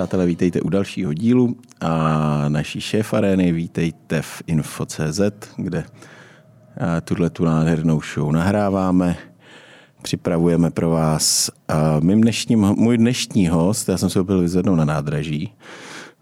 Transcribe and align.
Přátelé, 0.00 0.26
vítejte 0.26 0.60
u 0.60 0.68
dalšího 0.68 1.12
dílu 1.12 1.56
a 1.80 2.44
naší 2.48 2.80
šéf 2.80 3.14
arény 3.14 3.52
vítejte 3.52 4.22
v 4.22 4.42
Info.cz, 4.46 5.20
kde 5.56 5.84
tuhle 7.04 7.30
tu 7.30 7.44
nádhernou 7.44 8.00
show 8.14 8.32
nahráváme. 8.32 9.16
Připravujeme 10.02 10.70
pro 10.70 10.90
vás. 10.90 11.50
Mým 12.00 12.20
dnešním, 12.20 12.60
můj 12.60 12.98
dnešní 12.98 13.48
host, 13.48 13.88
já 13.88 13.96
jsem 13.96 14.10
se 14.10 14.24
byl 14.24 14.40
vyzvednout 14.40 14.76
na 14.76 14.84
nádraží, 14.84 15.52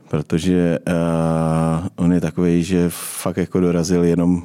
protože 0.09 0.79
uh, 0.89 1.87
on 1.97 2.13
je 2.13 2.21
takový, 2.21 2.63
že 2.63 2.87
fakt 2.89 3.37
jako 3.37 3.61
dorazil 3.61 4.05
jenom 4.05 4.43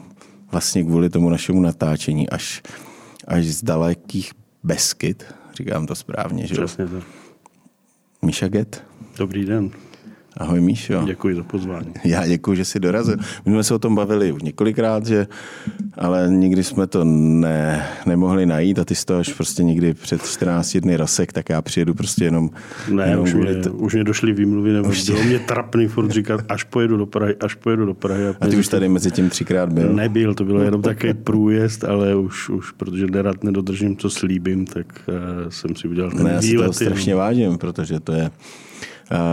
vlastně 0.51 0.83
kvůli 0.83 1.09
tomu 1.09 1.29
našemu 1.29 1.61
natáčení 1.61 2.29
až, 2.29 2.61
až 3.27 3.45
z 3.45 3.63
dalekých 3.63 4.31
Beskyt, 4.63 5.25
říkám 5.57 5.85
to 5.85 5.95
správně, 5.95 6.47
že 6.47 6.55
Přesně 6.55 6.87
tak. 6.87 7.22
Míša 8.23 8.47
Get. 8.47 8.83
Dobrý 9.17 9.45
den. 9.45 9.71
Ahoj 10.37 10.61
Míšo. 10.61 11.03
Děkuji 11.05 11.35
za 11.35 11.43
pozvání. 11.43 11.93
Já 12.03 12.27
děkuji, 12.27 12.55
že 12.55 12.65
jsi 12.65 12.79
dorazil. 12.79 13.17
My 13.45 13.51
jsme 13.51 13.63
se 13.63 13.73
o 13.73 13.79
tom 13.79 13.95
bavili 13.95 14.31
už 14.31 14.41
několikrát, 14.41 15.05
že, 15.05 15.27
ale 15.97 16.29
nikdy 16.29 16.63
jsme 16.63 16.87
to 16.87 17.03
ne, 17.03 17.87
nemohli 18.05 18.45
najít 18.45 18.79
a 18.79 18.85
ty 18.85 18.95
jsi 18.95 19.05
to 19.05 19.17
až 19.17 19.33
prostě 19.33 19.63
někdy 19.63 19.93
před 19.93 20.25
14 20.25 20.77
dny 20.77 20.97
rasek, 20.97 21.33
tak 21.33 21.49
já 21.49 21.61
přijedu 21.61 21.93
prostě 21.93 22.25
jenom... 22.25 22.49
Ne, 22.91 23.07
jenom 23.09 23.23
už, 23.23 23.33
mě, 23.33 23.55
to... 23.55 23.73
už 23.73 23.93
mě 23.93 24.03
došly 24.03 24.33
výmluvy, 24.33 24.73
nebo 24.73 24.89
už 24.89 25.09
bylo 25.09 25.23
mě 25.23 25.39
trapný 25.39 25.87
furt 25.87 26.11
říkat, 26.11 26.41
až 26.49 26.63
pojedu 26.63 26.97
do 26.97 27.05
Prahy, 27.05 27.35
až 27.39 27.55
pojedu 27.55 27.85
do 27.85 27.93
Prahy. 27.93 28.27
A, 28.27 28.35
a 28.41 28.47
ty 28.47 28.55
už 28.55 28.67
tady 28.67 28.89
mezi 28.89 29.11
tím 29.11 29.29
třikrát 29.29 29.73
byl? 29.73 29.93
Nebyl, 29.93 30.33
to 30.33 30.45
bylo 30.45 30.61
jenom 30.61 30.81
takový 30.81 31.13
průjezd, 31.13 31.83
ale 31.83 32.15
už, 32.15 32.49
už 32.49 32.71
protože 32.71 33.07
nerad 33.07 33.43
nedodržím, 33.43 33.97
co 33.97 34.09
slíbím, 34.09 34.65
tak 34.65 34.85
uh, 35.07 35.49
jsem 35.49 35.75
si 35.75 35.87
udělal 35.87 36.11
ten 36.11 36.23
ne, 36.23 36.31
já 36.31 36.41
si 36.41 36.57
to 36.57 36.73
strašně 36.73 37.15
vážím, 37.15 37.57
protože 37.57 37.99
to 37.99 38.11
je 38.11 38.31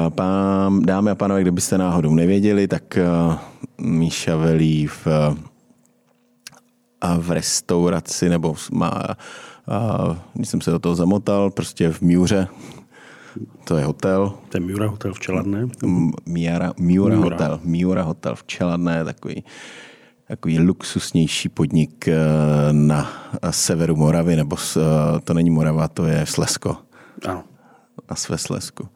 pán, 0.08 0.82
dámy 0.82 1.10
a 1.10 1.14
pánové, 1.14 1.40
kdybyste 1.40 1.78
náhodou 1.78 2.14
nevěděli, 2.14 2.68
tak 2.68 2.96
eh, 2.98 3.04
Míša 3.78 4.36
velí 4.36 4.86
v, 4.86 5.06
eh, 5.06 5.34
v 7.18 7.30
restauraci, 7.30 8.28
nebo 8.28 8.54
má, 8.72 9.02
když 10.34 10.48
jsem 10.48 10.60
se 10.60 10.70
do 10.70 10.78
toho 10.78 10.94
zamotal, 10.94 11.50
prostě 11.50 11.92
v 11.92 12.00
Miure, 12.00 12.46
to 13.64 13.76
je 13.76 13.84
hotel. 13.84 14.32
To 14.48 14.56
je 14.56 14.60
Miura 14.60 14.88
hotel 14.88 15.14
v 15.14 15.20
Čeladné? 15.20 15.68
Miura, 16.26 16.72
Miura, 16.78 17.16
Miura. 17.16 17.16
hotel. 17.16 17.60
Miura 17.64 18.02
hotel 18.02 18.34
v 18.34 18.44
Čeladné, 18.44 19.04
takový, 19.04 19.44
takový 20.28 20.58
luxusnější 20.58 21.48
podnik 21.48 22.08
na 22.72 23.10
severu 23.50 23.96
Moravy, 23.96 24.36
nebo 24.36 24.56
to 25.24 25.34
není 25.34 25.50
Morava, 25.50 25.88
to 25.88 26.04
je 26.06 26.26
Slesko. 26.26 26.76
Ano. 27.28 27.44
Na 28.10 28.16
své 28.16 28.38
Slesku. 28.38 28.88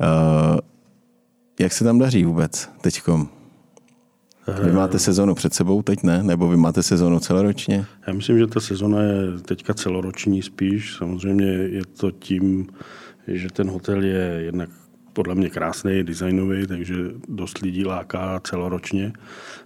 Uh, 0.00 0.58
jak 1.60 1.72
se 1.72 1.84
tam 1.84 1.98
daří 1.98 2.24
vůbec 2.24 2.70
teďkom? 2.80 3.28
Vy 4.62 4.72
máte 4.72 4.98
sezonu 4.98 5.34
před 5.34 5.54
sebou 5.54 5.82
teď, 5.82 6.02
ne? 6.02 6.22
Nebo 6.22 6.48
vy 6.48 6.56
máte 6.56 6.82
sezonu 6.82 7.20
celoročně? 7.20 7.84
Já 8.06 8.12
myslím, 8.12 8.38
že 8.38 8.46
ta 8.46 8.60
sezona 8.60 9.02
je 9.02 9.38
teďka 9.46 9.74
celoroční 9.74 10.42
spíš. 10.42 10.96
Samozřejmě 10.96 11.46
je 11.46 11.82
to 11.86 12.10
tím, 12.10 12.66
že 13.26 13.48
ten 13.48 13.70
hotel 13.70 14.04
je 14.04 14.40
jednak 14.44 14.70
podle 15.14 15.34
mě 15.34 15.50
krásný, 15.50 16.04
designový, 16.04 16.66
takže 16.66 16.94
dost 17.28 17.58
lidí 17.58 17.84
láká 17.84 18.40
celoročně. 18.44 19.12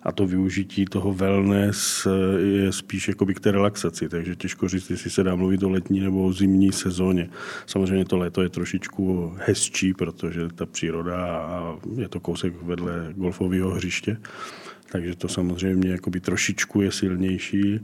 A 0.02 0.12
to 0.12 0.27
využití 0.27 0.84
toho 0.84 1.14
wellness 1.14 2.06
je 2.38 2.72
spíš 2.72 3.08
jako 3.08 3.27
k 3.27 3.41
té 3.41 3.50
relaxaci, 3.50 4.08
takže 4.08 4.36
těžko 4.36 4.69
říct, 4.69 4.91
jestli 4.91 5.10
se 5.10 5.22
dá 5.22 5.34
mluvit 5.34 5.62
o 5.62 5.70
letní 5.70 6.00
nebo 6.00 6.24
o 6.24 6.32
zimní 6.32 6.72
sezóně. 6.72 7.31
Samozřejmě 7.66 8.04
to 8.04 8.16
léto 8.16 8.42
je 8.42 8.48
trošičku 8.48 9.34
hezčí, 9.36 9.94
protože 9.94 10.48
ta 10.54 10.66
příroda 10.66 11.26
a 11.26 11.76
je 11.97 12.09
to 12.09 12.20
kousek 12.20 12.62
vedle 12.62 13.15
golfového 13.16 13.70
hřiště, 13.70 14.16
takže 14.92 15.16
to 15.16 15.28
samozřejmě 15.28 15.91
jakoby 15.91 16.20
trošičku 16.20 16.80
je 16.80 16.92
silnější, 16.92 17.80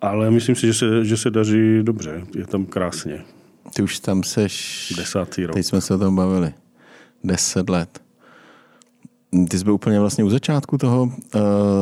ale 0.00 0.30
myslím 0.30 0.56
si, 0.56 0.66
že 0.66 0.74
se, 0.74 1.04
že 1.04 1.16
se 1.16 1.30
daří 1.30 1.82
dobře, 1.82 2.22
je 2.36 2.46
tam 2.46 2.66
krásně. 2.66 3.24
Ty 3.74 3.82
už 3.82 3.98
tam 3.98 4.22
seš... 4.22 4.92
Desátý 4.96 5.46
rok. 5.46 5.54
Teď 5.54 5.66
jsme 5.66 5.80
se 5.80 5.94
o 5.94 5.98
tom 5.98 6.16
bavili. 6.16 6.52
Deset 7.24 7.70
let. 7.70 8.02
Ty 9.48 9.58
jsi 9.58 9.64
byl 9.64 9.72
úplně 9.72 10.00
vlastně 10.00 10.24
u 10.24 10.30
začátku 10.30 10.78
toho, 10.78 11.02
uh, 11.02 11.40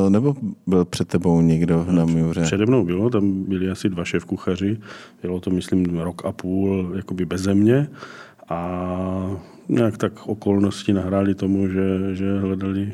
nebo 0.08 0.34
byl 0.66 0.84
před 0.84 1.08
tebou 1.08 1.40
někdo 1.40 1.86
na 1.90 2.04
Miuře? 2.04 2.42
Přede 2.42 2.66
mnou 2.66 2.84
bylo, 2.84 3.10
tam 3.10 3.44
byli 3.44 3.70
asi 3.70 3.88
dva 3.88 4.04
šéf 4.04 4.24
kuchaři, 4.24 4.78
bylo 5.22 5.40
to 5.40 5.50
myslím 5.50 5.98
rok 5.98 6.24
a 6.24 6.32
půl 6.32 6.92
jakoby 6.96 7.26
bez 7.26 7.40
země 7.40 7.88
a 8.48 9.30
nějak 9.68 9.98
tak 9.98 10.26
okolnosti 10.26 10.92
nahráli 10.92 11.34
tomu, 11.34 11.68
že, 11.68 12.14
že 12.14 12.40
hledali 12.40 12.92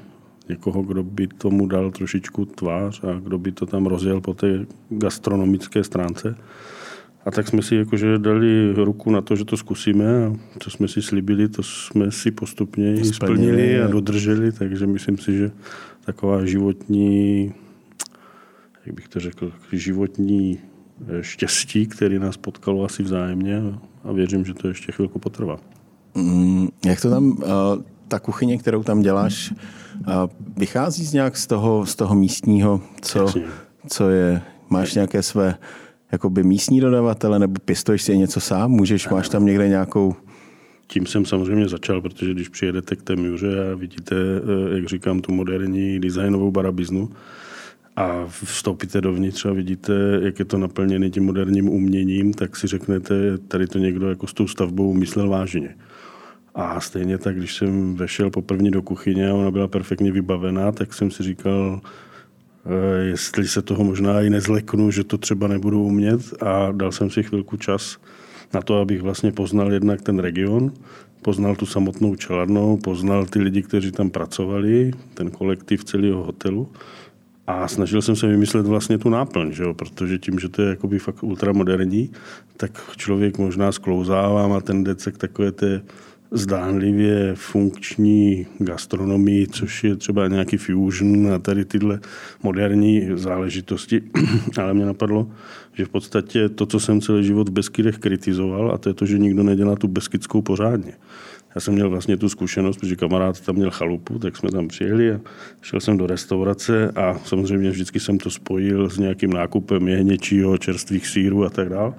někoho, 0.48 0.82
kdo 0.82 1.02
by 1.02 1.26
tomu 1.26 1.66
dal 1.66 1.90
trošičku 1.90 2.44
tvář 2.44 3.04
a 3.04 3.20
kdo 3.20 3.38
by 3.38 3.52
to 3.52 3.66
tam 3.66 3.86
rozjel 3.86 4.20
po 4.20 4.34
té 4.34 4.66
gastronomické 4.90 5.84
stránce. 5.84 6.36
A 7.26 7.30
tak 7.30 7.48
jsme 7.48 7.62
si 7.62 7.76
jakože 7.76 8.18
dali 8.18 8.72
ruku 8.72 9.10
na 9.10 9.20
to, 9.20 9.36
že 9.36 9.44
to 9.44 9.56
zkusíme 9.56 10.26
a 10.26 10.32
co 10.58 10.70
jsme 10.70 10.88
si 10.88 11.02
slibili, 11.02 11.48
to 11.48 11.62
jsme 11.62 12.12
si 12.12 12.30
postupně 12.30 13.04
splnili, 13.04 13.14
splnili 13.14 13.82
a 13.82 13.86
dodrželi, 13.86 14.52
takže 14.52 14.86
myslím 14.86 15.18
si, 15.18 15.36
že 15.36 15.50
taková 16.04 16.44
životní, 16.44 17.52
jak 18.86 18.94
bych 18.94 19.08
to 19.08 19.20
řekl, 19.20 19.52
životní 19.72 20.58
eh, 21.08 21.22
štěstí, 21.22 21.86
který 21.86 22.18
nás 22.18 22.36
potkalo 22.36 22.84
asi 22.84 23.02
vzájemně 23.02 23.62
a 24.04 24.12
věřím, 24.12 24.44
že 24.44 24.54
to 24.54 24.68
ještě 24.68 24.92
chvilku 24.92 25.18
potrvá. 25.18 25.58
Mm, 26.14 26.68
jak 26.86 27.00
to 27.00 27.10
tam, 27.10 27.38
eh, 27.42 27.46
ta 28.08 28.18
kuchyně, 28.18 28.58
kterou 28.58 28.82
tam 28.82 29.02
děláš, 29.02 29.52
eh, 29.52 30.12
vychází 30.56 31.04
z 31.04 31.12
nějak 31.12 31.36
z 31.36 31.46
toho, 31.46 31.86
z 31.86 31.94
toho 31.94 32.14
místního, 32.14 32.80
co, 33.00 33.32
co 33.88 34.10
je, 34.10 34.42
máš 34.70 34.94
nějaké 34.94 35.22
své 35.22 35.54
jakoby 36.16 36.42
místní 36.42 36.80
dodavatele, 36.80 37.38
nebo 37.38 37.54
pěstuješ 37.64 38.02
si 38.02 38.18
něco 38.18 38.40
sám? 38.40 38.70
Můžeš, 38.70 39.08
máš 39.08 39.28
tam 39.28 39.46
někde 39.46 39.68
nějakou... 39.68 40.14
Tím 40.86 41.06
jsem 41.06 41.24
samozřejmě 41.24 41.68
začal, 41.68 42.00
protože 42.00 42.34
když 42.34 42.48
přijedete 42.48 42.96
k 42.96 43.02
té 43.02 43.16
Miuře 43.16 43.70
a 43.72 43.74
vidíte, 43.74 44.16
eh, 44.16 44.76
jak 44.76 44.86
říkám, 44.86 45.20
tu 45.20 45.32
moderní 45.32 46.00
designovou 46.00 46.50
barabiznu, 46.50 47.10
a 47.96 48.26
vstoupíte 48.26 49.00
dovnitř 49.00 49.46
a 49.46 49.52
vidíte, 49.52 49.92
jak 50.22 50.38
je 50.38 50.44
to 50.44 50.58
naplněné 50.58 51.10
tím 51.10 51.24
moderním 51.24 51.68
uměním, 51.68 52.34
tak 52.34 52.56
si 52.56 52.66
řeknete, 52.66 53.38
tady 53.38 53.66
to 53.66 53.78
někdo 53.78 54.08
jako 54.08 54.26
s 54.26 54.32
tou 54.32 54.48
stavbou 54.48 54.94
myslel 54.94 55.28
vážně. 55.28 55.76
A 56.54 56.80
stejně 56.80 57.18
tak, 57.18 57.36
když 57.36 57.54
jsem 57.54 57.94
vešel 57.94 58.30
poprvé 58.30 58.70
do 58.70 58.82
kuchyně 58.82 59.30
a 59.30 59.34
ona 59.34 59.50
byla 59.50 59.68
perfektně 59.68 60.12
vybavená, 60.12 60.72
tak 60.72 60.94
jsem 60.94 61.10
si 61.10 61.22
říkal, 61.22 61.80
jestli 63.02 63.48
se 63.48 63.62
toho 63.62 63.84
možná 63.84 64.22
i 64.22 64.30
nezleknu, 64.30 64.90
že 64.90 65.04
to 65.04 65.18
třeba 65.18 65.48
nebudu 65.48 65.82
umět 65.82 66.42
a 66.42 66.72
dal 66.72 66.92
jsem 66.92 67.10
si 67.10 67.22
chvilku 67.22 67.56
čas 67.56 67.98
na 68.54 68.60
to, 68.60 68.80
abych 68.80 69.02
vlastně 69.02 69.32
poznal 69.32 69.72
jednak 69.72 70.02
ten 70.02 70.18
region, 70.18 70.72
poznal 71.22 71.56
tu 71.56 71.66
samotnou 71.66 72.14
čeladnou, 72.14 72.76
poznal 72.76 73.26
ty 73.26 73.38
lidi, 73.38 73.62
kteří 73.62 73.92
tam 73.92 74.10
pracovali, 74.10 74.90
ten 75.14 75.30
kolektiv 75.30 75.84
celého 75.84 76.22
hotelu 76.24 76.68
a 77.46 77.68
snažil 77.68 78.02
jsem 78.02 78.16
se 78.16 78.26
vymyslet 78.26 78.66
vlastně 78.66 78.98
tu 78.98 79.08
náplň, 79.08 79.52
že 79.52 79.62
jo? 79.62 79.74
protože 79.74 80.18
tím, 80.18 80.38
že 80.38 80.48
to 80.48 80.62
je 80.62 80.68
jakoby 80.68 80.98
fakt 80.98 81.22
ultramoderní, 81.22 82.10
tak 82.56 82.96
člověk 82.96 83.38
možná 83.38 83.72
sklouzává, 83.72 84.48
má 84.48 84.60
tendence 84.60 85.12
k 85.12 85.18
takové 85.18 85.52
té 85.52 85.82
zdánlivě 86.30 87.34
funkční 87.34 88.46
gastronomii, 88.58 89.46
což 89.46 89.84
je 89.84 89.96
třeba 89.96 90.28
nějaký 90.28 90.56
fusion 90.56 91.32
a 91.32 91.38
tady 91.38 91.64
tyhle 91.64 92.00
moderní 92.42 93.08
záležitosti. 93.14 94.02
Ale 94.58 94.74
mě 94.74 94.86
napadlo, 94.86 95.30
že 95.72 95.84
v 95.84 95.88
podstatě 95.88 96.48
to, 96.48 96.66
co 96.66 96.80
jsem 96.80 97.00
celý 97.00 97.24
život 97.24 97.48
v 97.48 97.52
Beskydech 97.52 97.98
kritizoval, 97.98 98.72
a 98.72 98.78
to 98.78 98.88
je 98.88 98.94
to, 98.94 99.06
že 99.06 99.18
nikdo 99.18 99.42
nedělá 99.42 99.76
tu 99.76 99.88
beskidskou 99.88 100.42
pořádně. 100.42 100.92
Já 101.56 101.60
jsem 101.60 101.74
měl 101.74 101.90
vlastně 101.90 102.16
tu 102.16 102.28
zkušenost, 102.28 102.76
protože 102.76 102.96
kamarád 102.96 103.40
tam 103.40 103.54
měl 103.56 103.70
chalupu, 103.70 104.18
tak 104.18 104.36
jsme 104.36 104.50
tam 104.50 104.68
přijeli 104.68 105.12
a 105.12 105.20
šel 105.62 105.80
jsem 105.80 105.96
do 105.96 106.06
restaurace 106.06 106.90
a 106.90 107.18
samozřejmě 107.24 107.70
vždycky 107.70 108.00
jsem 108.00 108.18
to 108.18 108.30
spojil 108.30 108.90
s 108.90 108.98
nějakým 108.98 109.30
nákupem 109.30 109.88
jehněčího, 109.88 110.58
čerstvých 110.58 111.06
sírů 111.06 111.44
a 111.44 111.50
tak 111.50 111.68
dále. 111.68 111.94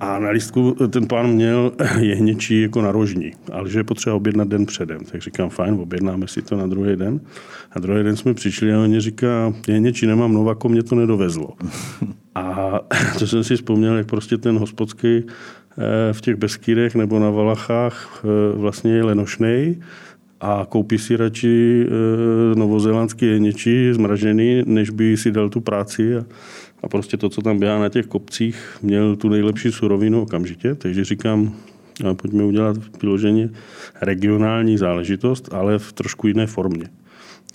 A 0.00 0.18
na 0.18 0.30
lístku 0.30 0.76
ten 0.90 1.06
pán 1.06 1.30
měl 1.30 1.72
jehněčí 1.98 2.62
jako 2.62 2.82
narožní, 2.82 3.32
ale 3.52 3.70
že 3.70 3.78
je 3.78 3.84
potřeba 3.84 4.16
objednat 4.16 4.48
den 4.48 4.66
předem. 4.66 5.00
Tak 5.12 5.22
říkám, 5.22 5.50
fajn, 5.50 5.74
objednáme 5.74 6.28
si 6.28 6.42
to 6.42 6.56
na 6.56 6.66
druhý 6.66 6.96
den. 6.96 7.20
A 7.72 7.78
druhý 7.78 8.04
den 8.04 8.16
jsme 8.16 8.34
přišli 8.34 8.74
a 8.74 8.80
on 8.80 9.00
říká, 9.00 9.52
jehněčí 9.68 10.06
nemám 10.06 10.32
novako, 10.32 10.68
mě 10.68 10.82
to 10.82 10.94
nedovezlo. 10.94 11.48
A 12.34 12.80
to 13.18 13.26
jsem 13.26 13.44
si 13.44 13.56
vzpomněl, 13.56 13.96
jak 13.96 14.06
prostě 14.06 14.38
ten 14.38 14.58
hospodský 14.58 15.22
eh, 15.26 16.12
v 16.12 16.20
těch 16.20 16.36
Beskýrech 16.36 16.94
nebo 16.94 17.18
na 17.18 17.30
Valachách 17.30 18.24
eh, 18.24 18.56
vlastně 18.56 18.92
je 18.92 19.04
lenošnej 19.04 19.80
a 20.40 20.66
koupí 20.68 20.98
si 20.98 21.16
radši 21.16 21.86
eh, 21.86 22.54
novozélandský 22.54 23.26
jehněčí 23.26 23.92
zmražený, 23.92 24.62
než 24.66 24.90
by 24.90 25.16
si 25.16 25.30
dal 25.30 25.48
tu 25.48 25.60
práci 25.60 26.16
a 26.16 26.24
a 26.82 26.88
prostě 26.88 27.16
to, 27.16 27.28
co 27.28 27.42
tam 27.42 27.58
běhá 27.58 27.78
na 27.78 27.88
těch 27.88 28.06
kopcích, 28.06 28.78
měl 28.82 29.16
tu 29.16 29.28
nejlepší 29.28 29.72
surovinu 29.72 30.22
okamžitě, 30.22 30.74
takže 30.74 31.04
říkám, 31.04 31.56
pojďme 32.12 32.44
udělat 32.44 32.76
vyloženě 33.02 33.50
regionální 34.00 34.78
záležitost, 34.78 35.48
ale 35.52 35.78
v 35.78 35.92
trošku 35.92 36.28
jiné 36.28 36.46
formě. 36.46 36.88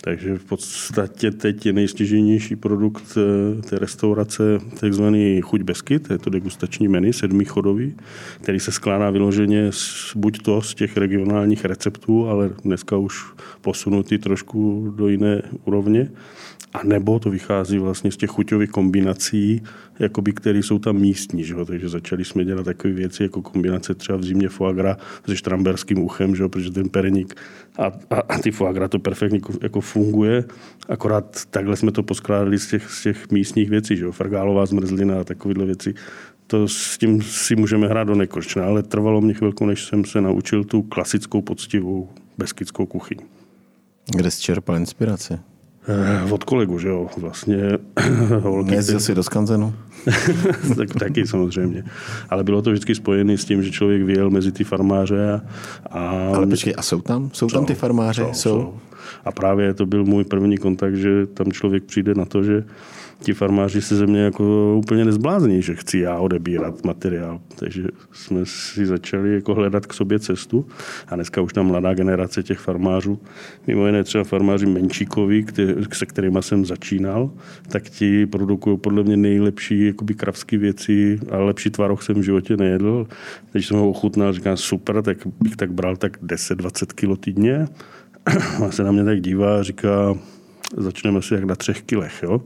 Takže 0.04 0.38
v 0.38 0.44
podstatě 0.44 1.30
teď 1.30 1.66
je 1.66 1.72
nejstěženější 1.72 2.56
produkt 2.56 3.18
eh, 3.18 3.62
té 3.62 3.78
restaurace 3.78 4.42
takzvaný 4.80 5.40
Chuť 5.40 5.62
Beskyt, 5.62 6.10
je 6.10 6.18
to 6.18 6.30
degustační 6.30 6.88
menu 6.88 7.12
sedmichodový, 7.12 7.94
který 8.40 8.60
se 8.60 8.72
skládá 8.72 9.10
vyloženě 9.10 9.72
z, 9.72 10.12
buď 10.16 10.42
to 10.42 10.62
z 10.62 10.74
těch 10.74 10.96
regionálních 10.96 11.64
receptů, 11.64 12.28
ale 12.28 12.50
dneska 12.64 12.96
už 12.96 13.24
posunutý 13.60 14.18
trošku 14.18 14.92
do 14.96 15.08
jiné 15.08 15.42
úrovně, 15.64 16.10
a 16.72 16.84
nebo 16.84 17.18
to 17.18 17.30
vychází 17.30 17.78
vlastně 17.78 18.12
z 18.12 18.16
těch 18.16 18.30
chuťových 18.30 18.70
kombinací, 18.70 19.62
jakoby, 19.98 20.32
které 20.32 20.58
jsou 20.58 20.78
tam 20.78 20.96
místní. 20.96 21.44
Že? 21.44 21.54
Takže 21.66 21.88
začali 21.88 22.24
jsme 22.24 22.44
dělat 22.44 22.62
takové 22.62 22.94
věci, 22.94 23.22
jako 23.22 23.42
kombinace 23.42 23.94
třeba 23.94 24.18
v 24.18 24.24
zimě 24.24 24.48
foie 24.48 24.74
gras 24.74 24.96
se 25.26 25.36
štramberským 25.36 25.98
uchem, 25.98 26.36
že? 26.36 26.48
protože 26.48 26.70
ten 26.70 26.88
pereník 26.88 27.34
a, 27.78 27.84
a, 28.10 28.20
a 28.28 28.38
ty 28.38 28.50
foie 28.50 28.74
gras 28.74 28.90
to 28.90 28.98
perfektně 28.98 29.40
jako 29.62 29.80
funguje. 29.80 30.44
Akorát 30.88 31.44
takhle 31.50 31.76
jsme 31.76 31.92
to 31.92 32.02
poskládali 32.02 32.58
z 32.58 32.70
těch, 32.70 32.90
z 32.90 33.02
těch 33.02 33.30
místních 33.30 33.70
věcí, 33.70 33.96
že? 33.96 34.12
frgálová 34.12 34.66
zmrzlina 34.66 35.20
a 35.20 35.24
takovéhle 35.24 35.66
věci. 35.66 35.94
To 36.46 36.68
s 36.68 36.98
tím 36.98 37.22
si 37.22 37.56
můžeme 37.56 37.86
hrát 37.86 38.04
do 38.04 38.14
nekonečna, 38.14 38.66
ale 38.66 38.82
trvalo 38.82 39.20
mě 39.20 39.34
chvilku, 39.34 39.66
než 39.66 39.84
jsem 39.84 40.04
se 40.04 40.20
naučil 40.20 40.64
tu 40.64 40.82
klasickou 40.82 41.42
poctivou 41.42 42.08
beskidskou 42.38 42.86
kuchyň. 42.86 43.18
Kde 44.16 44.30
jsi 44.30 44.42
čerpal 44.42 44.76
inspiraci? 44.76 45.38
Eh, 45.88 46.32
od 46.32 46.44
kolegu, 46.44 46.78
že 46.78 46.88
jo, 46.88 47.08
vlastně. 47.16 47.56
Nejezdil 48.64 49.00
jsi 49.00 49.14
do 49.14 49.22
Skanzenu? 49.22 49.74
tak, 50.76 50.94
taky 50.98 51.26
samozřejmě. 51.26 51.84
Ale 52.30 52.44
bylo 52.44 52.62
to 52.62 52.70
vždycky 52.70 52.94
spojené 52.94 53.38
s 53.38 53.44
tím, 53.44 53.62
že 53.62 53.70
člověk 53.70 54.02
vyjel 54.02 54.30
mezi 54.30 54.52
ty 54.52 54.64
farmáře. 54.64 55.32
A, 55.32 55.40
a... 55.90 56.32
Ale 56.34 56.46
počkej, 56.46 56.74
a 56.76 56.82
jsou 56.82 57.00
tam? 57.00 57.30
Jsou, 57.32 57.48
jsou 57.48 57.56
tam 57.56 57.66
ty 57.66 57.74
farmáře? 57.74 58.22
Jsou, 58.22 58.32
jsou. 58.32 58.60
jsou. 58.60 58.74
A 59.24 59.32
právě 59.32 59.74
to 59.74 59.86
byl 59.86 60.04
můj 60.04 60.24
první 60.24 60.58
kontakt, 60.58 60.96
že 60.96 61.26
tam 61.26 61.52
člověk 61.52 61.84
přijde 61.84 62.14
na 62.14 62.24
to, 62.24 62.42
že 62.42 62.64
ti 63.22 63.34
farmáři 63.34 63.82
se 63.82 63.96
ze 63.96 64.06
mě 64.06 64.20
jako 64.20 64.74
úplně 64.78 65.04
nezblázní, 65.04 65.62
že 65.62 65.74
chci 65.74 65.98
já 65.98 66.18
odebírat 66.18 66.84
materiál. 66.84 67.40
Takže 67.56 67.84
jsme 68.12 68.40
si 68.44 68.86
začali 68.86 69.34
jako 69.34 69.54
hledat 69.54 69.86
k 69.86 69.92
sobě 69.92 70.18
cestu 70.18 70.66
a 71.08 71.14
dneska 71.14 71.40
už 71.40 71.52
tam 71.52 71.66
mladá 71.66 71.94
generace 71.94 72.42
těch 72.42 72.58
farmářů, 72.58 73.20
mimo 73.66 73.86
jiné 73.86 74.04
třeba 74.04 74.24
farmáři 74.24 74.66
menšíkoví, 74.66 75.46
se 75.92 76.06
kterými 76.06 76.38
jsem 76.40 76.64
začínal, 76.64 77.30
tak 77.68 77.82
ti 77.82 78.26
produkují 78.26 78.78
podle 78.78 79.02
mě 79.02 79.16
nejlepší 79.16 79.86
jakoby 79.86 80.14
kravské 80.14 80.58
věci 80.58 81.20
a 81.30 81.38
lepší 81.38 81.70
tvaroh 81.70 82.02
jsem 82.02 82.16
v 82.16 82.22
životě 82.22 82.56
nejedl. 82.56 83.06
Když 83.52 83.66
jsem 83.66 83.76
ho 83.76 83.90
ochutnal, 83.90 84.32
říkám 84.32 84.56
super, 84.56 85.02
tak 85.02 85.18
bych 85.40 85.56
tak 85.56 85.72
bral 85.72 85.96
tak 85.96 86.22
10-20 86.22 86.86
kilo 86.94 87.16
týdně. 87.16 87.66
A 88.66 88.70
se 88.70 88.84
na 88.84 88.92
mě 88.92 89.04
tak 89.04 89.20
dívá 89.20 89.58
a 89.58 89.62
říká, 89.62 90.14
začneme 90.76 91.18
asi 91.18 91.34
jak 91.34 91.44
na 91.44 91.54
třech 91.54 91.82
kilech, 91.82 92.22
jo? 92.22 92.40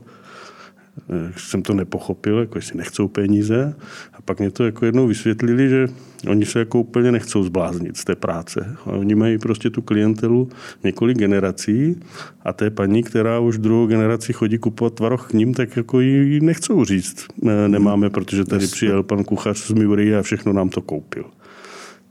Eh, 1.09 1.33
jsem 1.37 1.61
to 1.61 1.73
nepochopil, 1.73 2.39
jako 2.39 2.57
jestli 2.57 2.77
nechcou 2.77 3.07
peníze. 3.07 3.75
A 4.13 4.21
pak 4.21 4.39
mě 4.39 4.51
to 4.51 4.65
jako 4.65 4.85
jednou 4.85 5.07
vysvětlili, 5.07 5.69
že 5.69 5.87
oni 6.27 6.45
se 6.45 6.59
jako 6.59 6.79
úplně 6.79 7.11
nechcou 7.11 7.43
zbláznit 7.43 7.97
z 7.97 8.05
té 8.05 8.15
práce. 8.15 8.75
A 8.85 8.91
oni 8.91 9.15
mají 9.15 9.37
prostě 9.37 9.69
tu 9.69 9.81
klientelu 9.81 10.49
několik 10.83 11.17
generací 11.17 11.99
a 12.43 12.53
té 12.53 12.69
paní, 12.69 13.03
která 13.03 13.39
už 13.39 13.57
druhou 13.57 13.87
generaci 13.87 14.33
chodí 14.33 14.57
kupovat 14.57 14.93
tvaroh 14.93 15.29
k 15.29 15.33
ním, 15.33 15.53
tak 15.53 15.77
jako 15.77 15.99
ji 15.99 16.39
nechcou 16.39 16.85
říct. 16.85 17.25
Nemáme, 17.67 18.09
protože 18.09 18.45
tady 18.45 18.67
přijel 18.67 19.03
pan 19.03 19.23
kuchař 19.23 19.57
z 19.57 19.71
Miury 19.71 20.15
a 20.15 20.21
všechno 20.21 20.53
nám 20.53 20.69
to 20.69 20.81
koupil. 20.81 21.25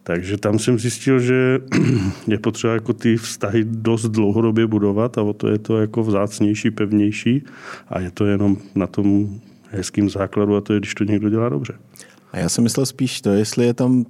Takže 0.06 0.36
tam 0.36 0.58
jsem 0.58 0.78
zjistil, 0.78 1.20
že 1.20 1.58
je 2.26 2.38
potřeba 2.38 2.72
jako 2.72 2.92
ty 2.92 3.16
vztahy 3.16 3.64
dost 3.64 4.02
dlouhodobě 4.02 4.66
budovat 4.66 5.18
a 5.18 5.22
o 5.22 5.32
to 5.32 5.48
je 5.48 5.58
to 5.58 5.80
jako 5.80 6.02
vzácnější, 6.02 6.70
pevnější 6.70 7.44
a 7.88 8.00
je 8.00 8.10
to 8.10 8.26
jenom 8.26 8.56
na 8.74 8.86
tom 8.86 9.40
hezkým 9.70 10.10
základu 10.10 10.56
a 10.56 10.60
to 10.60 10.72
je, 10.72 10.80
když 10.80 10.94
to 10.94 11.04
někdo 11.04 11.30
dělá 11.30 11.48
dobře. 11.48 11.74
A 12.32 12.38
já 12.38 12.48
jsem 12.48 12.64
myslel 12.64 12.86
spíš 12.86 13.20
to, 13.20 13.30
jestli 13.30 13.66
je 13.66 13.74
tam, 13.74 13.98
uh, 13.98 14.04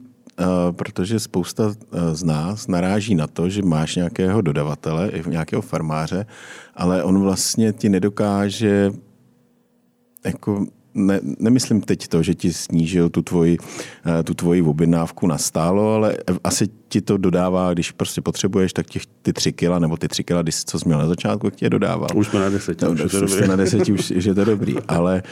protože 0.72 1.20
spousta 1.20 1.66
uh, 1.66 1.74
z 2.12 2.22
nás 2.22 2.66
naráží 2.66 3.14
na 3.14 3.26
to, 3.26 3.48
že 3.48 3.62
máš 3.62 3.96
nějakého 3.96 4.40
dodavatele, 4.40 5.10
nějakého 5.26 5.62
farmáře, 5.62 6.26
ale 6.74 7.02
on 7.02 7.20
vlastně 7.20 7.72
ti 7.72 7.88
nedokáže 7.88 8.90
jako 10.24 10.66
ne, 10.96 11.20
nemyslím 11.38 11.80
teď 11.80 12.08
to, 12.08 12.22
že 12.22 12.34
ti 12.34 12.52
snížil 12.52 13.08
tu 13.08 13.22
tvoji, 13.22 13.58
eh, 14.06 14.22
tu 14.22 14.34
tvoji 14.34 14.62
objednávku 14.62 15.26
na 15.26 15.38
stálo, 15.38 15.94
ale 15.94 16.16
asi 16.44 16.68
ti 16.88 17.00
to 17.00 17.16
dodává, 17.16 17.72
když 17.72 17.90
prostě 17.90 18.20
potřebuješ, 18.20 18.72
tak 18.72 18.86
těch 18.86 19.02
ty 19.22 19.32
tři 19.32 19.52
kila, 19.52 19.78
nebo 19.78 19.96
ty 19.96 20.08
tři 20.08 20.24
kila, 20.24 20.42
když 20.42 20.64
co 20.64 20.78
jsi 20.78 20.88
měl 20.88 20.98
na 20.98 21.06
začátku, 21.06 21.46
jak 21.46 21.54
tě 21.54 21.70
dodával. 21.70 22.08
Už 22.14 22.28
jsme 22.28 22.40
na 22.40 22.48
deseti. 22.48 22.84
No, 22.84 22.90
už, 22.90 23.04
už, 23.04 23.14
už 23.14 23.30
jste 23.30 23.48
na 23.48 23.56
deseti, 23.56 23.92
už, 23.92 24.06
že 24.16 24.34
to 24.34 24.40
je 24.40 24.46
dobrý. 24.46 24.74
Ale, 24.88 25.22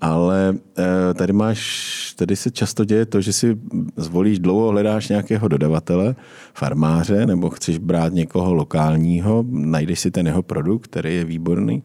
ale 0.00 0.54
eh, 0.78 1.14
tady 1.14 1.32
máš, 1.32 2.14
tady 2.16 2.36
se 2.36 2.50
často 2.50 2.84
děje 2.84 3.06
to, 3.06 3.20
že 3.20 3.32
si 3.32 3.58
zvolíš 3.96 4.38
dlouho, 4.38 4.68
hledáš 4.68 5.08
nějakého 5.08 5.48
dodavatele, 5.48 6.14
farmáře, 6.54 7.26
nebo 7.26 7.50
chceš 7.50 7.78
brát 7.78 8.12
někoho 8.12 8.54
lokálního, 8.54 9.44
najdeš 9.48 10.00
si 10.00 10.10
ten 10.10 10.26
jeho 10.26 10.42
produkt, 10.42 10.86
který 10.86 11.16
je 11.16 11.24
výborný 11.24 11.82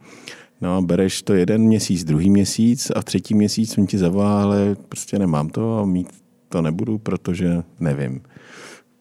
No 0.61 0.77
a 0.77 0.81
bereš 0.81 1.21
to 1.21 1.33
jeden 1.33 1.61
měsíc, 1.61 2.03
druhý 2.03 2.29
měsíc 2.29 2.91
a 2.95 3.01
třetí 3.01 3.33
měsíc 3.33 3.73
jsem 3.73 3.87
ti 3.87 3.97
zavolá, 3.97 4.43
ale 4.43 4.75
prostě 4.89 5.19
nemám 5.19 5.49
to 5.49 5.77
a 5.77 5.85
mít 5.85 6.07
to 6.49 6.61
nebudu, 6.61 6.97
protože 6.97 7.63
nevím, 7.79 8.21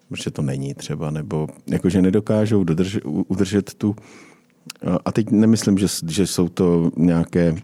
protože 0.09 0.31
to 0.31 0.43
není 0.43 0.75
třeba, 0.75 1.11
nebo 1.11 1.49
jakože 1.67 2.03
nedokážou 2.03 2.65
dodrž, 2.65 2.99
udržet 3.05 3.75
tu 3.75 3.97
a 5.05 5.13
teď 5.13 5.31
nemyslím, 5.31 5.79
že, 5.79 5.87
že 6.09 6.27
jsou 6.27 6.49
to 6.49 6.91
nějaké 6.97 7.55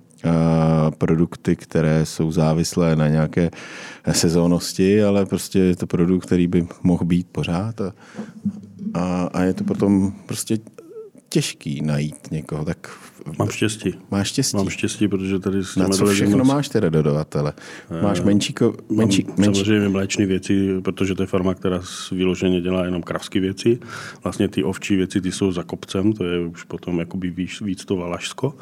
produkty, 0.98 1.56
které 1.56 2.06
jsou 2.06 2.32
závislé 2.32 2.96
na 2.96 3.08
nějaké 3.08 3.50
sezónnosti, 4.12 5.04
ale 5.04 5.26
prostě 5.26 5.58
je 5.58 5.76
to 5.76 5.86
produkt, 5.86 6.26
který 6.26 6.46
by 6.46 6.66
mohl 6.82 7.04
být 7.04 7.26
pořád 7.32 7.80
a, 7.80 7.92
a, 8.94 9.22
a 9.32 9.42
je 9.42 9.54
to 9.54 9.64
potom 9.64 10.12
prostě 10.26 10.58
těžký 11.34 11.82
najít 11.82 12.30
někoho, 12.30 12.64
tak... 12.64 12.90
Mám 13.38 13.48
štěstí. 13.50 13.94
Máš 14.10 14.28
štěstí? 14.28 14.56
Mám 14.56 14.68
štěstí, 14.68 15.08
protože 15.08 15.38
tady... 15.38 15.64
S 15.64 15.76
Na 15.76 15.88
co 15.88 16.06
všechno 16.06 16.38
moc... 16.38 16.48
máš 16.48 16.68
teda 16.68 16.88
dodavatele? 16.88 17.52
Máš 18.02 18.20
menšíko... 18.20 18.74
Menší, 18.90 19.24
Mám 19.24 19.34
menší... 19.38 19.60
samozřejmě 19.60 19.88
mléčné 19.88 20.26
věci, 20.26 20.80
protože 20.82 21.14
to 21.14 21.22
je 21.22 21.26
farma, 21.26 21.54
která 21.54 21.80
vyloženě 22.12 22.60
dělá 22.60 22.84
jenom 22.84 23.02
kravské 23.02 23.40
věci. 23.40 23.78
Vlastně 24.24 24.48
ty 24.48 24.62
ovčí 24.64 24.96
věci, 24.96 25.20
ty 25.20 25.32
jsou 25.32 25.52
za 25.52 25.62
kopcem, 25.62 26.12
to 26.12 26.24
je 26.24 26.46
už 26.46 26.62
potom 26.62 26.98
jakoby 26.98 27.30
víc, 27.30 27.60
víc 27.60 27.84
to 27.84 27.96
valašsko. 27.96 28.54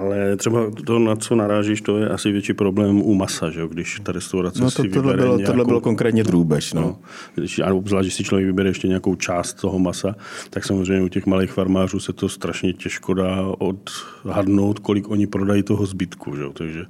Ale 0.00 0.36
třeba 0.36 0.70
to, 0.86 0.98
na 0.98 1.16
co 1.16 1.34
narážíš, 1.34 1.80
to 1.80 1.98
je 1.98 2.08
asi 2.08 2.32
větší 2.32 2.54
problém 2.54 3.02
u 3.02 3.14
masa, 3.14 3.50
že? 3.50 3.62
když 3.68 4.00
ta 4.02 4.12
restaurace 4.12 4.62
no, 4.62 4.70
to, 4.70 4.82
si 4.82 4.88
tohle 4.88 5.16
bylo, 5.16 5.36
nějakou, 5.36 5.52
tohle 5.52 5.64
bylo 5.64 5.80
konkrétně 5.80 6.24
drůbež. 6.24 6.72
No. 6.72 6.80
No, 6.80 6.98
když, 7.34 7.58
a 7.58 7.74
obzvlášť, 7.74 8.04
když 8.04 8.14
si 8.14 8.24
člověk 8.24 8.46
vybere 8.46 8.70
ještě 8.70 8.88
nějakou 8.88 9.14
část 9.14 9.54
toho 9.54 9.78
masa, 9.78 10.14
tak 10.50 10.64
samozřejmě 10.64 11.04
u 11.04 11.08
těch 11.08 11.26
malých 11.26 11.52
farmářů 11.52 12.00
se 12.00 12.12
to 12.12 12.28
strašně 12.28 12.72
těžko 12.72 13.14
dá 13.14 13.46
odhadnout, 13.58 14.78
kolik 14.78 15.10
oni 15.10 15.26
prodají 15.26 15.62
toho 15.62 15.86
zbytku. 15.86 16.36
Že? 16.36 16.42
Takže 16.52 16.84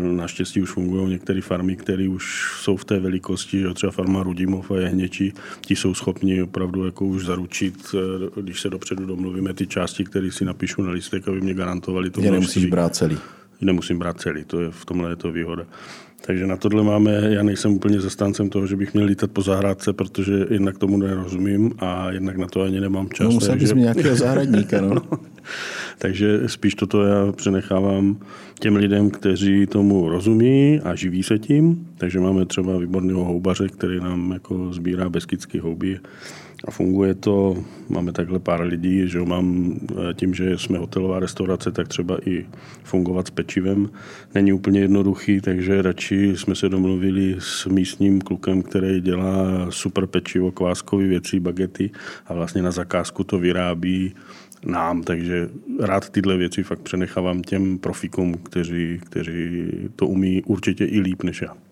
naštěstí 0.00 0.62
už 0.62 0.70
fungují 0.70 1.10
některé 1.10 1.40
farmy, 1.40 1.76
které 1.76 2.08
už 2.08 2.52
jsou 2.60 2.76
v 2.76 2.84
té 2.84 3.00
velikosti, 3.00 3.60
že 3.60 3.74
třeba 3.74 3.92
farma 3.92 4.22
Rudimov 4.22 4.70
a 4.70 4.76
Jehněčí, 4.76 5.32
ti 5.60 5.76
jsou 5.76 5.94
schopni 5.94 6.42
opravdu 6.42 6.84
jako 6.84 7.04
už 7.04 7.24
zaručit, 7.24 7.94
eh, 7.94 8.40
když 8.40 8.60
se 8.60 8.70
dopředu 8.70 9.06
domluvíme 9.06 9.54
ty 9.54 9.66
části, 9.66 10.04
které 10.04 10.32
si 10.32 10.44
napíšu 10.44 10.82
na 10.82 10.90
listek, 10.90 11.28
aby 11.28 11.40
mě 11.40 11.54
garantovali 11.54 12.10
to. 12.10 12.20
Mě 12.20 12.30
nemusíš 12.30 12.64
brát 12.66 12.96
celý. 12.96 13.18
Nemusím 13.60 13.98
brát 13.98 14.20
celý, 14.20 14.44
to 14.44 14.60
je, 14.60 14.70
v 14.70 14.84
tomhle 14.84 15.10
je 15.10 15.16
to 15.16 15.32
výhoda. 15.32 15.64
Takže 16.26 16.46
na 16.46 16.56
tohle 16.56 16.82
máme, 16.82 17.12
já 17.12 17.42
nejsem 17.42 17.72
úplně 17.72 18.00
zastáncem 18.00 18.50
toho, 18.50 18.66
že 18.66 18.76
bych 18.76 18.94
měl 18.94 19.06
lítat 19.06 19.30
po 19.30 19.42
zahrádce, 19.42 19.92
protože 19.92 20.46
jednak 20.50 20.78
tomu 20.78 20.96
nerozumím 20.96 21.72
a 21.78 22.10
jednak 22.10 22.36
na 22.36 22.46
to 22.46 22.62
ani 22.62 22.80
nemám 22.80 23.08
čas. 23.08 23.24
No, 23.24 23.30
musel 23.30 23.48
takže... 23.48 23.64
bys 23.64 23.72
mít 23.72 23.80
nějakého 23.80 24.16
zahradníka, 24.16 24.80
no. 24.80 24.88
no. 24.94 25.02
takže 25.98 26.40
spíš 26.46 26.74
toto 26.74 27.02
já 27.02 27.32
přenechávám 27.32 28.16
těm 28.60 28.76
lidem, 28.76 29.10
kteří 29.10 29.66
tomu 29.66 30.08
rozumí 30.08 30.80
a 30.84 30.94
živí 30.94 31.22
se 31.22 31.38
tím. 31.38 31.88
Takže 31.98 32.20
máme 32.20 32.46
třeba 32.46 32.78
výborného 32.78 33.24
houbaře, 33.24 33.68
který 33.68 34.00
nám 34.00 34.32
jako 34.32 34.72
sbírá 34.72 35.08
beskické 35.08 35.60
houby 35.60 36.00
a 36.64 36.70
funguje 36.70 37.14
to, 37.14 37.64
máme 37.88 38.12
takhle 38.12 38.38
pár 38.38 38.60
lidí, 38.60 39.08
že 39.08 39.20
mám 39.20 39.76
eh, 39.90 40.14
tím, 40.14 40.34
že 40.34 40.58
jsme 40.58 40.78
hotelová 40.78 41.20
restaurace, 41.20 41.72
tak 41.72 41.88
třeba 41.88 42.18
i 42.26 42.46
fungovat 42.82 43.26
s 43.26 43.30
pečivem 43.30 43.90
není 44.34 44.52
úplně 44.52 44.80
jednoduchý, 44.80 45.40
takže 45.40 45.82
radši 45.82 46.36
jsme 46.36 46.54
se 46.54 46.68
domluvili 46.68 47.36
s 47.38 47.66
místním 47.66 48.20
klukem, 48.20 48.62
který 48.62 49.00
dělá 49.00 49.66
super 49.70 50.06
pečivo, 50.06 50.52
kváskové 50.52 51.06
věci, 51.06 51.40
bagety 51.40 51.90
a 52.26 52.34
vlastně 52.34 52.62
na 52.62 52.70
zakázku 52.70 53.24
to 53.24 53.38
vyrábí 53.38 54.14
nám, 54.64 55.02
takže 55.02 55.48
rád 55.80 56.10
tyhle 56.10 56.36
věci 56.36 56.62
fakt 56.62 56.80
přenechávám 56.80 57.42
těm 57.42 57.78
profikům, 57.78 58.34
kteří, 58.34 59.00
kteří 59.04 59.72
to 59.96 60.06
umí 60.06 60.42
určitě 60.46 60.84
i 60.84 61.00
líp 61.00 61.22
než 61.22 61.42
já. 61.42 61.63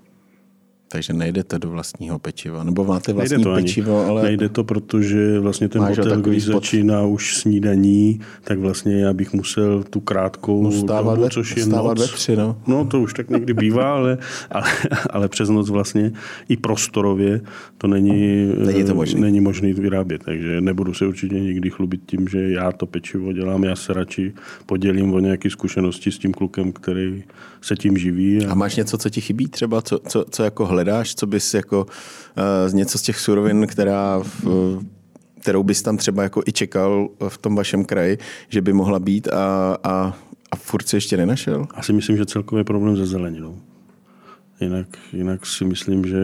Takže 0.92 1.12
nejdete 1.12 1.58
do 1.58 1.70
vlastního 1.70 2.18
pečiva, 2.18 2.64
nebo 2.64 2.84
máte 2.84 3.12
Nejde 3.12 3.28
vlastní 3.28 3.44
to 3.44 3.52
ani. 3.52 3.62
pečivo, 3.62 4.06
ale 4.06 4.22
Nejde 4.22 4.48
to, 4.48 4.64
protože 4.64 5.40
vlastně 5.40 5.68
ten 5.68 5.82
Máš 5.82 5.98
ho 5.98 6.04
hotel, 6.04 6.20
když 6.20 6.44
začíná 6.44 7.02
už 7.02 7.36
snídaní, 7.36 8.20
tak 8.44 8.58
vlastně 8.58 9.00
já 9.00 9.12
bych 9.12 9.32
musel 9.32 9.84
tu 9.90 10.00
krátkou 10.00 10.70
stávat, 10.72 11.14
dobu, 11.14 11.22
ve, 11.22 11.30
což 11.30 11.56
je 11.56 11.64
stávat 11.64 11.98
noc. 11.98 12.10
ve 12.10 12.16
tři, 12.16 12.36
no. 12.36 12.56
No 12.66 12.84
to 12.84 13.00
už 13.00 13.14
tak 13.14 13.30
někdy 13.30 13.54
bývá, 13.54 13.92
ale, 13.94 14.18
ale, 14.50 14.64
ale 15.10 15.28
přes 15.28 15.48
noc 15.48 15.70
vlastně 15.70 16.12
i 16.48 16.56
prostorově 16.56 17.40
to 17.78 17.86
není, 17.86 18.52
Není 18.66 18.84
to 18.84 18.94
možný. 18.94 19.20
není 19.20 19.40
možný 19.40 19.72
vyrábět. 19.72 20.22
Takže 20.24 20.60
nebudu 20.60 20.94
se 20.94 21.06
určitě 21.06 21.40
nikdy 21.40 21.70
chlubit 21.70 22.00
tím, 22.06 22.28
že 22.28 22.50
já 22.50 22.72
to 22.72 22.86
pečivo 22.86 23.32
dělám. 23.32 23.64
Já 23.64 23.76
se 23.76 23.92
radši 23.92 24.32
podělím 24.66 25.14
o 25.14 25.18
nějaké 25.18 25.50
zkušenosti 25.50 26.12
s 26.12 26.18
tím 26.18 26.32
klukem, 26.32 26.72
který 26.72 27.24
se 27.60 27.76
tím 27.76 27.98
živí. 27.98 28.46
A 28.46 28.54
máš 28.54 28.76
něco, 28.76 28.98
co 28.98 29.10
ti 29.10 29.20
chybí 29.20 29.48
třeba, 29.48 29.82
co, 29.82 29.98
co, 30.08 30.24
co 30.30 30.42
jako 30.42 30.66
hledáš, 30.82 31.14
co 31.14 31.26
bys 31.26 31.54
jako 31.54 31.86
uh, 32.66 32.74
něco 32.74 32.98
z 32.98 33.02
těch 33.02 33.18
surovin, 33.18 33.66
která 33.66 34.18
v, 34.22 34.46
kterou 35.40 35.62
bys 35.62 35.82
tam 35.82 35.96
třeba 35.96 36.22
jako 36.22 36.42
i 36.46 36.52
čekal 36.52 37.08
v 37.28 37.38
tom 37.38 37.54
vašem 37.54 37.84
kraji, 37.84 38.18
že 38.48 38.60
by 38.60 38.72
mohla 38.72 38.98
být 38.98 39.28
a, 39.28 39.76
a, 39.84 40.16
a 40.52 40.56
furt 40.56 40.88
si 40.88 40.96
ještě 40.96 41.16
nenašel? 41.16 41.66
Asi 41.74 41.92
myslím, 41.92 42.16
že 42.16 42.26
celkově 42.26 42.64
problém 42.64 42.96
se 42.96 43.06
zeleninou. 43.06 43.58
Jinak, 44.62 44.86
jinak 45.12 45.46
si 45.46 45.64
myslím, 45.64 46.04
že 46.04 46.20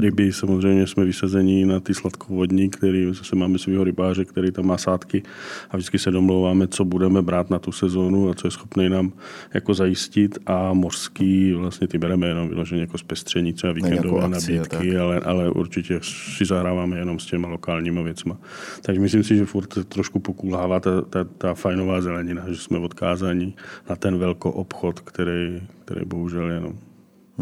ryby 0.00 0.32
samozřejmě 0.32 0.86
jsme 0.86 1.04
vysazení 1.04 1.64
na 1.64 1.80
ty 1.80 1.94
sladkovodní, 1.94 2.70
který 2.70 3.14
zase 3.14 3.36
máme 3.36 3.58
svého 3.58 3.84
rybáře, 3.84 4.24
který 4.24 4.50
tam 4.50 4.66
má 4.66 4.78
sádky 4.78 5.22
a 5.70 5.76
vždycky 5.76 5.98
se 5.98 6.10
domlouváme, 6.10 6.68
co 6.68 6.84
budeme 6.84 7.22
brát 7.22 7.50
na 7.50 7.58
tu 7.58 7.72
sezónu 7.72 8.30
a 8.30 8.34
co 8.34 8.46
je 8.46 8.50
schopný 8.50 8.88
nám 8.88 9.12
jako 9.54 9.74
zajistit 9.74 10.38
a 10.46 10.72
mořský 10.72 11.52
vlastně 11.52 11.88
ty 11.88 11.98
bereme 11.98 12.26
jenom 12.26 12.48
vyloženě 12.48 12.80
jako 12.80 12.98
zpestření, 12.98 13.52
třeba 13.52 13.72
víkendové 13.72 14.08
jako 14.08 14.18
akci 14.18 14.58
a 14.58 14.62
nabídky, 14.62 14.98
ale, 14.98 15.20
ale 15.20 15.50
určitě 15.50 16.00
si 16.36 16.44
zahráváme 16.44 16.98
jenom 16.98 17.18
s 17.18 17.26
těma 17.26 17.48
lokálníma 17.48 18.02
věcma. 18.02 18.38
Takže 18.82 19.00
myslím 19.00 19.24
si, 19.24 19.36
že 19.36 19.46
furt 19.46 19.78
trošku 19.88 20.18
pokulhává 20.18 20.80
ta, 20.80 21.02
ta, 21.02 21.24
ta 21.24 21.54
fajnová 21.54 22.00
zelenina, 22.00 22.42
že 22.48 22.56
jsme 22.56 22.78
odkázáni 22.78 23.54
na 23.90 23.96
ten 23.96 24.18
velký 24.18 24.48
obchod, 24.48 25.00
který, 25.00 25.60
který 25.84 26.04
bohužel 26.04 26.50
jenom 26.50 26.74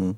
Hm. 0.01 0.15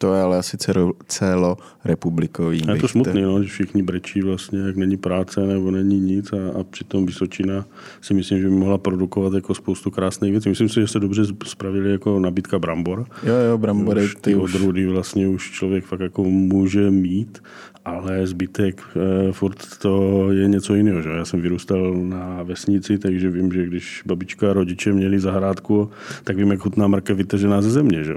To 0.00 0.14
je 0.14 0.22
ale 0.22 0.38
asi 0.38 0.56
celo, 0.56 0.92
celorepublikový. 1.06 2.62
A 2.68 2.72
je 2.72 2.76
to 2.80 2.82
bych 2.82 2.90
smutný, 2.90 3.22
no, 3.22 3.42
že 3.42 3.48
všichni 3.48 3.82
brečí 3.82 4.22
vlastně, 4.22 4.58
jak 4.58 4.76
není 4.76 4.96
práce 4.96 5.40
nebo 5.40 5.70
není 5.70 6.00
nic 6.00 6.32
a, 6.32 6.60
a 6.60 6.64
přitom 6.64 7.06
Vysočina 7.06 7.64
si 8.00 8.14
myslím, 8.14 8.40
že 8.40 8.48
by 8.48 8.54
mohla 8.54 8.78
produkovat 8.78 9.32
jako 9.32 9.54
spoustu 9.54 9.90
krásných 9.90 10.32
věcí. 10.32 10.48
Myslím 10.48 10.68
si, 10.68 10.80
že 10.80 10.88
se 10.88 11.00
dobře 11.00 11.22
spravili 11.44 11.90
jako 11.90 12.18
nabídka 12.18 12.58
brambor. 12.58 13.06
Jo, 13.22 13.34
jo, 13.34 13.58
brambory, 13.58 14.04
už 14.04 14.14
ty 14.14 14.20
ty 14.20 14.34
už. 14.34 14.54
odrůdy 14.54 14.86
vlastně 14.86 15.28
už 15.28 15.50
člověk 15.50 15.84
fakt 15.84 16.00
jako 16.00 16.24
může 16.24 16.90
mít, 16.90 17.42
ale 17.84 18.26
zbytek 18.26 18.82
eh, 18.96 19.32
furt 19.32 19.78
to 19.78 20.26
je 20.32 20.48
něco 20.48 20.74
jiného. 20.74 21.02
Že? 21.02 21.08
Já 21.08 21.24
jsem 21.24 21.40
vyrůstal 21.40 21.94
na 21.94 22.42
vesnici, 22.42 22.98
takže 22.98 23.30
vím, 23.30 23.52
že 23.52 23.66
když 23.66 24.02
babička 24.06 24.50
a 24.50 24.52
rodiče 24.52 24.92
měli 24.92 25.20
zahrádku, 25.20 25.90
tak 26.24 26.36
vím, 26.36 26.50
jak 26.50 26.60
chutná 26.60 26.86
mrkev 26.86 27.16
vytažená 27.16 27.62
ze 27.62 27.70
země. 27.70 28.04
Že? 28.04 28.14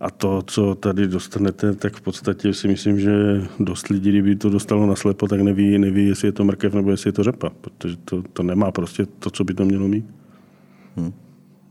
A 0.00 0.10
to, 0.10 0.42
co 0.46 0.74
tady 0.74 1.08
dostanete, 1.08 1.74
tak 1.74 1.96
v 1.96 2.00
podstatě 2.00 2.54
si 2.54 2.68
myslím, 2.68 3.00
že 3.00 3.12
dost 3.60 3.88
lidí, 3.88 4.10
kdyby 4.10 4.36
to 4.36 4.50
dostalo 4.50 4.86
na 4.86 4.96
slepo, 4.96 5.28
tak 5.28 5.40
neví, 5.40 5.78
neví, 5.78 6.08
jestli 6.08 6.28
je 6.28 6.32
to 6.32 6.44
mrkev 6.44 6.74
nebo 6.74 6.90
jestli 6.90 7.08
je 7.08 7.12
to 7.12 7.22
řepa, 7.22 7.50
protože 7.60 7.96
to, 7.96 8.22
to 8.22 8.42
nemá 8.42 8.72
prostě 8.72 9.06
to, 9.06 9.30
co 9.30 9.44
by 9.44 9.54
to 9.54 9.64
mělo 9.64 9.88
mít. 9.88 10.04
Hm. 10.96 11.12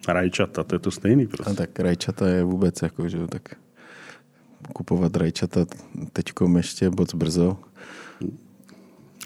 A 0.08 0.14
rajčata, 0.14 0.64
to 0.64 0.76
je 0.76 0.80
to 0.80 0.92
stejný 0.92 1.24
A 1.24 1.28
prostě. 1.28 1.54
tak 1.54 1.80
rajčata 1.80 2.28
je 2.28 2.44
vůbec 2.44 2.82
jako, 2.82 3.10
že 3.10 3.28
tak 3.28 3.56
kupovat 4.74 5.18
rajčata 5.18 5.66
teďkom 6.14 6.58
ještě 6.58 6.90
moc 6.90 7.14
brzo. 7.14 7.58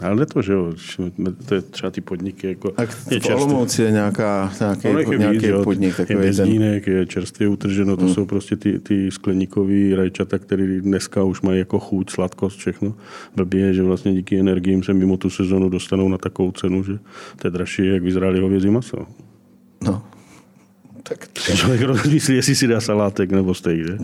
Ale 0.04 0.25
to, 0.25 0.42
že 0.42 0.54
jo, 0.54 0.74
to 1.46 1.56
je 1.56 1.62
třeba 1.62 1.92
ty 1.92 2.01
podniky, 2.01 2.48
jako 2.48 2.72
Tak 2.72 2.89
je 3.12 3.20
v 3.20 3.25
Olomouci 3.25 3.82
je 3.82 3.92
nějaká, 3.92 4.54
nějaký, 4.60 4.88
Ono 4.88 5.00
jich 5.00 5.08
je 5.10 5.18
nějaký 5.18 5.38
víc, 5.48 5.56
podnik, 5.63 5.89
je 5.89 5.96
takový 6.06 6.16
ten. 6.20 6.27
bezdínek, 6.27 6.88
je 6.88 7.06
čerstvě 7.06 7.48
utrženo, 7.48 7.98
to 7.98 8.06
Hmm. 8.06 8.13
jsou 8.13 8.25
prostě 8.25 8.56
ty, 8.56 8.80
ty 8.80 9.12
skleníkový 9.12 9.96
rajčata, 9.96 10.38
které 10.39 10.82
dneska 10.82 11.24
už 11.24 11.42
mají 11.42 11.60
jako 11.60 11.80
chuť, 11.80 12.10
sladkost, 12.10 12.60
všechno. 12.60 12.94
Blbě 13.36 13.62
je, 13.66 13.74
že 13.74 13.84
vlastně 13.84 14.13
díky 14.13 14.39
energiím 14.39 14.84
se 14.84 14.94
mimo 14.94 15.18
tu 15.18 15.30
sezonu 15.30 15.70
dostanou 15.70 16.10
na 16.10 16.18
takovou 16.18 16.51
cenu, 16.51 16.84
že 16.84 16.98
to 17.42 17.48
je 17.48 17.51
dražší, 17.51 17.86
jak 17.88 18.04
v 18.04 18.08
Izraeli 18.08 18.39
hovězí 18.39 18.70
maso. 18.70 18.98
No. 19.84 20.04
Tak, 21.04 21.27
Člověk 21.34 21.82
rozmyslí, 21.82 22.36
jestli 22.36 22.56
si 22.56 22.68
dá 22.68 22.82
salátek 22.82 23.32
nebo 23.32 23.54
steak, 23.54 23.77
že? 23.88 23.98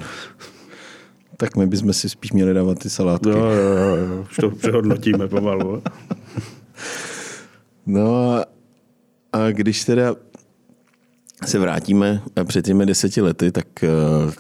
Tak 1.38 1.56
my 1.58 1.68
bychom 1.68 1.94
si 1.94 2.10
spíš 2.10 2.32
měli 2.32 2.54
dávat 2.54 2.80
ty 2.80 2.90
salátky. 2.90 3.30
Jo, 3.30 3.38
jo, 3.38 3.78
jo, 3.78 3.96
jo. 3.96 4.22
Už 4.30 4.36
to 4.36 4.50
přehodnotíme 4.52 5.28
pomalu. 5.28 5.82
No 7.86 8.32
a, 8.34 8.46
a 9.34 9.52
když 9.52 9.84
teda 9.84 10.16
se 11.46 11.60
vrátíme 11.60 12.22
před 12.44 12.66
těmi 12.66 12.86
deseti 12.86 13.22
lety, 13.22 13.52
tak 13.52 13.84
eh, 13.84 13.88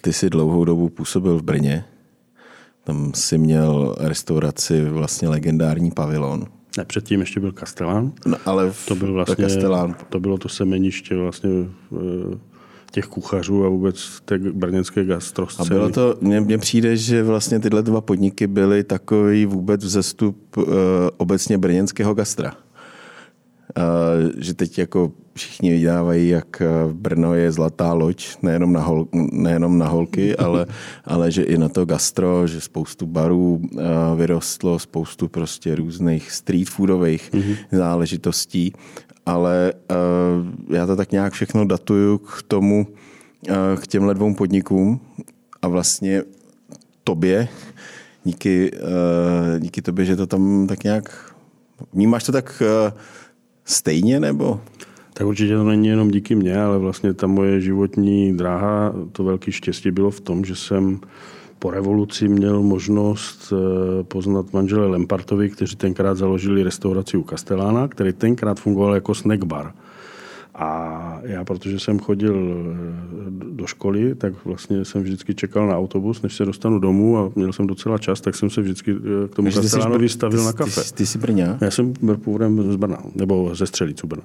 ty 0.01 0.13
si 0.13 0.29
dlouhou 0.29 0.65
dobu 0.65 0.89
působil 0.89 1.37
v 1.37 1.43
Brně. 1.43 1.85
Tam 2.83 3.11
si 3.13 3.37
měl 3.37 3.95
restauraci 3.99 4.85
vlastně 4.85 5.29
legendární 5.29 5.91
pavilon. 5.91 6.45
Ne, 6.77 6.85
předtím 6.85 7.19
ještě 7.19 7.39
byl 7.39 7.51
Kastelán. 7.51 8.11
No, 8.25 8.37
ale 8.45 8.71
v, 8.71 8.85
To 8.85 8.95
byl 8.95 9.13
vlastně, 9.13 9.45
Kastelán. 9.45 9.95
to 10.09 10.19
bylo 10.19 10.37
to 10.37 10.49
semeniště 10.49 11.15
vlastně 11.15 11.49
eh, 11.93 12.37
těch 12.93 13.05
kuchařů 13.05 13.65
a 13.65 13.69
vůbec 13.69 14.21
té 14.25 14.37
brněnské 14.37 15.01
A 15.01 15.03
gastroscény. 15.03 15.69
bylo 15.69 15.89
to, 15.89 16.15
mně, 16.21 16.41
mně 16.41 16.57
přijde, 16.57 16.97
že 16.97 17.23
vlastně 17.23 17.59
tyhle 17.59 17.83
dva 17.83 18.01
podniky 18.01 18.47
byly 18.47 18.83
takový 18.83 19.45
vůbec 19.45 19.83
vzestup 19.83 20.57
uh, 20.57 20.65
obecně 21.17 21.57
brněnského 21.57 22.13
gastra. 22.13 22.53
Uh, 23.77 24.31
že 24.37 24.53
teď 24.53 24.77
jako 24.77 25.11
všichni 25.35 25.71
vydávají, 25.71 26.29
jak 26.29 26.61
eh, 26.61 26.67
Brno 26.93 27.33
je 27.33 27.51
zlatá 27.51 27.93
loď, 27.93 28.27
nejenom 28.41 28.73
na, 28.73 28.81
hol, 28.81 29.07
nejenom 29.31 29.77
na 29.77 29.87
holky, 29.87 30.35
ale, 30.45 30.65
ale 31.05 31.31
že 31.31 31.43
i 31.43 31.57
na 31.57 31.69
to 31.69 31.85
gastro, 31.85 32.47
že 32.47 32.61
spoustu 32.61 33.05
barů 33.05 33.61
uh, 33.63 33.81
vyrostlo, 34.15 34.79
spoustu 34.79 35.27
prostě 35.27 35.75
různých 35.75 36.31
street 36.31 36.69
foodových 36.69 37.31
mm-hmm. 37.31 37.55
záležitostí, 37.71 38.73
ale 39.25 39.73
uh, 39.91 40.75
já 40.75 40.85
to 40.85 40.95
tak 40.95 41.11
nějak 41.11 41.33
všechno 41.33 41.65
datuju 41.65 42.17
k 42.17 42.43
tomu, 42.47 42.87
uh, 43.49 43.55
k 43.81 43.87
těmhle 43.87 44.13
dvou 44.13 44.33
podnikům 44.33 44.99
a 45.61 45.67
vlastně 45.67 46.23
tobě, 47.03 47.47
díky, 48.23 48.71
uh, 48.71 49.59
díky 49.59 49.81
tobě, 49.81 50.05
že 50.05 50.15
to 50.15 50.27
tam 50.27 50.67
tak 50.67 50.83
nějak 50.83 51.33
vnímáš 51.93 52.23
to 52.23 52.31
tak 52.31 52.61
uh, 52.61 52.99
stejně, 53.65 54.19
nebo? 54.19 54.61
Tak 55.13 55.27
určitě 55.27 55.55
to 55.55 55.63
není 55.63 55.87
jenom 55.87 56.11
díky 56.11 56.35
mně, 56.35 56.61
ale 56.61 56.77
vlastně 56.77 57.13
ta 57.13 57.27
moje 57.27 57.61
životní 57.61 58.37
dráha, 58.37 58.93
to 59.11 59.23
velké 59.23 59.51
štěstí 59.51 59.91
bylo 59.91 60.11
v 60.11 60.21
tom, 60.21 60.45
že 60.45 60.55
jsem 60.55 60.99
po 61.63 61.71
revoluci 61.71 62.27
měl 62.27 62.61
možnost 62.61 63.53
eh, 63.53 64.03
poznat 64.03 64.53
manžele 64.53 64.87
Lempartovi, 64.87 65.49
kteří 65.49 65.75
tenkrát 65.75 66.17
založili 66.17 66.63
restauraci 66.63 67.17
u 67.17 67.23
Kastelána, 67.23 67.87
který 67.87 68.13
tenkrát 68.13 68.59
fungoval 68.59 68.95
jako 68.95 69.15
snack 69.15 69.43
bar. 69.43 69.71
A 70.55 71.19
já, 71.23 71.43
protože 71.43 71.79
jsem 71.79 71.99
chodil 71.99 72.35
eh, 72.35 72.75
do 73.55 73.67
školy, 73.67 74.15
tak 74.15 74.33
vlastně 74.45 74.85
jsem 74.85 75.03
vždycky 75.03 75.35
čekal 75.35 75.67
na 75.67 75.77
autobus, 75.77 76.21
než 76.21 76.35
se 76.35 76.45
dostanu 76.45 76.79
domů 76.79 77.17
a 77.17 77.31
měl 77.35 77.53
jsem 77.53 77.67
docela 77.67 77.97
čas, 77.97 78.21
tak 78.21 78.35
jsem 78.35 78.49
se 78.49 78.61
vždycky 78.61 78.91
eh, 78.91 79.27
k 79.27 79.35
tomu 79.35 79.49
ty 79.49 79.55
Kastelánovi 79.55 80.05
Br- 80.05 80.09
stavil 80.09 80.39
ty, 80.39 80.45
na 80.45 80.53
kafe. 80.53 80.81
Ty, 80.81 80.87
jsi- 80.87 80.93
ty 80.93 81.05
jsi 81.05 81.17
Brňák? 81.17 81.61
Já 81.61 81.71
jsem 81.71 81.93
byl 82.01 82.17
původem 82.17 82.71
z 82.71 82.75
Brna, 82.75 82.97
nebo 83.15 83.55
ze 83.55 83.65
Střelícu 83.67 84.07
Brna. 84.07 84.23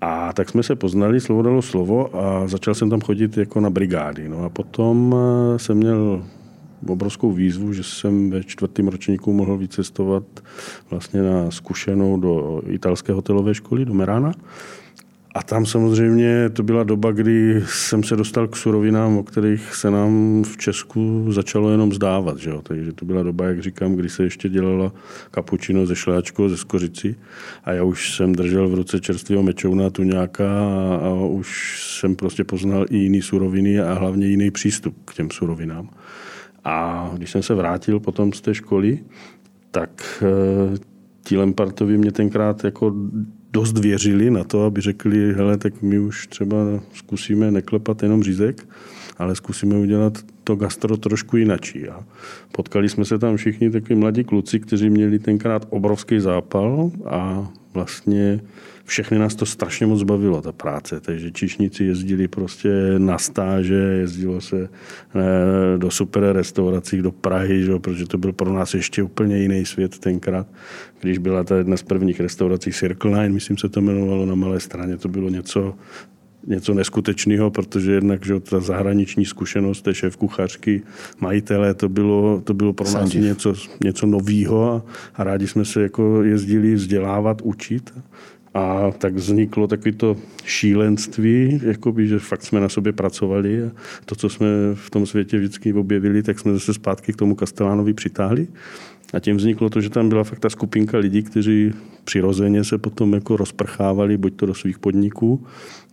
A 0.00 0.32
tak 0.32 0.48
jsme 0.48 0.62
se 0.62 0.76
poznali, 0.76 1.20
slovo 1.20 1.42
dalo 1.42 1.62
slovo 1.62 2.16
a 2.16 2.48
začal 2.48 2.74
jsem 2.74 2.90
tam 2.90 3.00
chodit 3.00 3.36
jako 3.36 3.60
na 3.60 3.70
brigády. 3.70 4.28
No 4.28 4.44
a 4.44 4.48
potom 4.48 5.16
jsem 5.56 5.76
měl 5.76 6.22
obrovskou 6.86 7.32
výzvu, 7.32 7.72
že 7.72 7.82
jsem 7.82 8.30
ve 8.30 8.44
čtvrtém 8.44 8.88
ročníku 8.88 9.32
mohl 9.32 9.56
vycestovat 9.56 10.24
vlastně 10.90 11.22
na 11.22 11.50
zkušenou 11.50 12.20
do 12.20 12.62
italské 12.66 13.12
hotelové 13.12 13.54
školy, 13.54 13.84
do 13.84 13.94
Merana. 13.94 14.32
A 15.34 15.42
tam 15.42 15.66
samozřejmě 15.66 16.50
to 16.50 16.62
byla 16.62 16.84
doba, 16.84 17.12
kdy 17.12 17.64
jsem 17.66 18.02
se 18.02 18.16
dostal 18.16 18.48
k 18.48 18.56
surovinám, 18.56 19.16
o 19.16 19.22
kterých 19.22 19.74
se 19.74 19.90
nám 19.90 20.42
v 20.44 20.56
Česku 20.56 21.26
začalo 21.32 21.70
jenom 21.70 21.92
zdávat. 21.92 22.38
Že 22.38 22.50
jo? 22.50 22.62
Takže 22.62 22.92
to 22.92 23.04
byla 23.04 23.22
doba, 23.22 23.44
jak 23.44 23.62
říkám, 23.62 23.94
kdy 23.94 24.08
se 24.08 24.22
ještě 24.22 24.48
dělala 24.48 24.92
kapučino 25.30 25.86
ze 25.86 25.96
šláčkou, 25.96 26.48
ze 26.48 26.56
skořici. 26.56 27.14
A 27.64 27.72
já 27.72 27.84
už 27.84 28.14
jsem 28.14 28.34
držel 28.34 28.68
v 28.68 28.74
ruce 28.74 29.00
čerstvého 29.00 29.42
mečouna, 29.42 29.90
tuňáka 29.90 30.44
a, 30.44 31.00
a 31.02 31.10
už 31.10 31.80
jsem 32.00 32.16
prostě 32.16 32.44
poznal 32.44 32.86
i 32.90 32.96
jiný 32.96 33.22
suroviny 33.22 33.80
a 33.80 33.94
hlavně 33.94 34.26
jiný 34.26 34.50
přístup 34.50 34.96
k 35.04 35.14
těm 35.14 35.30
surovinám. 35.30 35.88
A 36.64 37.10
když 37.16 37.30
jsem 37.30 37.42
se 37.42 37.54
vrátil 37.54 38.00
potom 38.00 38.32
z 38.32 38.40
té 38.40 38.54
školy, 38.54 38.98
tak 39.70 40.22
eh, 40.22 40.78
ti 41.24 41.36
Lempartovi 41.36 41.98
mě 41.98 42.12
tenkrát 42.12 42.64
jako 42.64 42.94
dost 43.52 43.78
věřili 43.78 44.30
na 44.30 44.44
to, 44.44 44.64
aby 44.64 44.80
řekli, 44.80 45.34
hele, 45.34 45.58
tak 45.58 45.82
my 45.82 45.98
už 45.98 46.26
třeba 46.26 46.56
zkusíme 46.92 47.50
neklepat 47.50 48.02
jenom 48.02 48.22
řízek, 48.22 48.68
ale 49.18 49.34
zkusíme 49.34 49.76
udělat 49.76 50.18
to 50.44 50.56
gastro 50.56 50.96
trošku 50.96 51.36
jinačí. 51.36 51.88
A 51.88 52.04
potkali 52.52 52.88
jsme 52.88 53.04
se 53.04 53.18
tam 53.18 53.36
všichni 53.36 53.70
takový 53.70 53.94
mladí 53.94 54.24
kluci, 54.24 54.60
kteří 54.60 54.90
měli 54.90 55.18
tenkrát 55.18 55.66
obrovský 55.70 56.20
zápal 56.20 56.90
a 57.06 57.48
vlastně 57.74 58.40
všechny 58.84 59.18
nás 59.18 59.34
to 59.34 59.46
strašně 59.46 59.86
moc 59.86 60.02
bavilo, 60.02 60.42
ta 60.42 60.52
práce. 60.52 61.00
Takže 61.00 61.30
čišníci 61.30 61.84
jezdili 61.84 62.28
prostě 62.28 62.68
na 62.98 63.18
stáže, 63.18 63.74
jezdilo 63.74 64.40
se 64.40 64.68
eh, 65.14 65.78
do 65.78 65.90
super 65.90 66.32
restaurací, 66.32 67.02
do 67.02 67.12
Prahy, 67.12 67.64
že? 67.64 67.78
protože 67.78 68.06
to 68.06 68.18
byl 68.18 68.32
pro 68.32 68.52
nás 68.52 68.74
ještě 68.74 69.02
úplně 69.02 69.38
jiný 69.38 69.66
svět 69.66 69.98
tenkrát. 69.98 70.46
Když 71.00 71.18
byla 71.18 71.44
ta 71.44 71.56
jedna 71.56 71.76
z 71.76 71.82
prvních 71.82 72.20
restaurací 72.20 72.72
Circle 72.72 73.20
Line, 73.20 73.34
myslím 73.34 73.58
se 73.58 73.68
to 73.68 73.80
jmenovalo 73.80 74.26
na 74.26 74.34
Malé 74.34 74.60
straně, 74.60 74.96
to 74.96 75.08
bylo 75.08 75.28
něco 75.28 75.74
něco 76.46 76.74
neskutečného, 76.74 77.50
protože 77.50 77.92
jednak 77.92 78.26
že 78.26 78.40
ta 78.40 78.60
zahraniční 78.60 79.24
zkušenost 79.24 79.82
té 79.82 79.94
šéf 79.94 80.16
kuchařky, 80.16 80.82
majitele, 81.20 81.74
to 81.74 81.88
bylo, 81.88 82.40
to 82.44 82.54
bylo 82.54 82.72
pro 82.72 82.90
nás 82.90 83.14
něco, 83.14 83.54
něco 83.84 84.06
nového 84.06 84.72
a, 84.72 84.82
a 85.14 85.24
rádi 85.24 85.46
jsme 85.48 85.64
se 85.64 85.82
jako 85.82 86.22
jezdili 86.22 86.74
vzdělávat, 86.74 87.42
učit. 87.42 87.94
A 88.54 88.90
tak 88.98 89.14
vzniklo 89.14 89.66
takový 89.66 89.92
to 89.92 90.16
šílenství, 90.44 91.60
jakoby, 91.64 92.08
že 92.08 92.18
fakt 92.18 92.42
jsme 92.42 92.60
na 92.60 92.68
sobě 92.68 92.92
pracovali 92.92 93.64
a 93.64 93.70
to, 94.04 94.14
co 94.14 94.28
jsme 94.28 94.46
v 94.74 94.90
tom 94.90 95.06
světě 95.06 95.38
vždycky 95.38 95.72
objevili, 95.72 96.22
tak 96.22 96.38
jsme 96.38 96.52
zase 96.52 96.74
zpátky 96.74 97.12
k 97.12 97.16
tomu 97.16 97.34
Kastelánovi 97.34 97.94
přitáhli. 97.94 98.46
A 99.12 99.20
tím 99.20 99.36
vzniklo 99.36 99.70
to, 99.70 99.80
že 99.80 99.90
tam 99.90 100.08
byla 100.08 100.24
fakt 100.24 100.38
ta 100.38 100.50
skupinka 100.50 100.98
lidí, 100.98 101.22
kteří 101.22 101.72
přirozeně 102.04 102.64
se 102.64 102.78
potom 102.78 103.12
jako 103.12 103.36
rozprchávali, 103.36 104.16
buď 104.16 104.36
to 104.36 104.46
do 104.46 104.54
svých 104.54 104.78
podniků, 104.78 105.46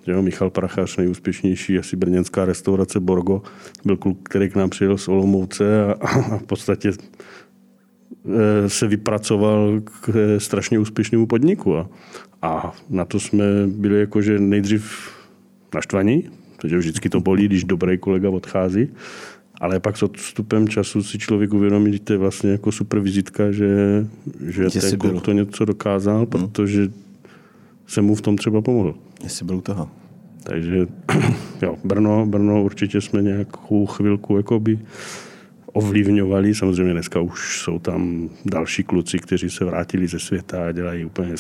Jo, 0.08 0.22
Michal 0.22 0.50
Prachař, 0.50 0.98
nejúspěšnější 0.98 1.80
asi 1.80 1.96
brněnská 1.96 2.46
restaurace 2.46 3.00
Borgo, 3.00 3.42
byl 3.86 3.98
kluk, 3.98 4.20
který 4.24 4.50
k 4.50 4.56
nám 4.56 4.70
přijel 4.70 4.98
z 4.98 5.08
Olomouce 5.08 5.86
a, 5.86 5.92
a 5.92 6.38
v 6.38 6.44
podstatě 6.44 6.92
se 8.68 8.88
vypracoval 8.88 9.82
k 9.82 10.10
e, 10.10 10.40
strašně 10.40 10.80
úspěšnému 10.80 11.28
podniku. 11.28 11.78
A, 11.78 11.90
a 12.42 12.74
na 12.90 13.06
to 13.06 13.20
jsme 13.20 13.46
byli 13.68 14.00
jakože 14.00 14.40
nejdřív 14.40 15.12
naštvaní, 15.74 16.30
protože 16.56 16.78
vždycky 16.78 17.10
to 17.10 17.20
bolí, 17.20 17.46
když 17.46 17.64
dobrý 17.64 17.98
kolega 17.98 18.30
odchází, 18.30 18.88
ale 19.62 19.80
pak 19.80 19.98
s 19.98 20.04
odstupem 20.04 20.68
času 20.68 21.04
si 21.04 21.18
člověk 21.18 21.54
uvědomí, 21.54 21.94
že 21.94 22.00
to 22.00 22.14
je 22.14 22.20
vlastně 22.20 22.52
jako 22.52 22.72
super 22.72 23.00
vizitka, 23.00 23.52
že, 23.52 24.06
že 24.46 24.70
ten 24.70 25.00
kluk 25.00 25.22
to 25.22 25.32
něco 25.32 25.66
dokázal, 25.66 26.18
hmm. 26.18 26.26
protože 26.26 26.90
jsem 27.88 28.06
mu 28.06 28.16
v 28.16 28.22
tom 28.22 28.38
třeba 28.38 28.62
pomohl. 28.62 28.96
Jestli 29.24 29.46
byl 29.46 29.62
toho. 29.62 29.90
Takže 30.44 30.88
jo, 31.62 31.76
Brno, 31.84 32.26
Brno 32.26 32.64
určitě 32.64 33.02
jsme 33.02 33.22
nějakou 33.22 33.86
chvilku 33.86 34.38
jakoby 34.38 34.80
ovlivňovali. 35.74 36.56
Samozřejmě 36.56 36.94
dneska 36.94 37.20
už 37.20 37.62
jsou 37.62 37.80
tam 37.80 38.30
další 38.46 38.84
kluci, 38.84 39.20
kteří 39.20 39.50
se 39.50 39.66
vrátili 39.66 40.08
ze 40.08 40.20
světa 40.20 40.68
a 40.68 40.72
dělají 40.72 41.06
úplně 41.06 41.38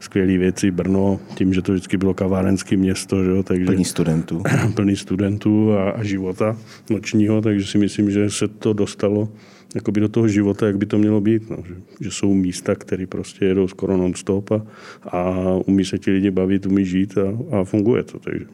skvělé 0.00 0.38
věci. 0.38 0.70
Brno, 0.70 1.20
tím, 1.34 1.54
že 1.54 1.62
to 1.62 1.72
vždycky 1.72 1.96
bylo 1.96 2.14
kavárenské 2.14 2.76
město, 2.76 3.24
že 3.24 3.30
jo, 3.30 3.42
takže... 3.42 3.64
Plný 3.64 3.84
studentů. 3.84 4.42
plný 4.74 4.96
studentů 4.96 5.72
a, 5.72 5.90
a 5.90 6.04
života 6.04 6.56
nočního, 6.90 7.40
takže 7.42 7.66
si 7.66 7.78
myslím, 7.78 8.10
že 8.10 8.30
se 8.30 8.48
to 8.48 8.72
dostalo 8.72 9.28
jakoby 9.74 10.00
do 10.00 10.08
toho 10.08 10.28
života, 10.28 10.66
jak 10.66 10.78
by 10.78 10.86
to 10.86 10.98
mělo 10.98 11.20
být. 11.20 11.50
No. 11.50 11.56
Že, 11.66 11.74
že 12.00 12.10
jsou 12.10 12.34
místa, 12.34 12.74
které 12.74 13.06
prostě 13.06 13.44
jedou 13.44 13.68
skoro 13.68 13.96
non-stop 13.96 14.50
a, 14.50 14.62
a 15.10 15.54
umí 15.66 15.84
se 15.84 15.98
ti 15.98 16.10
lidi 16.10 16.30
bavit, 16.30 16.66
umí 16.66 16.84
žít 16.84 17.18
a, 17.18 17.56
a 17.56 17.64
funguje 17.64 18.02
to. 18.02 18.18
Takže 18.18 18.46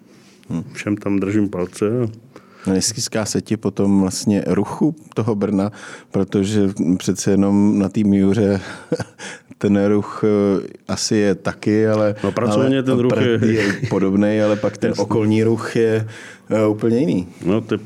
hmm. 0.49 0.63
všem 0.73 0.97
tam 0.97 1.21
držím 1.21 1.49
palce. 1.49 1.87
A... 2.03 2.24
Neskýská 2.67 3.25
se 3.25 3.41
ti 3.41 3.57
potom 3.57 4.01
vlastně 4.01 4.45
ruchu 4.47 4.97
toho 5.15 5.35
Brna, 5.35 5.73
protože 6.11 6.61
přece 6.99 7.31
jenom 7.31 7.79
na 7.79 7.89
té 7.89 8.01
míře 8.01 8.61
ten 9.59 9.87
ruch 9.87 10.25
eh, 10.25 10.67
asi 10.89 11.17
je 11.17 11.35
taky, 11.35 11.89
ale, 11.89 12.15
no, 12.25 12.33
ale 12.51 12.83
ten 12.83 12.99
ruch 12.99 13.13
je... 13.21 13.53
je 13.53 13.73
podobný, 13.89 14.41
ale 14.41 14.57
pak 14.57 14.77
ten 14.77 14.93
okolní 14.99 15.45
ruch 15.45 15.77
je 15.77 16.09
uh, 16.51 16.77
úplně 16.77 16.99
jiný. 16.99 17.29
No, 17.47 17.61
to 17.61 17.77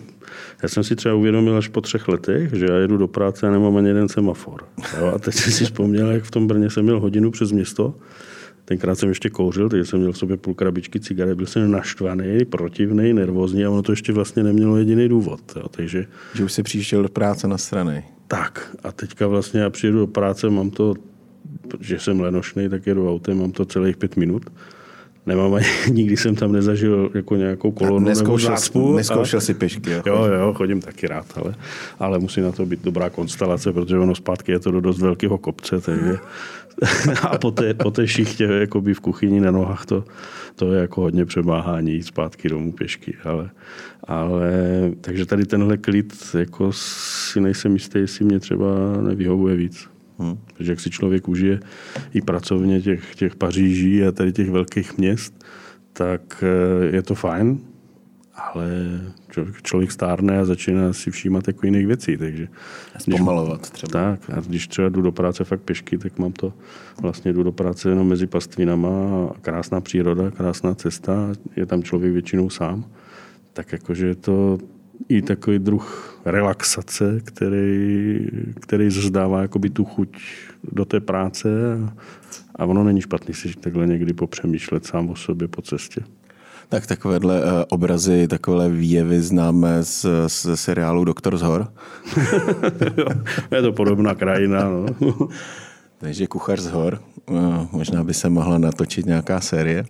já 0.63 0.69
jsem 0.69 0.85
si 0.85 0.97
třeba 0.97 1.15
uvědomil 1.15 1.57
až 1.57 1.69
po 1.69 1.81
třech 1.81 2.09
letech, 2.09 2.55
že 2.55 2.67
já 2.71 2.77
jedu 2.77 2.97
do 2.97 3.09
práce 3.09 3.49
a 3.49 3.51
nemám 3.51 3.77
ani 3.77 3.89
jeden 3.89 4.09
semafor. 4.09 4.65
Jo? 4.99 5.13
A 5.15 5.19
teď 5.19 5.35
jsem 5.35 5.53
si 5.53 5.65
vzpomněl, 5.65 6.11
jak 6.11 6.25
v 6.25 6.31
tom 6.31 6.47
Brně 6.47 6.71
jsem 6.71 6.83
měl 6.83 7.01
hodinu 7.01 7.31
přes 7.31 7.53
město. 7.53 7.95
Tenkrát 8.69 8.99
jsem 8.99 9.09
ještě 9.09 9.31
kouřil, 9.31 9.69
takže 9.69 9.85
jsem 9.85 9.99
měl 9.99 10.13
v 10.13 10.19
sobě 10.19 10.37
půl 10.37 10.55
krabičky 10.55 11.01
cigaret, 11.01 11.35
byl 11.35 11.47
jsem 11.47 11.71
naštvaný, 11.71 12.45
protivný, 12.45 13.13
nervózní 13.13 13.65
a 13.65 13.71
ono 13.71 13.83
to 13.83 13.93
ještě 13.93 14.13
vlastně 14.13 14.43
nemělo 14.43 14.77
jediný 14.77 15.09
důvod. 15.09 15.41
Jo? 15.57 15.69
Takže... 15.71 16.07
Že 16.35 16.45
už 16.45 16.53
si 16.53 16.63
přišel 16.63 17.03
do 17.03 17.09
práce 17.09 17.49
na 17.49 17.59
strany. 17.59 18.05
Tak 18.27 18.77
a 18.85 18.93
teďka 18.93 19.27
vlastně 19.27 19.61
já 19.61 19.71
přijedu 19.71 19.99
do 19.99 20.07
práce, 20.07 20.51
mám 20.51 20.71
to, 20.71 20.95
že 21.81 21.99
jsem 21.99 22.21
lenošný, 22.21 22.69
tak 22.69 22.87
jedu 22.87 23.11
autem, 23.11 23.39
mám 23.39 23.53
to 23.53 23.65
celých 23.65 23.97
pět 23.97 24.17
minut 24.17 24.51
nemám 25.29 25.55
ani, 25.55 25.67
nikdy 25.91 26.17
jsem 26.17 26.35
tam 26.35 26.53
nezažil 26.53 27.11
jako 27.15 27.37
nějakou 27.37 27.71
kolonu 27.71 28.07
neskoušel, 28.07 28.51
nebo 28.51 28.61
zácpu. 28.61 28.97
Neskoušel 28.97 29.39
a, 29.39 29.41
si 29.41 29.55
pešky. 29.55 29.91
Jo, 29.91 30.03
jo, 30.07 30.25
jo, 30.25 30.55
chodím 30.55 30.81
taky 30.81 31.07
rád, 31.07 31.27
ale, 31.37 31.55
ale 31.99 32.19
musí 32.19 32.41
na 32.41 32.53
to 32.53 32.67
být 32.67 32.81
dobrá 32.83 33.11
konstelace, 33.11 33.73
protože 33.73 33.99
ono 33.99 34.15
zpátky 34.15 34.53
je 34.53 34.59
to 34.59 34.71
do 34.71 34.81
dost 34.81 34.99
velkého 34.99 35.39
kopce, 35.39 35.81
takže 35.81 36.19
a 37.23 37.39
po 37.39 37.51
té, 37.51 37.75
po 37.75 37.91
té 37.91 38.09
šichtě 38.09 38.45
jakoby 38.45 38.95
v 38.95 39.01
kuchyni 39.01 39.41
na 39.41 39.51
nohách 39.51 39.87
to, 39.87 40.05
to 40.55 40.73
je 40.73 40.81
jako 40.81 41.01
hodně 41.01 41.25
přemáhání 41.25 41.93
jít 41.93 42.03
zpátky 42.03 42.49
domů 42.49 42.73
pěšky, 42.73 43.17
ale, 43.25 43.51
ale 44.05 44.53
takže 45.01 45.27
tady 45.27 45.47
tenhle 45.47 45.77
klid 45.77 46.15
jako 46.39 46.71
si 46.73 47.41
nejsem 47.41 47.73
jistý, 47.73 47.99
jestli 47.99 48.25
mě 48.25 48.41
třeba 48.41 48.67
nevyhovuje 49.03 49.57
víc. 49.57 49.89
Hmm. 50.19 50.39
Takže 50.57 50.73
jak 50.73 50.81
si 50.81 50.91
člověk 50.91 51.29
užije 51.29 51.61
i 52.15 52.21
pracovně 52.21 52.81
těch, 52.81 53.15
těch 53.15 53.37
Paříží 53.37 54.05
a 54.05 54.13
tady 54.13 54.33
těch 54.33 54.51
velkých 54.51 54.99
měst, 54.99 55.45
tak 55.93 56.45
eh, 56.45 56.97
je 56.97 57.03
to 57.03 57.15
fajn, 57.15 57.59
ale 58.39 58.71
člověk 59.63 59.93
stárne 59.93 60.39
a 60.39 60.45
začíná 60.45 60.93
si 60.93 61.11
všímat 61.11 61.47
jako 61.47 61.67
jiných 61.67 61.87
věcí. 61.87 62.17
Takže 62.17 62.49
Zpomalovat 62.99 63.71
třeba. 63.71 63.93
Tak, 63.93 64.31
a 64.31 64.41
když 64.41 64.69
třeba 64.69 64.89
jdu 64.89 65.03
do 65.03 65.13
práce 65.13 65.45
fakt 65.45 65.61
pěšky, 65.61 65.99
tak 65.99 66.19
mám 66.19 66.33
to, 66.33 66.53
vlastně 67.01 67.33
jdu 67.33 67.43
do 67.43 67.53
práce 67.53 67.89
jenom 67.89 68.09
mezi 68.09 68.27
pastvinama, 68.27 68.89
krásná 69.41 69.81
příroda, 69.81 70.31
krásná 70.31 70.75
cesta, 70.75 71.33
je 71.57 71.67
tam 71.67 71.83
člověk 71.83 72.13
většinou 72.13 72.51
sám. 72.51 72.85
Tak 73.53 73.73
jakože 73.73 74.07
je 74.07 74.15
to 74.15 74.59
i 75.09 75.23
takový 75.23 75.59
druh 75.59 76.19
relaxace, 76.25 77.21
který, 77.25 78.27
který 78.61 78.91
zdává 78.91 79.43
jakoby 79.43 79.71
tu 79.71 79.85
chuť 79.85 80.19
do 80.73 80.85
té 80.85 81.01
práce 81.01 81.49
a, 81.75 81.93
a 82.57 82.65
ono 82.65 82.85
není 82.85 83.01
špatný 83.01 83.35
si 83.35 83.55
takhle 83.55 83.87
někdy 83.87 84.13
popřemýšlet 84.13 84.87
sám 84.87 85.11
o 85.11 85.17
sobě 85.17 85.49
po 85.49 85.63
cestě. 85.63 86.01
Tak 86.69 86.87
takovéhle 86.87 87.43
uh, 87.43 87.51
obrazy, 87.69 88.29
takové 88.29 88.69
výjevy 88.69 89.21
známe 89.21 89.83
z, 89.83 90.07
z 90.27 90.47
seriálu 90.57 91.05
Doktor 91.05 91.39
z 91.39 91.43
hor. 91.43 91.73
je 93.51 93.63
to 93.63 93.73
podobná 93.73 94.15
krajina. 94.15 94.69
No. 94.69 94.87
Takže 95.99 96.27
kuchař 96.27 96.61
z 96.61 96.71
hor. 96.71 97.01
Uh, 97.31 97.67
možná 97.73 98.05
by 98.05 98.15
se 98.15 98.29
mohla 98.29 98.59
natočit 98.59 99.07
nějaká 99.07 99.41
série. 99.41 99.85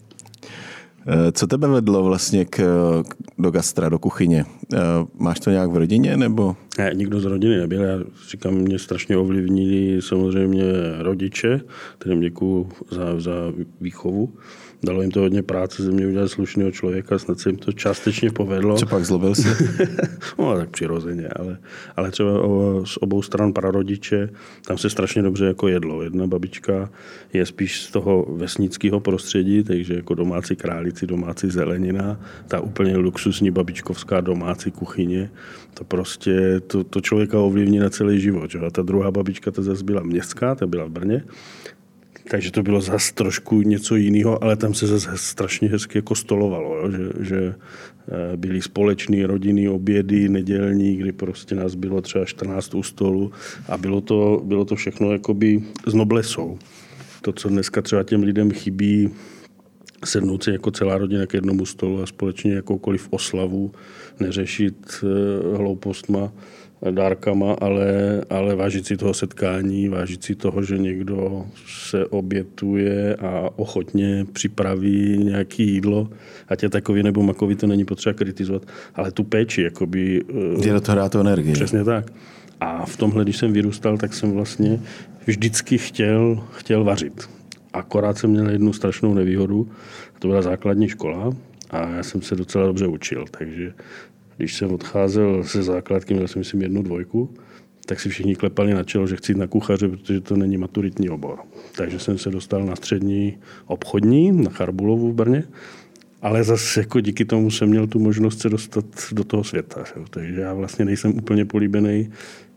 Eh, 1.11 1.33
co 1.33 1.47
tebe 1.47 1.69
vedlo 1.69 2.05
vlastně 2.05 2.45
k, 2.45 2.63
do 3.39 3.51
gastra, 3.51 3.89
do 3.89 3.99
kuchyně? 3.99 4.45
Eh, 4.75 4.79
máš 5.19 5.41
to 5.41 5.51
nějak 5.51 5.71
v 5.71 5.77
rodině 5.77 6.17
nebo? 6.17 6.57
Ne, 6.79 6.91
nikdo 6.95 7.21
z 7.21 7.25
rodiny 7.25 7.57
nebyl. 7.57 7.83
Já 7.83 7.99
říkám, 8.31 8.55
mě 8.55 8.79
strašně 8.79 9.17
ovlivnili 9.17 10.03
samozřejmě 10.03 10.63
rodiče, 10.99 11.61
kterým 11.99 12.21
děkuju 12.21 12.69
za, 12.91 13.21
za 13.21 13.33
výchovu. 13.81 14.33
Dalo 14.83 15.03
jim 15.03 15.11
to 15.11 15.21
hodně 15.21 15.43
práce, 15.43 15.83
ze 15.83 15.91
mě 15.91 16.07
udělat 16.07 16.29
slušného 16.29 16.71
člověka, 16.71 17.19
snad 17.19 17.41
se 17.41 17.49
jim 17.49 17.59
to 17.59 17.73
částečně 17.73 18.31
povedlo. 18.31 18.77
Co 18.77 18.87
pak 18.87 19.05
zlobil 19.05 19.35
si? 19.35 19.49
no, 20.39 20.57
tak 20.57 20.71
přirozeně, 20.71 21.29
ale, 21.29 21.59
ale 21.97 22.11
třeba 22.11 22.43
o, 22.43 22.87
z 22.87 22.97
obou 23.01 23.23
stran 23.23 23.53
prarodiče, 23.53 24.29
tam 24.67 24.79
se 24.79 24.91
strašně 24.91 25.23
dobře 25.23 25.47
jako 25.47 25.69
jedlo. 25.69 26.03
Jedna 26.03 26.27
babička 26.27 26.91
je 27.33 27.47
spíš 27.47 27.83
z 27.83 27.91
toho 27.91 28.27
vesnického 28.37 29.01
prostředí, 29.01 29.65
takže 29.65 29.95
jako 29.95 30.15
domácí 30.15 30.57
králici, 30.57 31.07
domácí 31.07 31.51
zelenina, 31.51 32.21
ta 32.49 32.61
úplně 32.61 32.97
luxusní 32.97 33.51
babičkovská 33.51 34.21
domácí 34.21 34.71
kuchyně, 34.71 35.31
to 35.75 35.85
prostě, 35.85 36.61
to, 36.61 36.85
to 36.85 37.01
člověka 37.01 37.39
ovlivní 37.39 37.79
na 37.79 37.91
celý 37.91 38.21
život. 38.21 38.51
Že? 38.51 38.59
A 38.59 38.71
ta 38.71 38.83
druhá 38.83 39.11
babička, 39.11 39.51
ta 39.51 39.63
zase 39.63 39.85
byla 39.85 40.03
městská, 40.03 40.55
ta 40.55 40.67
byla 40.67 40.85
v 40.85 40.91
Brně, 40.91 41.25
takže 42.31 42.53
to 42.53 42.63
bylo 42.63 42.81
zase 42.81 43.15
trošku 43.15 43.63
něco 43.63 43.97
jiného, 43.97 44.45
ale 44.45 44.57
tam 44.57 44.75
se 44.75 44.87
zase 44.87 45.11
strašně 45.15 45.69
hezky 45.69 45.99
jako 45.99 46.15
stolovalo, 46.15 46.77
jo? 46.77 46.91
Že, 46.91 47.25
že 47.25 47.55
eh, 47.55 48.37
byly 48.37 48.63
společné 48.63 49.27
rodinný 49.27 49.69
obědy 49.69 50.29
nedělní, 50.29 50.97
kdy 50.97 51.13
prostě 51.13 51.55
nás 51.55 51.75
bylo 51.75 52.01
třeba 52.01 52.25
14 52.25 52.75
u 52.75 52.83
stolu 52.83 53.33
a 53.69 53.79
bylo 53.79 54.01
to, 54.01 54.43
bylo 54.45 54.65
to 54.65 54.77
všechno 54.77 55.13
jakoby 55.13 55.63
s 55.87 55.95
noblesou. 55.95 56.59
to, 57.23 57.33
co 57.33 57.49
dneska 57.49 57.83
třeba 57.83 58.03
těm 58.03 58.23
lidem 58.23 58.51
chybí, 58.51 59.11
sednout 60.05 60.45
si 60.45 60.51
jako 60.51 60.71
celá 60.71 60.99
rodina 60.99 61.27
k 61.27 61.35
jednomu 61.35 61.67
stolu 61.67 62.03
a 62.03 62.07
společně 62.07 62.55
jakoukoliv 62.55 63.09
oslavu 63.11 63.73
neřešit 64.21 64.77
eh, 65.03 65.57
hloupostma, 65.57 66.33
dárkama, 66.91 67.53
ale, 67.53 68.21
ale 68.31 68.55
vážit 68.55 68.87
si 68.87 68.97
toho 68.97 69.15
setkání, 69.15 69.89
vážit 69.89 70.25
si 70.25 70.35
toho, 70.35 70.63
že 70.63 70.79
někdo 70.79 71.47
se 71.67 72.07
obětuje 72.07 73.17
a 73.17 73.51
ochotně 73.57 74.27
připraví 74.33 75.19
nějaké 75.25 75.63
jídlo, 75.63 76.09
ať 76.49 76.63
je 76.63 76.69
takový 76.69 77.03
nebo 77.03 77.23
makový, 77.23 77.57
to 77.57 77.67
není 77.67 77.85
potřeba 77.85 78.15
kritizovat, 78.15 78.63
ale 78.95 79.11
tu 79.11 79.25
péči, 79.25 79.63
jakoby... 79.63 80.25
Je 80.65 80.73
do 80.73 80.81
toho 80.81 80.97
dát 80.97 81.15
energii. 81.15 81.53
Přesně 81.53 81.85
tak. 81.85 82.11
A 82.61 82.87
v 82.87 82.97
tomhle, 82.97 83.25
když 83.25 83.37
jsem 83.37 83.53
vyrůstal, 83.53 83.99
tak 83.99 84.15
jsem 84.15 84.33
vlastně 84.33 84.81
vždycky 85.27 85.79
chtěl, 85.79 86.45
chtěl 86.53 86.85
vařit. 86.85 87.31
Akorát 87.73 88.19
jsem 88.19 88.31
měl 88.31 88.51
jednu 88.51 88.73
strašnou 88.73 89.15
nevýhodu, 89.15 89.69
to 90.19 90.29
byla 90.29 90.43
základní 90.43 90.89
škola 90.89 91.33
a 91.71 91.89
já 91.89 92.03
jsem 92.03 92.23
se 92.23 92.37
docela 92.37 92.67
dobře 92.67 92.87
učil, 92.87 93.25
takže 93.31 93.73
když 94.39 94.57
jsem 94.57 94.73
odcházel 94.73 95.43
ze 95.43 95.63
základky, 95.63 96.15
měl 96.15 96.29
jsem 96.29 96.41
myslím 96.41 96.63
jednu 96.63 96.83
dvojku, 96.83 97.31
tak 97.87 98.01
si 98.01 98.09
všichni 98.09 98.37
klepali 98.37 98.75
na 98.75 98.85
čelo, 98.85 99.07
že 99.07 99.17
chci 99.17 99.33
jít 99.33 99.39
na 99.39 99.47
kuchaře, 99.47 99.89
protože 99.89 100.21
to 100.21 100.37
není 100.37 100.57
maturitní 100.57 101.11
obor. 101.11 101.39
Takže 101.77 101.99
jsem 101.99 102.19
se 102.19 102.31
dostal 102.31 102.65
na 102.65 102.77
střední 102.77 103.39
obchodní, 103.67 104.33
na 104.33 104.51
Charbulovu 104.51 105.13
v 105.13 105.15
Brně, 105.15 105.45
ale 106.23 106.45
zase 106.45 106.81
jako 106.81 107.01
díky 107.01 107.25
tomu 107.25 107.51
jsem 107.51 107.69
měl 107.69 107.87
tu 107.87 107.99
možnost 107.99 108.41
se 108.41 108.49
dostat 108.49 108.85
do 109.13 109.25
toho 109.25 109.45
světa. 109.45 109.85
Takže 110.11 110.41
já 110.41 110.55
vlastně 110.55 110.85
nejsem 110.85 111.19
úplně 111.19 111.45
políbený 111.45 112.11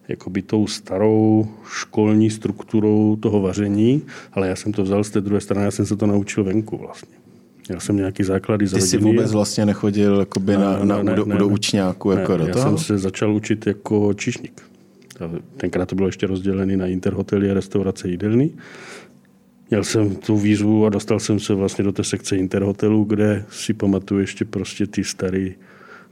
jakoby 0.08 0.42
tou 0.42 0.68
starou 0.68 1.48
školní 1.72 2.30
strukturou 2.30 3.16
toho 3.16 3.42
vaření, 3.42 4.02
ale 4.34 4.48
já 4.48 4.56
jsem 4.56 4.72
to 4.72 4.84
vzal 4.84 5.04
z 5.04 5.10
té 5.10 5.22
druhé 5.22 5.42
strany, 5.42 5.66
já 5.66 5.72
jsem 5.72 5.86
se 5.86 5.96
to 5.96 6.08
naučil 6.08 6.44
venku 6.44 6.78
vlastně. 6.78 7.18
Já 7.72 7.80
jsem 7.80 7.98
nějaký 7.98 8.24
základy 8.24 8.68
Ty 8.68 8.82
jsi 8.82 8.98
vůbec 8.98 9.32
vlastně 9.32 9.66
nechodil 9.66 10.20
jakoby 10.20 10.54
na, 10.54 10.78
na, 10.78 10.86
na, 10.86 11.04
ne, 11.04 11.16
do, 11.16 11.26
ne, 11.26 11.36
do 11.36 11.48
učňáku? 11.48 12.12
Jako 12.12 12.32
ne, 12.32 12.38
do 12.38 12.48
já 12.48 12.54
toho? 12.54 12.66
jsem 12.66 12.78
se 12.78 12.98
začal 12.98 13.34
učit 13.34 13.68
jako 13.68 14.14
čišník. 14.14 14.62
Tenkrát 15.58 15.86
to 15.86 15.96
bylo 15.96 16.08
ještě 16.08 16.28
rozdělené 16.28 16.78
na 16.78 16.88
interhotely 16.88 17.52
a 17.52 17.54
restaurace 17.54 18.10
jídelný. 18.10 18.56
Měl 19.70 19.84
jsem 19.84 20.16
tu 20.16 20.38
výzvu 20.38 20.86
a 20.86 20.90
dostal 20.90 21.20
jsem 21.20 21.40
se 21.40 21.54
vlastně 21.54 21.84
do 21.84 21.92
té 21.92 22.04
sekce 22.04 22.38
interhotelu, 22.38 23.04
kde 23.04 23.46
si 23.50 23.74
pamatuju 23.74 24.22
ještě 24.22 24.46
prostě 24.46 24.88
ty 24.88 25.04
staré 25.04 25.50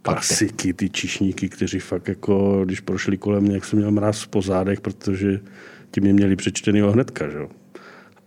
klasiky, 0.01 0.73
ty 0.73 0.89
čišníky, 0.89 1.49
kteří 1.49 1.79
fakt 1.79 2.07
jako, 2.07 2.61
když 2.65 2.79
prošli 2.79 3.17
kolem 3.17 3.43
mě, 3.43 3.53
jak 3.53 3.65
jsem 3.65 3.79
měl 3.79 3.91
mráz 3.91 4.25
po 4.25 4.41
zádech, 4.41 4.81
protože 4.81 5.39
ti 5.91 6.01
mě 6.01 6.13
měli 6.13 6.35
přečtený 6.35 6.81
hnedka, 6.81 7.29
že 7.29 7.37
jo. 7.37 7.49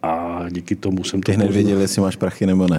A 0.02 0.44
díky 0.50 0.76
tomu 0.76 1.04
jsem 1.04 1.20
to 1.20 1.32
Ty 1.32 1.36
hned 1.36 1.46
poznal. 1.46 1.62
věděl, 1.64 1.80
jestli 1.80 2.02
máš 2.02 2.16
prachy 2.16 2.46
nebo 2.46 2.68
ne. 2.68 2.78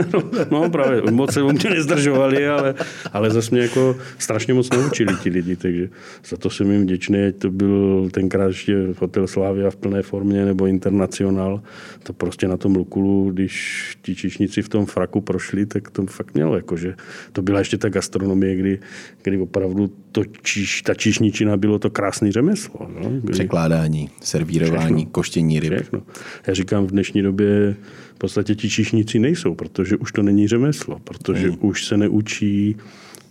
no 0.50 0.70
právě, 0.70 1.02
moc 1.10 1.32
se 1.32 1.42
u 1.42 1.52
mě 1.52 1.70
nezdržovali, 1.70 2.48
ale, 2.48 2.74
ale 3.12 3.30
zase 3.30 3.50
mě 3.50 3.60
jako 3.60 3.96
strašně 4.18 4.54
moc 4.54 4.70
naučili 4.70 5.16
ti 5.22 5.30
lidi, 5.30 5.56
takže 5.56 5.88
za 6.28 6.36
to 6.36 6.50
jsem 6.50 6.70
jim 6.70 6.82
vděčný, 6.82 7.24
ať 7.24 7.36
to 7.36 7.50
byl 7.50 8.08
tenkrát 8.12 8.46
ještě 8.46 8.88
Hotel 8.98 9.26
Slavia 9.26 9.70
v 9.70 9.76
plné 9.76 10.02
formě 10.02 10.44
nebo 10.44 10.66
Internacional, 10.66 11.62
to 12.02 12.12
prostě 12.12 12.48
na 12.48 12.56
tom 12.56 12.76
Lukulu, 12.76 13.30
když 13.30 13.82
ti 14.02 14.14
čišníci 14.14 14.62
v 14.62 14.68
tom 14.68 14.86
fraku 14.86 15.20
prošli, 15.20 15.66
tak 15.66 15.90
to 15.90 16.06
fakt 16.06 16.34
mělo, 16.34 16.56
jakože 16.56 16.94
to 17.32 17.42
byla 17.42 17.58
ještě 17.58 17.78
ta 17.78 17.88
gastronomie, 17.88 18.56
kdy, 18.56 18.78
kdy 19.22 19.38
opravdu 19.38 19.90
to 20.12 20.22
čiš, 20.42 20.82
ta 20.82 20.94
čišničina 20.94 21.56
bylo 21.56 21.78
to 21.78 21.90
krásný 21.90 22.32
řemeslo. 22.32 22.90
No? 23.00 23.10
Kdy... 23.10 23.32
Překládání, 23.32 24.10
servírování, 24.20 24.96
všechno, 24.96 25.10
koštění 25.10 25.60
ryb. 25.60 25.72
Všechno. 25.74 26.02
Já 26.46 26.54
říkám, 26.58 26.86
v 26.86 26.90
dnešní 26.90 27.22
době 27.22 27.76
v 28.14 28.18
podstatě 28.18 28.54
ti 28.54 28.70
čišníci 28.70 29.18
nejsou, 29.18 29.54
protože 29.54 29.96
už 29.96 30.12
to 30.12 30.22
není 30.22 30.48
řemeslo, 30.48 30.98
protože 31.04 31.48
hmm. 31.48 31.58
už 31.60 31.86
se 31.86 31.96
neučí 31.96 32.76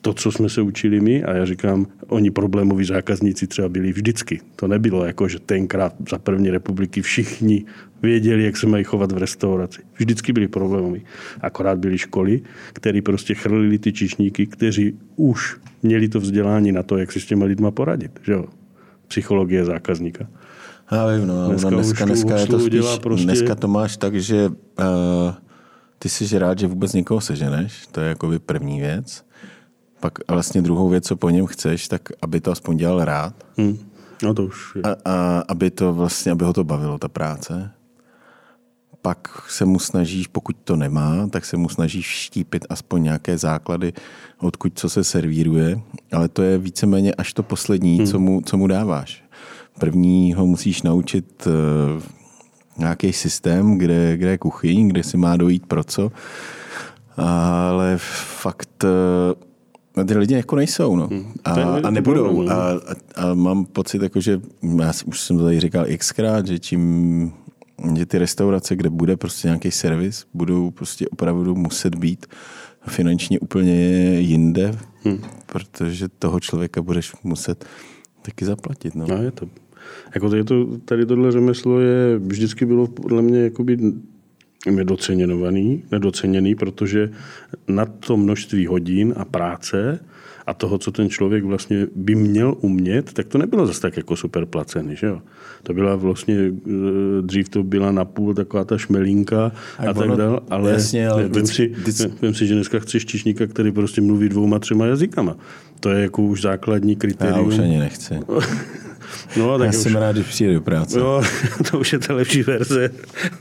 to, 0.02 0.14
co 0.14 0.32
jsme 0.32 0.50
se 0.50 0.62
učili 0.62 1.02
my 1.02 1.24
a 1.24 1.34
já 1.34 1.46
říkám, 1.46 1.88
oni 2.08 2.32
problémoví 2.32 2.86
zákazníci 2.86 3.48
třeba 3.48 3.70
byli 3.70 3.92
vždycky. 3.92 4.42
To 4.56 4.68
nebylo 4.68 5.06
jako, 5.06 5.28
že 5.28 5.40
tenkrát 5.40 5.96
za 6.10 6.18
první 6.18 6.50
republiky 6.50 7.02
všichni 7.02 7.66
věděli, 8.02 8.44
jak 8.44 8.58
se 8.58 8.68
mají 8.68 8.84
chovat 8.84 9.12
v 9.12 9.18
restauraci. 9.18 9.82
Vždycky 9.98 10.34
byli 10.34 10.48
problémoví. 10.48 11.02
Akorát 11.42 11.80
byly 11.80 11.98
školy, 11.98 12.42
které 12.74 13.02
prostě 13.02 13.34
chrlili 13.34 13.80
ty 13.80 13.94
čišníky, 13.94 14.46
kteří 14.48 14.96
už 15.16 15.58
měli 15.84 16.10
to 16.10 16.20
vzdělání 16.20 16.72
na 16.72 16.84
to, 16.84 16.98
jak 16.98 17.12
si 17.12 17.20
s 17.20 17.26
těma 17.26 17.46
lidma 17.46 17.72
poradit. 17.72 18.12
Že 18.24 18.32
jo? 18.32 18.46
Psychologie 19.08 19.66
zákazníka. 19.66 20.28
Já 20.92 21.08
vím, 21.08 21.28
no, 21.28 21.48
dneska, 21.48 21.70
dneska, 21.70 22.06
dneska, 22.06 22.38
je 22.38 22.48
to 22.48 22.60
spíš, 22.60 22.86
prostě... 23.02 23.26
dneska 23.26 23.56
to 23.56 23.68
máš 23.68 23.98
tak, 23.98 24.16
že 24.16 24.50
uh, 24.50 24.56
ty 26.00 26.10
jsi 26.10 26.40
rád, 26.40 26.60
že 26.60 26.68
vůbec 26.68 26.94
někoho 26.94 27.22
seženeš, 27.22 27.88
to 27.92 28.02
je 28.02 28.10
jako 28.10 28.32
první 28.46 28.80
věc. 28.80 29.26
Pak 30.00 30.14
vlastně 30.28 30.62
druhou 30.62 30.90
věc, 30.90 31.08
co 31.08 31.16
po 31.16 31.30
něm 31.30 31.46
chceš, 31.46 31.88
tak 31.88 32.02
aby 32.22 32.42
to 32.42 32.52
aspoň 32.52 32.78
dělal 32.78 33.06
rád. 33.06 33.34
Hmm. 33.58 33.78
No 34.24 34.34
to 34.34 34.44
už 34.44 34.76
je. 34.76 34.82
A, 34.82 34.96
a 35.06 35.44
aby 35.48 35.72
to 35.72 35.94
vlastně, 35.94 36.32
aby 36.32 36.46
ho 36.46 36.54
to 36.54 36.64
bavilo, 36.64 36.98
ta 36.98 37.08
práce. 37.08 37.72
Pak 39.02 39.44
se 39.50 39.66
mu 39.66 39.80
snažíš, 39.80 40.28
pokud 40.28 40.56
to 40.64 40.76
nemá, 40.76 41.28
tak 41.28 41.46
se 41.46 41.58
mu 41.58 41.70
snažíš 41.70 42.06
štípit 42.06 42.66
aspoň 42.70 43.04
nějaké 43.04 43.38
základy, 43.38 43.94
odkud 44.38 44.72
co 44.76 44.90
se 44.90 45.04
servíruje, 45.04 45.82
ale 46.12 46.28
to 46.28 46.42
je 46.42 46.58
víceméně 46.58 47.14
až 47.14 47.34
to 47.34 47.44
poslední, 47.44 47.98
hmm. 47.98 48.08
co, 48.08 48.20
mu, 48.20 48.42
co 48.42 48.58
mu 48.58 48.68
dáváš. 48.68 49.24
První 49.80 50.34
ho 50.34 50.46
musíš 50.48 50.82
naučit 50.82 51.48
uh, 51.48 52.04
nějaký 52.78 53.14
systém, 53.14 53.78
kde, 53.78 54.18
kde 54.18 54.30
je 54.30 54.38
kuchyň, 54.38 54.88
kde 54.88 55.04
si 55.04 55.18
má 55.18 55.38
dojít 55.38 55.66
pro 55.66 55.84
co, 55.84 56.12
ale 57.18 57.94
fakt 57.98 58.84
uh, 58.84 60.06
ty 60.06 60.18
lidi 60.18 60.36
jako 60.36 60.56
nejsou, 60.56 60.96
no. 60.96 61.08
Hmm. 61.08 61.34
A, 61.46 61.52
a 61.84 61.90
nebudou. 61.90 62.42
No. 62.42 62.52
A, 62.52 62.72
a, 62.72 62.78
a 63.16 63.34
mám 63.34 63.66
pocit, 63.66 64.02
jako, 64.02 64.22
že 64.22 64.42
já 64.80 64.92
už 65.06 65.22
jsem 65.22 65.38
to 65.38 65.44
tady 65.44 65.60
říkal 65.60 65.86
xkrát, 65.98 66.48
že 66.48 66.60
čím 66.60 67.34
že 67.98 68.06
ty 68.06 68.18
restaurace, 68.18 68.76
kde 68.76 68.90
bude 68.90 69.18
prostě 69.18 69.48
nějaký 69.48 69.72
servis, 69.72 70.26
budou 70.34 70.72
prostě 70.72 71.08
opravdu 71.10 71.56
muset 71.56 71.96
být 71.96 72.26
finančně 72.88 73.40
úplně 73.40 73.76
jinde, 74.20 74.78
hmm. 75.04 75.22
protože 75.46 76.08
toho 76.08 76.40
člověka 76.40 76.82
budeš 76.82 77.14
muset 77.24 77.66
taky 78.22 78.46
zaplatit. 78.46 78.96
No. 78.96 79.06
no 79.08 79.24
je 79.24 79.32
to. 79.32 79.50
Jako 80.16 80.36
je 80.36 80.44
to, 80.44 80.68
tady 80.86 81.06
tohle 81.06 81.32
řemeslo 81.32 81.80
je, 81.80 82.18
vždycky 82.18 82.66
bylo 82.66 82.88
podle 82.88 83.22
mě 83.22 83.40
jakoby 83.40 83.78
nedoceněný, 84.72 85.84
nedoceněný, 85.92 86.56
protože 86.56 87.10
na 87.68 87.86
to 87.86 88.18
množství 88.18 88.68
hodin 88.68 89.14
a 89.18 89.26
práce 89.26 90.00
a 90.48 90.54
toho, 90.54 90.78
co 90.78 90.92
ten 90.92 91.10
člověk 91.10 91.44
vlastně 91.44 91.88
by 91.96 92.16
měl 92.16 92.56
umět, 92.62 93.14
tak 93.14 93.28
to 93.28 93.38
nebylo 93.38 93.68
zase 93.68 93.82
tak 93.82 93.98
jako 93.98 94.16
super 94.16 94.46
placený, 94.46 94.96
že 94.96 95.08
jo? 95.08 95.22
To 95.64 95.74
byla 95.74 95.96
vlastně, 95.96 96.36
eh, 96.38 97.22
dřív 97.22 97.50
to 97.50 97.64
byla 97.64 97.92
napůl 97.92 98.34
taková 98.34 98.64
ta 98.64 98.78
šmelínka 98.78 99.52
a, 99.78 99.90
a 99.90 99.94
tak 99.94 100.12
dále, 100.12 100.40
ale, 100.50 100.72
jasně, 100.72 101.10
ale 101.10 101.30
vím, 101.30 101.48
si, 101.48 101.76
vím 102.22 102.34
si, 102.34 102.48
že 102.48 102.56
dneska 102.56 102.80
chceš 102.80 103.06
čišníka, 103.06 103.48
který 103.48 103.72
prostě 103.72 104.02
mluví 104.02 104.30
dvouma, 104.30 104.60
třema 104.60 104.86
jazykama. 104.86 105.36
To 105.80 105.90
je 105.90 106.02
jako 106.02 106.24
už 106.24 106.42
základní 106.42 106.96
kritérium. 106.96 107.40
Já 107.40 107.46
už 107.46 107.60
ani 107.60 107.80
nechci. 107.80 108.20
No, 109.38 109.58
tak 109.58 109.66
Já 109.66 109.70
už... 109.70 109.84
jsem 109.84 109.96
rád, 109.96 110.12
když 110.12 110.28
přijde 110.28 110.54
do 110.54 110.62
práce. 110.62 111.00
No, 111.00 111.22
to 111.72 111.80
už 111.80 111.94
je 111.94 112.00
ta 112.00 112.14
lepší 112.14 112.44
verze, 112.44 112.90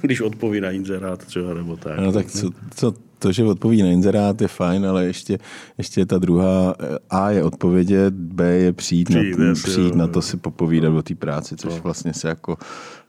když 0.01 0.21
odpoví 0.21 0.61
na 0.61 0.71
inzerát 0.71 1.25
třeba, 1.25 1.55
nebo 1.55 1.77
tak. 1.77 1.99
No 1.99 2.13
tak 2.13 2.27
co, 2.27 2.51
co 2.75 2.95
to, 3.19 3.33
že 3.33 3.45
odpoví 3.45 3.83
na 3.83 3.89
inzerát, 3.89 4.41
je 4.41 4.49
fajn, 4.49 4.87
ale 4.87 5.05
ještě, 5.05 5.39
ještě 5.79 6.07
ta 6.07 6.19
druhá 6.19 6.75
A 7.11 7.31
je 7.31 7.45
odpovědět, 7.45 8.15
B 8.15 8.45
je 8.45 8.73
přijít, 8.73 9.09
přijít, 9.09 9.39
na, 9.39 9.45
jasně, 9.45 9.71
přijít 9.73 9.91
jo, 9.91 9.97
na 9.97 10.07
to 10.07 10.23
si 10.23 10.37
popovídat 10.37 10.95
o 10.95 11.03
té 11.03 11.15
práci, 11.15 11.57
což 11.57 11.75
no. 11.75 11.81
vlastně 11.83 12.15
se 12.15 12.29
jako 12.29 12.57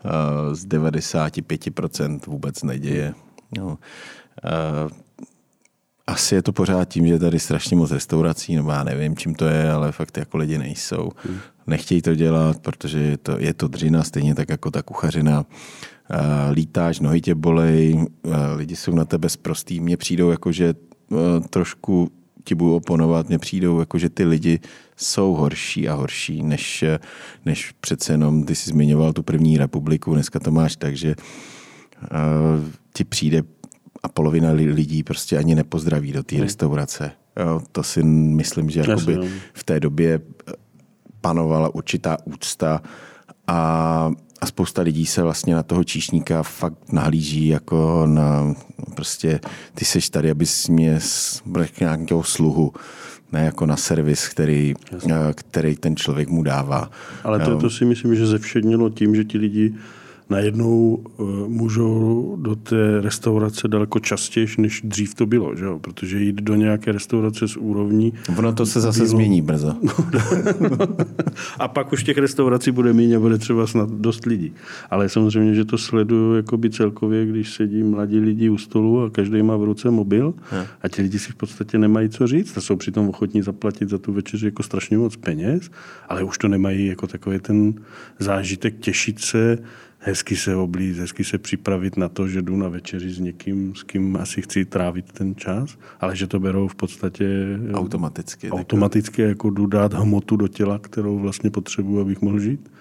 uh, 0.06 0.54
z 0.54 0.68
95% 0.68 2.20
vůbec 2.28 2.64
neděje. 2.64 3.14
No. 3.58 3.68
Uh, 3.68 3.78
asi 6.08 6.36
je 6.36 6.42
to 6.42 6.54
pořád 6.54 6.86
tím, 6.90 7.08
že 7.08 7.14
je 7.14 7.20
tady 7.20 7.40
strašně 7.40 7.78
moc 7.78 7.92
restaurací, 7.92 8.56
nebo 8.56 8.72
já 8.72 8.84
nevím, 8.84 9.16
čím 9.16 9.36
to 9.36 9.46
je, 9.46 9.72
ale 9.72 9.92
fakt 9.92 10.18
jako 10.18 10.38
lidi 10.38 10.58
nejsou. 10.58 11.12
Hmm. 11.16 11.38
Nechtějí 11.68 12.02
to 12.02 12.16
dělat, 12.16 12.60
protože 12.60 13.00
je 13.00 13.18
to, 13.18 13.40
je 13.40 13.54
to 13.54 13.68
dřina, 13.68 14.04
stejně 14.04 14.36
tak 14.36 14.50
jako 14.50 14.72
ta 14.72 14.82
kuchařina. 14.82 15.46
Lítáš, 16.52 17.00
nohy 17.00 17.22
tě 17.22 17.36
bolej, 17.36 18.06
lidi 18.56 18.76
jsou 18.76 18.96
na 18.96 19.06
tebe 19.06 19.30
zprostý. 19.30 19.80
Mně 19.80 19.98
přijdou 19.98 20.30
jako, 20.30 20.52
že 20.52 20.74
trošku 21.50 22.12
ti 22.44 22.56
budu 22.56 22.76
oponovat, 22.76 23.28
mně 23.28 23.40
přijdou 23.40 23.80
jako, 23.80 23.98
že 23.98 24.10
ty 24.10 24.26
lidi 24.26 24.60
jsou 24.96 25.34
horší 25.34 25.90
a 25.90 25.94
horší, 25.94 26.44
než, 26.44 26.84
než 27.46 27.72
přece 27.72 28.14
jenom, 28.14 28.44
ty 28.44 28.56
jsi 28.56 28.70
zmiňoval 28.70 29.14
tu 29.14 29.24
první 29.24 29.58
republiku, 29.58 30.14
dneska 30.14 30.40
to 30.40 30.52
máš 30.52 30.76
tak, 30.76 30.98
že 30.98 31.16
uh, 32.02 32.66
ti 32.94 33.04
přijde 33.04 33.44
a 34.04 34.10
polovina 34.10 34.52
lidí 34.52 35.04
prostě 35.04 35.38
ani 35.38 35.56
nepozdraví 35.56 36.12
do 36.12 36.24
té 36.24 36.36
hmm. 36.36 36.44
restaurace. 36.44 37.12
Jo, 37.40 37.62
to 37.72 37.84
si 37.84 38.04
myslím, 38.04 38.70
že 38.70 38.80
jakoby 38.88 39.18
v 39.54 39.64
té 39.64 39.80
době 39.80 40.20
panovala 41.22 41.76
určitá 41.76 42.18
úcta 42.26 42.82
a 43.48 44.12
a 44.42 44.46
spousta 44.46 44.82
lidí 44.82 45.06
se 45.06 45.24
vlastně 45.24 45.56
na 45.56 45.64
toho 45.64 45.84
číšníka 45.84 46.44
fakt 46.44 46.92
nahlíží 46.92 47.48
jako 47.48 48.04
na 48.06 48.56
prostě 48.96 49.40
ty 49.74 49.86
seš 49.86 50.10
tady, 50.10 50.32
abys 50.32 50.68
mě 50.68 51.00
nějakého 51.80 52.24
sluhu 52.24 52.74
ne 53.32 53.46
jako 53.46 53.66
na 53.66 53.78
servis, 53.78 54.28
který, 54.28 54.74
který 55.36 55.76
ten 55.76 55.96
člověk 55.96 56.30
mu 56.30 56.44
dává. 56.44 56.92
Ale 57.24 57.40
to, 57.40 57.58
to 57.58 57.70
si 57.70 57.86
myslím, 57.86 58.16
že 58.16 58.28
ze 58.28 58.40
všednilo 58.40 58.90
tím, 58.90 59.16
že 59.16 59.24
ti 59.24 59.38
lidi 59.38 59.74
najednou 60.30 61.04
eh, 61.06 61.24
můžou 61.48 62.36
do 62.42 62.56
té 62.56 63.02
restaurace 63.02 63.68
daleko 63.68 64.00
častěji, 64.00 64.48
než 64.58 64.82
dřív 64.84 65.16
to 65.16 65.26
bylo, 65.26 65.56
že 65.56 65.66
jo? 65.66 65.80
protože 65.80 66.20
jít 66.20 66.36
do 66.36 66.56
nějaké 66.56 66.92
restaurace 66.92 67.48
s 67.48 67.58
úrovní... 67.58 68.14
Ono 68.38 68.54
to 68.54 68.66
se 68.66 68.82
zase 68.82 69.00
bylo... 69.00 69.10
změní 69.10 69.42
brzo. 69.42 69.76
a 71.60 71.68
pak 71.68 71.94
už 71.94 72.04
těch 72.04 72.18
restaurací 72.18 72.72
bude 72.72 72.94
méně 72.94 73.16
a 73.16 73.20
bude 73.20 73.38
třeba 73.38 73.68
snad 73.68 73.90
dost 73.90 74.26
lidí. 74.26 74.54
Ale 74.90 75.10
samozřejmě, 75.10 75.56
že 75.56 75.66
to 75.66 75.78
sleduju 75.78 76.36
jakoby 76.36 76.70
celkově, 76.70 77.26
když 77.26 77.54
sedí 77.54 77.84
mladí 77.84 78.20
lidi 78.20 78.50
u 78.50 78.58
stolu 78.58 79.02
a 79.02 79.10
každý 79.10 79.44
má 79.44 79.58
v 79.58 79.64
ruce 79.64 79.92
mobil 79.92 80.34
a 80.82 80.88
ti 80.88 81.02
lidi 81.02 81.20
si 81.20 81.32
v 81.32 81.36
podstatě 81.36 81.78
nemají 81.78 82.10
co 82.10 82.28
říct 82.28 82.58
a 82.58 82.62
jsou 82.62 82.76
přitom 82.76 83.10
ochotní 83.10 83.42
zaplatit 83.42 83.90
za 83.90 83.98
tu 83.98 84.14
večeři 84.14 84.46
jako 84.46 84.64
strašně 84.64 84.98
moc 84.98 85.16
peněz, 85.16 85.72
ale 86.10 86.24
už 86.24 86.38
to 86.38 86.48
nemají 86.48 86.86
jako 86.86 87.08
takový 87.08 87.40
ten 87.40 87.74
zážitek 88.20 88.80
těšit 88.80 89.20
se 89.20 89.58
hezky 90.00 90.36
se 90.36 90.56
oblíct, 90.56 91.00
hezky 91.00 91.24
se 91.24 91.38
připravit 91.38 91.98
na 91.98 92.10
to, 92.10 92.28
že 92.28 92.42
jdu 92.42 92.56
na 92.56 92.70
večeři 92.70 93.10
s 93.10 93.20
někým, 93.20 93.76
s 93.76 93.84
kým 93.84 94.16
asi 94.16 94.42
chci 94.42 94.66
trávit 94.66 95.12
ten 95.12 95.36
čas, 95.36 95.78
ale 96.00 96.16
že 96.16 96.28
to 96.28 96.40
berou 96.40 96.68
v 96.68 96.76
podstatě 96.76 97.60
automaticky. 97.74 98.52
Automaticky, 98.52 99.22
jako 99.22 99.50
jdu 99.50 99.66
dát 99.66 99.94
hmotu 99.94 100.36
do 100.36 100.48
těla, 100.48 100.80
kterou 100.80 101.20
vlastně 101.20 101.50
potřebuji, 101.50 102.02
abych 102.02 102.22
mohl 102.22 102.40
žít. 102.40 102.72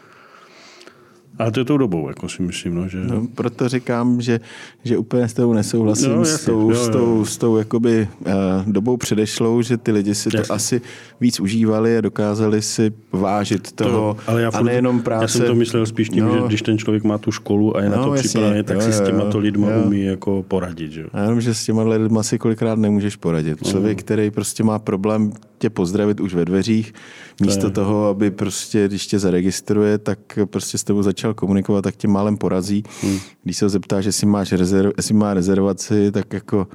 Ale 1.38 1.52
to 1.52 1.60
je 1.60 1.64
tou 1.64 1.76
dobou, 1.76 2.08
jako 2.08 2.28
si 2.28 2.42
myslím. 2.42 2.74
No, 2.74 2.88
že... 2.88 2.98
no, 3.04 3.26
proto 3.34 3.68
říkám, 3.68 4.20
že, 4.20 4.40
že 4.84 4.98
úplně 4.98 5.28
s 5.28 5.34
tou 5.34 5.52
nesouhlasím, 5.52 6.12
no, 6.12 6.18
jasný, 6.18 6.38
s 6.38 6.44
tou, 6.44 6.70
jo, 6.70 6.76
jo. 6.76 6.84
s 6.84 6.88
tou, 6.88 7.24
s 7.24 7.36
tou 7.36 7.56
jakoby, 7.56 8.08
uh, 8.20 8.26
dobou 8.66 8.96
předešlou, 8.96 9.62
že 9.62 9.76
ty 9.76 9.92
lidi 9.92 10.14
si 10.14 10.28
jasný. 10.28 10.46
to 10.48 10.54
asi 10.54 10.80
víc 11.20 11.40
užívali 11.40 11.98
a 11.98 12.00
dokázali 12.00 12.62
si 12.62 12.92
vážit 13.12 13.72
toho. 13.72 13.90
To, 13.90 14.16
ale 14.26 14.42
já, 14.42 14.48
a 14.48 14.62
nejenom 14.62 15.02
práce. 15.02 15.24
Já 15.24 15.28
jsem 15.28 15.46
to 15.46 15.54
myslel 15.54 15.86
spíš 15.86 16.08
tím, 16.08 16.24
no, 16.24 16.34
že 16.34 16.40
když 16.46 16.62
ten 16.62 16.78
člověk 16.78 17.04
má 17.04 17.18
tu 17.18 17.32
školu 17.32 17.76
a 17.76 17.82
je 17.82 17.88
no, 17.88 17.96
na 17.96 18.04
to 18.04 18.12
připravený, 18.12 18.62
tak 18.62 18.76
jo, 18.76 18.82
si 18.82 18.88
jo, 18.88 18.94
s 18.94 19.00
těma 19.00 19.24
to 19.24 19.38
lidma 19.38 19.70
jo. 19.70 19.82
umí 19.84 20.02
jako 20.02 20.44
poradit. 20.48 20.92
Že? 20.92 21.04
A 21.12 21.22
jenom, 21.22 21.40
že 21.40 21.54
s 21.54 21.64
těma 21.64 21.82
lidma 21.82 22.22
si 22.22 22.38
kolikrát 22.38 22.78
nemůžeš 22.78 23.16
poradit. 23.16 23.58
No. 23.64 23.70
Člověk, 23.70 24.00
který 24.00 24.30
prostě 24.30 24.64
má 24.64 24.78
problém 24.78 25.32
tě 25.58 25.70
pozdravit 25.70 26.20
už 26.20 26.34
ve 26.34 26.44
dveřích, 26.44 26.92
místo 27.40 27.62
to 27.62 27.70
toho, 27.70 28.08
aby 28.08 28.30
prostě, 28.30 28.88
když 28.88 29.06
tě 29.06 29.18
zaregistruje, 29.18 29.98
tak 29.98 30.18
prostě 30.44 30.78
s 30.78 30.84
tebou 30.84 31.02
začal 31.02 31.34
komunikovat, 31.34 31.82
tak 31.82 31.96
tě 31.96 32.08
málem 32.08 32.36
porazí. 32.36 32.82
Hmm. 33.02 33.18
Když 33.42 33.56
se 33.56 33.64
ho 33.64 33.68
zeptáš, 33.68 34.04
jestli, 34.04 34.26
máš 34.26 34.52
rezerv, 34.52 34.92
jestli 34.96 35.14
má 35.14 35.34
rezervaci, 35.34 36.12
tak 36.12 36.32
jako, 36.32 36.66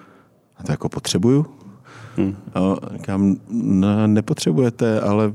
a 0.58 0.64
to 0.64 0.72
jako 0.72 0.90
potřebuju? 0.90 1.46
Hmm. 2.16 2.36
A 2.54 2.76
říkám, 2.94 3.36
no, 3.50 4.08
nepotřebujete, 4.08 5.02
ale 5.02 5.34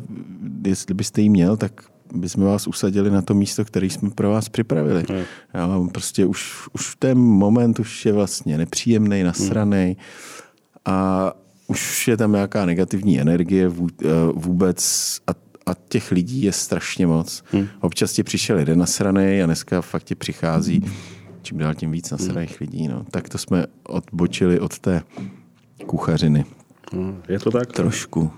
jestli 0.67 0.95
byste 0.95 1.21
jí 1.21 1.31
měl, 1.31 1.57
tak 1.57 1.73
bychom 2.15 2.45
vás 2.45 2.67
usadili 2.67 3.11
na 3.11 3.23
to 3.23 3.35
místo, 3.35 3.65
které 3.65 3.87
jsme 3.87 4.11
pro 4.11 4.31
vás 4.31 4.49
připravili. 4.49 5.05
Hmm. 5.09 5.23
Já, 5.55 5.81
prostě 5.93 6.27
už, 6.27 6.69
už 6.73 6.97
ten 6.99 7.19
moment 7.19 7.79
už 7.79 8.07
je 8.07 8.13
vlastně 8.13 8.59
nepříjemný, 8.59 9.23
nasraný. 9.23 9.85
Hmm. 9.85 9.97
A 10.85 11.33
už 11.67 12.09
je 12.09 12.17
tam 12.17 12.33
nějaká 12.33 12.67
negativní 12.67 13.21
energie 13.21 13.71
eh, 13.71 14.07
vůbec 14.35 14.81
a, 15.27 15.31
a 15.67 15.75
těch 15.89 16.13
lidí 16.13 16.43
je 16.43 16.53
strašně 16.53 17.07
moc. 17.07 17.45
Hmm. 17.53 17.67
Občas 17.81 18.13
ti 18.13 18.23
přišel 18.23 18.59
jeden 18.59 18.79
nasraný 18.79 19.43
a 19.43 19.47
dneska 19.47 19.83
fakt 19.83 20.05
ti 20.05 20.15
přichází 20.15 20.85
čím 21.47 21.59
dál 21.59 21.75
tím 21.75 21.91
víc 21.91 22.11
nasraných 22.11 22.51
hmm. 22.51 22.57
lidí. 22.61 22.89
No. 22.89 23.05
Tak 23.11 23.29
to 23.29 23.39
jsme 23.39 23.67
odbočili 23.89 24.61
od 24.61 24.79
té 24.79 25.03
kuchařiny. 25.87 26.45
Hmm. 26.93 27.23
Je 27.29 27.39
to 27.39 27.51
tak? 27.51 27.73
Trošku. 27.73 28.31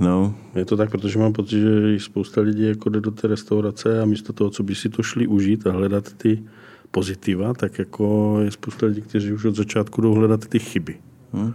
No. 0.00 0.34
Je 0.54 0.64
to 0.64 0.76
tak, 0.76 0.90
protože 0.90 1.18
mám 1.18 1.32
pocit, 1.32 1.60
že 1.60 2.00
spousta 2.00 2.40
lidí 2.40 2.68
jako 2.68 2.88
jde 2.88 3.00
do 3.00 3.10
té 3.10 3.28
restaurace 3.28 4.02
a 4.02 4.04
místo 4.04 4.32
toho, 4.32 4.50
co 4.50 4.62
by 4.62 4.74
si 4.74 4.88
to 4.88 5.02
šli 5.02 5.26
užít 5.26 5.66
a 5.66 5.72
hledat 5.72 6.12
ty 6.12 6.42
pozitiva, 6.90 7.54
tak 7.54 7.78
jako 7.78 8.36
je 8.42 8.50
spousta 8.50 8.86
lidí, 8.86 9.02
kteří 9.02 9.32
už 9.32 9.44
od 9.44 9.54
začátku 9.54 10.00
jdou 10.00 10.14
hledat 10.14 10.46
ty 10.46 10.58
chyby. 10.58 10.96
Hmm. 11.32 11.54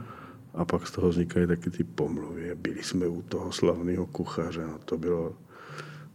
A 0.54 0.66
pak 0.66 0.88
z 0.88 0.92
toho 0.92 1.10
vznikají 1.10 1.48
taky 1.48 1.70
ty 1.70 1.84
pomluvy. 1.84 2.56
Byli 2.62 2.84
jsme 2.84 3.08
u 3.08 3.22
toho 3.22 3.52
slavného 3.52 4.06
kuchaře, 4.06 4.62
no 4.68 4.80
to 4.86 4.98
bylo... 4.98 5.34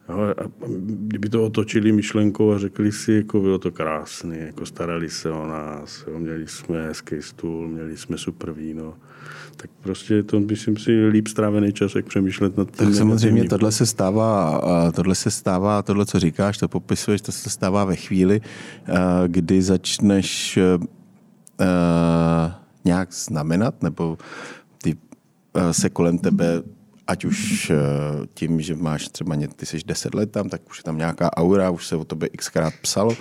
Jo, 0.08 0.18
a 0.18 0.42
kdyby 0.86 1.28
to 1.28 1.44
otočili 1.44 1.92
myšlenkou 1.92 2.52
a 2.52 2.58
řekli 2.58 2.92
si, 2.92 3.12
jako 3.12 3.40
bylo 3.40 3.58
to 3.58 3.70
krásné, 3.70 4.38
jako 4.38 4.66
starali 4.66 5.10
se 5.10 5.30
o 5.30 5.46
nás, 5.46 6.04
jo, 6.06 6.18
měli 6.18 6.48
jsme 6.48 6.86
hezký 6.86 7.16
stůl, 7.20 7.68
měli 7.68 7.96
jsme 7.96 8.18
super 8.18 8.52
víno, 8.52 8.94
tak 9.56 9.70
prostě 9.80 10.22
to 10.22 10.40
myslím 10.40 10.76
si 10.76 11.06
líp 11.06 11.28
strávený 11.28 11.72
čas, 11.72 11.94
jak 11.94 12.06
přemýšlet 12.06 12.56
nad 12.56 12.70
tím. 12.70 12.86
Tak 12.86 12.94
samozřejmě 12.94 13.44
tohle 13.44 13.72
se 13.72 13.86
stává, 13.86 14.62
tohle 14.94 15.14
se 15.14 15.30
stává, 15.30 15.82
tohle, 15.82 16.06
co 16.06 16.20
říkáš, 16.20 16.58
to 16.58 16.68
popisuješ, 16.68 17.20
to 17.20 17.32
se 17.32 17.50
stává 17.50 17.84
ve 17.84 17.96
chvíli, 17.96 18.40
kdy 19.26 19.62
začneš 19.62 20.58
nějak 22.86 23.12
znamenat, 23.12 23.82
nebo 23.82 24.18
ty 24.82 24.96
eh, 25.54 25.72
se 25.72 25.90
kolem 25.90 26.18
tebe, 26.18 26.62
ať 27.06 27.24
už 27.24 27.70
eh, 27.70 27.76
tím, 28.34 28.60
že 28.60 28.74
máš 28.74 29.08
třeba, 29.08 29.36
ty 29.56 29.66
jsi 29.66 29.78
10 29.86 30.14
let 30.14 30.30
tam, 30.30 30.48
tak 30.48 30.60
už 30.70 30.78
je 30.78 30.84
tam 30.84 30.98
nějaká 30.98 31.36
aura, 31.36 31.70
už 31.70 31.86
se 31.86 31.96
o 31.96 32.04
tobě 32.04 32.28
xkrát 32.28 32.74
psalo, 32.82 33.16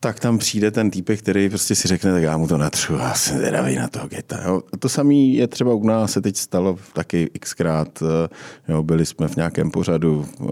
tak 0.00 0.20
tam 0.20 0.38
přijde 0.38 0.70
ten 0.70 0.90
týpek, 0.90 1.18
který 1.18 1.48
prostě 1.48 1.74
si 1.74 1.88
řekne, 1.88 2.12
tak 2.12 2.22
já 2.22 2.36
mu 2.36 2.48
to 2.48 2.58
natřu, 2.58 2.94
já 2.94 3.14
jsem 3.14 3.38
zvědavý 3.38 3.76
na 3.76 3.88
toho 3.88 4.08
geta. 4.08 4.42
Jo. 4.44 4.62
A 4.72 4.76
to 4.76 4.88
samé 4.88 5.14
je 5.14 5.46
třeba 5.46 5.74
u 5.74 5.86
nás 5.86 6.12
se 6.12 6.20
teď 6.20 6.36
stalo 6.36 6.78
taky 6.92 7.30
xkrát, 7.40 8.02
eh, 8.02 8.28
jo, 8.72 8.82
byli 8.82 9.06
jsme 9.06 9.28
v 9.28 9.36
nějakém 9.36 9.70
pořadu 9.70 10.26
uh, 10.40 10.48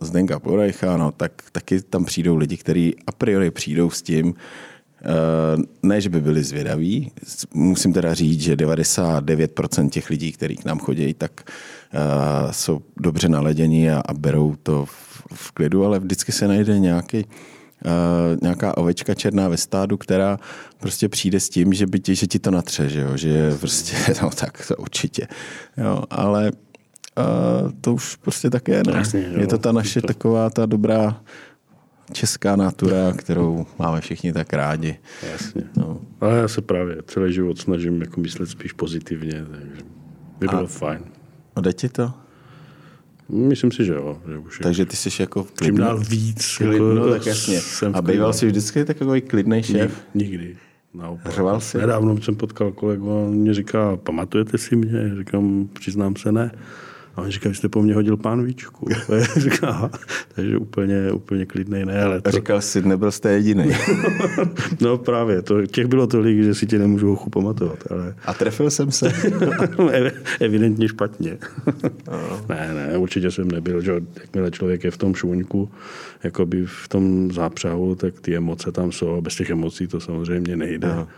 Zdenka 0.00 0.38
Porejcha, 0.38 0.96
no, 0.96 1.12
tak 1.12 1.32
taky 1.52 1.82
tam 1.82 2.04
přijdou 2.04 2.36
lidi, 2.36 2.56
kteří 2.56 2.96
a 3.06 3.12
priori 3.12 3.50
přijdou 3.50 3.90
s 3.90 4.02
tím, 4.02 4.34
ne, 5.82 6.00
že 6.00 6.08
by 6.08 6.20
byli 6.20 6.44
zvědaví. 6.44 7.12
Musím 7.54 7.92
teda 7.92 8.14
říct, 8.14 8.40
že 8.40 8.56
99% 8.56 9.88
těch 9.88 10.10
lidí, 10.10 10.32
kteří 10.32 10.56
k 10.56 10.64
nám 10.64 10.78
chodí, 10.78 11.14
tak 11.14 11.50
uh, 11.94 12.50
jsou 12.50 12.80
dobře 12.96 13.28
naledění 13.28 13.90
a, 13.90 14.02
a 14.06 14.14
berou 14.14 14.56
to 14.62 14.86
v, 14.86 15.22
v 15.34 15.52
klidu, 15.52 15.84
ale 15.84 15.98
vždycky 15.98 16.32
se 16.32 16.48
najde 16.48 16.78
nějaký 16.78 17.24
Uh, 17.84 18.38
nějaká 18.42 18.76
ovečka 18.76 19.14
černá 19.14 19.48
ve 19.48 19.56
stádu, 19.56 19.96
která 19.96 20.38
prostě 20.80 21.08
přijde 21.08 21.40
s 21.40 21.48
tím, 21.48 21.72
že, 21.72 21.86
by 21.86 22.00
tě, 22.00 22.14
že 22.14 22.26
ti 22.26 22.38
to 22.38 22.50
natře, 22.50 22.88
že, 22.88 23.00
jo? 23.00 23.16
že 23.16 23.56
prostě, 23.60 23.96
no 24.22 24.30
tak 24.30 24.66
to 24.68 24.76
určitě. 24.76 25.28
Jo, 25.76 26.02
ale 26.10 26.52
uh, 27.18 27.70
to 27.80 27.94
už 27.94 28.16
prostě 28.16 28.50
tak 28.50 28.68
je. 28.68 28.82
Ne? 28.86 28.92
Jasně, 28.98 29.20
je 29.20 29.46
to 29.46 29.58
ta 29.58 29.72
naše 29.72 30.00
to... 30.00 30.06
taková 30.06 30.50
ta 30.50 30.66
dobrá 30.66 31.20
česká 32.12 32.56
natura, 32.56 33.12
kterou 33.12 33.66
máme 33.78 34.00
všichni 34.00 34.32
tak 34.32 34.52
rádi. 34.52 34.96
Jasně. 35.32 35.62
No. 35.76 36.00
Ale 36.20 36.38
já 36.38 36.48
se 36.48 36.60
právě 36.60 36.96
celý 37.06 37.32
život 37.32 37.58
snažím 37.58 38.00
jako 38.00 38.20
myslet 38.20 38.46
spíš 38.46 38.72
pozitivně, 38.72 39.44
takže 39.50 39.82
by 40.38 40.46
bylo 40.46 40.62
a, 40.62 40.66
fajn. 40.66 41.00
A 41.56 41.60
jde 41.60 41.72
ti 41.72 41.88
to? 41.88 42.12
Myslím 43.28 43.72
si, 43.72 43.84
že 43.84 43.92
jo. 43.94 44.18
Že 44.28 44.38
už 44.38 44.58
takže 44.58 44.86
ty 44.86 44.96
jsi 44.96 45.22
jako 45.22 45.44
klidný, 45.44 45.66
čím 45.66 45.76
dál 45.76 45.98
víc. 45.98 46.56
Klidný, 46.56 46.74
jako, 46.74 46.94
no, 46.94 47.10
tak 47.10 47.26
jasně. 47.26 47.60
A 47.92 48.02
býval 48.02 48.32
jsi 48.32 48.46
vždycky 48.46 48.84
takový 48.84 49.20
klidný 49.20 49.62
šéf? 49.62 50.04
Nikdy. 50.14 50.56
Naopak. 50.94 51.32
Řval 51.32 51.60
jsi? 51.60 51.78
Nedávno 51.78 52.22
jsem 52.22 52.36
potkal 52.36 52.72
kolegu, 52.72 53.24
on 53.24 53.30
mě 53.30 53.54
říká, 53.54 53.96
pamatujete 53.96 54.58
si 54.58 54.76
mě? 54.76 55.16
Říkám, 55.18 55.68
přiznám 55.72 56.16
se 56.16 56.32
ne. 56.32 56.52
A 57.16 57.22
on 57.22 57.30
říká, 57.30 57.48
že 57.48 57.54
jste 57.54 57.68
po 57.68 57.82
mně 57.82 57.94
hodil 57.94 58.16
pánvičku. 58.16 58.88
říká, 59.36 59.90
takže 60.34 60.56
úplně, 60.56 61.12
úplně 61.12 61.46
klidný 61.46 61.84
ne. 61.84 62.02
Ale 62.02 62.20
to... 62.20 62.30
Říkal 62.30 62.60
jsi, 62.60 62.82
nebyl 62.82 63.10
jste 63.10 63.30
jediný. 63.30 63.70
no 64.80 64.98
právě, 64.98 65.42
to, 65.42 65.66
těch 65.66 65.86
bylo 65.86 66.06
tolik, 66.06 66.42
že 66.42 66.54
si 66.54 66.66
tě 66.66 66.78
nemůžu 66.78 67.08
hochu 67.08 67.30
pamatovat. 67.30 67.78
Ale... 67.90 68.14
A 68.24 68.34
trefil 68.34 68.70
jsem 68.70 68.90
se? 68.90 69.12
Evidentně 70.40 70.88
špatně. 70.88 71.38
ne, 72.48 72.74
ne, 72.74 72.98
určitě 72.98 73.30
jsem 73.30 73.50
nebyl. 73.50 73.80
Že 73.80 73.92
jakmile 74.20 74.50
člověk 74.50 74.84
je 74.84 74.90
v 74.90 74.96
tom 74.96 75.14
šuňku, 75.14 75.70
jakoby 76.24 76.66
v 76.66 76.88
tom 76.88 77.32
zápřahu, 77.32 77.94
tak 77.94 78.20
ty 78.20 78.36
emoce 78.36 78.72
tam 78.72 78.92
jsou. 78.92 79.20
Bez 79.20 79.36
těch 79.36 79.50
emocí 79.50 79.86
to 79.86 80.00
samozřejmě 80.00 80.56
nejde. 80.56 80.88
No 80.88 81.08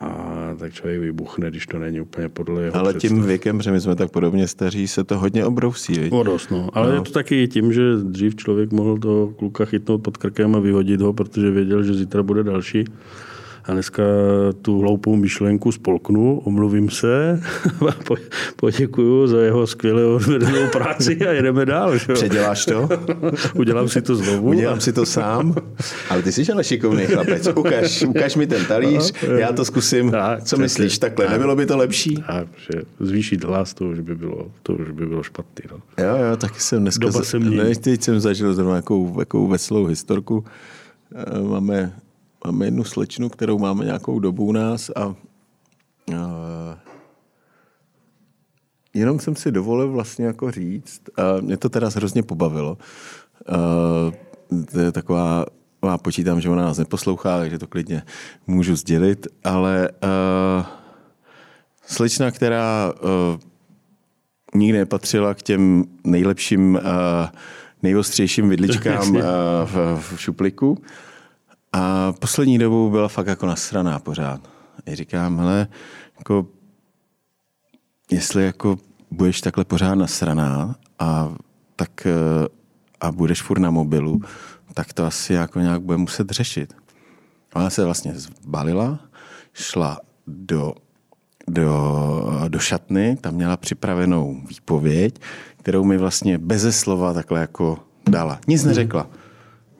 a 0.00 0.54
tak 0.58 0.72
člověk 0.72 1.00
vybuchne, 1.00 1.50
když 1.50 1.66
to 1.66 1.78
není 1.78 2.00
úplně 2.00 2.28
podle 2.28 2.62
jeho 2.62 2.76
Ale 2.76 2.92
představ. 2.92 3.10
tím 3.10 3.22
věkem, 3.22 3.62
že 3.62 3.72
my 3.72 3.80
jsme 3.80 3.96
tak 3.96 4.10
podobně 4.10 4.48
staří, 4.48 4.88
se 4.88 5.04
to 5.04 5.18
hodně 5.18 5.44
obrousí. 5.44 6.10
O 6.10 6.22
dost, 6.22 6.50
no. 6.50 6.68
Ale 6.72 6.88
no. 6.88 6.94
je 6.94 7.00
to 7.00 7.10
taky 7.10 7.48
tím, 7.48 7.72
že 7.72 7.82
dřív 7.96 8.36
člověk 8.36 8.72
mohl 8.72 8.98
toho 8.98 9.28
kluka 9.28 9.64
chytnout 9.64 10.02
pod 10.02 10.16
krkem 10.16 10.56
a 10.56 10.58
vyhodit 10.58 11.00
ho, 11.00 11.12
protože 11.12 11.50
věděl, 11.50 11.82
že 11.82 11.94
zítra 11.94 12.22
bude 12.22 12.42
další. 12.42 12.84
A 13.70 13.72
dneska 13.72 14.02
tu 14.62 14.80
hloupou 14.80 15.16
myšlenku 15.16 15.72
spolknu, 15.72 16.38
omluvím 16.38 16.90
se, 16.90 17.40
poděkuju 18.56 19.26
za 19.26 19.40
jeho 19.40 19.66
skvělou 19.66 20.14
odvedenou 20.14 20.68
práci 20.72 21.18
a 21.26 21.32
jedeme 21.32 21.66
dál. 21.66 21.98
Že? 21.98 22.12
Předěláš 22.12 22.64
to? 22.64 22.88
Udělám 23.54 23.88
si 23.88 24.02
to 24.02 24.16
znovu. 24.16 24.48
Udělám 24.48 24.80
si 24.80 24.92
to 24.92 25.06
sám. 25.06 25.54
Ale 26.10 26.22
ty 26.22 26.32
jsi 26.32 26.52
ale 26.52 26.64
šikovný 26.64 27.06
chlapec. 27.06 27.48
Ukaž, 27.56 28.02
ukaž 28.02 28.36
mi 28.36 28.46
ten 28.46 28.64
talíř, 28.64 29.12
já 29.36 29.52
to 29.52 29.64
zkusím. 29.64 30.12
Co 30.44 30.56
myslíš 30.56 30.98
takhle? 30.98 31.28
Nebylo 31.30 31.56
by 31.56 31.66
to 31.66 31.76
lepší? 31.76 32.18
A, 32.28 32.40
že 32.40 32.82
zvýšit 33.00 33.44
hlas, 33.44 33.74
to 33.74 33.84
už 33.84 34.00
by 34.00 34.14
bylo, 34.14 34.50
to 34.62 34.72
už 34.72 34.90
by 34.90 35.06
bylo 35.06 35.22
špatný. 35.22 35.64
No. 35.70 36.04
Jo, 36.04 36.16
jo, 36.30 36.36
taky 36.36 36.60
jsem 36.60 36.80
dneska... 36.82 37.06
Doba 37.06 37.22
se 37.22 37.38
mění. 37.38 37.56
Ne, 37.56 37.74
teď 37.74 38.02
jsem 38.02 38.20
zažil 38.20 38.54
zrovna 38.54 38.76
jakou, 38.76 39.20
jakou 39.20 39.46
veselou 39.46 39.84
historku. 39.84 40.44
Eh, 41.14 41.42
Máme, 41.42 41.92
máme 42.44 42.64
jednu 42.64 42.84
slečnu, 42.84 43.28
kterou 43.28 43.58
máme 43.58 43.84
nějakou 43.84 44.18
dobu 44.18 44.44
u 44.44 44.52
nás 44.52 44.90
a, 44.90 45.02
a 45.02 45.14
jenom 48.94 49.18
jsem 49.18 49.36
si 49.36 49.52
dovolil 49.52 49.92
vlastně 49.92 50.26
jako 50.26 50.50
říct, 50.50 51.00
a 51.16 51.40
mě 51.40 51.56
to 51.56 51.68
teda 51.68 51.88
hrozně 51.96 52.22
pobavilo. 52.22 52.78
A, 53.48 53.56
to 54.72 54.80
je 54.80 54.92
taková, 54.92 55.46
já 55.86 55.98
počítám, 55.98 56.40
že 56.40 56.48
ona 56.48 56.62
nás 56.62 56.78
neposlouchá, 56.78 57.38
takže 57.38 57.58
to 57.58 57.66
klidně 57.66 58.02
můžu 58.46 58.76
sdělit, 58.76 59.26
ale 59.44 59.88
uh, 59.90 60.66
slečna, 61.86 62.30
která 62.30 62.92
uh, 63.02 63.40
nikdy 64.54 64.78
nepatřila 64.78 65.34
k 65.34 65.42
těm 65.42 65.84
nejlepším, 66.04 66.74
uh, 66.74 66.80
nejostřejším 67.82 68.48
vidličkám 68.48 69.10
uh, 69.16 69.22
v, 69.64 69.98
v 70.00 70.20
šupliku. 70.20 70.82
A 71.72 72.12
poslední 72.12 72.58
dobou 72.58 72.90
byla 72.90 73.08
fakt 73.08 73.26
jako 73.26 73.46
nasraná 73.46 73.98
pořád. 73.98 74.40
A 74.86 74.94
říkám, 74.94 75.38
hele, 75.38 75.68
jako, 76.18 76.46
jestli 78.10 78.44
jako 78.44 78.78
budeš 79.10 79.40
takhle 79.40 79.64
pořád 79.64 79.94
nasraná 79.94 80.76
a, 80.98 81.32
tak, 81.76 82.06
eh, 82.06 82.48
a 83.00 83.12
budeš 83.12 83.42
furt 83.42 83.58
na 83.58 83.70
mobilu, 83.70 84.20
tak 84.74 84.92
to 84.92 85.06
asi 85.06 85.32
jako 85.32 85.60
nějak 85.60 85.82
bude 85.82 85.98
muset 85.98 86.30
řešit. 86.30 86.74
Ona 87.54 87.70
se 87.70 87.84
vlastně 87.84 88.12
zbalila, 88.14 88.98
šla 89.52 89.98
do 90.26 90.74
do, 91.48 92.44
do 92.48 92.58
šatny, 92.58 93.16
tam 93.20 93.34
měla 93.34 93.56
připravenou 93.56 94.40
výpověď, 94.48 95.20
kterou 95.56 95.84
mi 95.84 95.98
vlastně 95.98 96.38
beze 96.38 96.72
slova 96.72 97.12
takhle 97.14 97.40
jako 97.40 97.78
dala. 98.08 98.40
Nic 98.46 98.64
neřekla. 98.64 99.06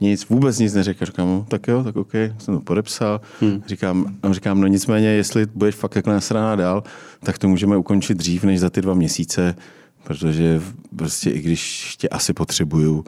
Nic, 0.00 0.28
vůbec 0.28 0.58
nic 0.58 0.74
neřekla. 0.74 1.04
Říkám, 1.04 1.28
no, 1.28 1.46
tak 1.48 1.68
jo, 1.68 1.84
tak 1.84 1.96
OK, 1.96 2.12
jsem 2.38 2.54
to 2.54 2.60
podepsal. 2.60 3.20
Hmm. 3.40 3.62
Říkám, 3.66 4.16
říkám, 4.30 4.60
no 4.60 4.66
nicméně, 4.66 5.08
jestli 5.08 5.46
budeš 5.54 5.74
fakt 5.74 5.96
jako 5.96 6.10
nasraná 6.10 6.56
dál, 6.56 6.82
tak 7.20 7.38
to 7.38 7.48
můžeme 7.48 7.76
ukončit 7.76 8.14
dřív, 8.14 8.44
než 8.44 8.60
za 8.60 8.70
ty 8.70 8.82
dva 8.82 8.94
měsíce, 8.94 9.54
protože 10.04 10.62
prostě 10.96 11.30
i 11.30 11.40
když 11.40 11.94
tě 11.96 12.08
asi 12.08 12.32
potřebuju, 12.32 13.04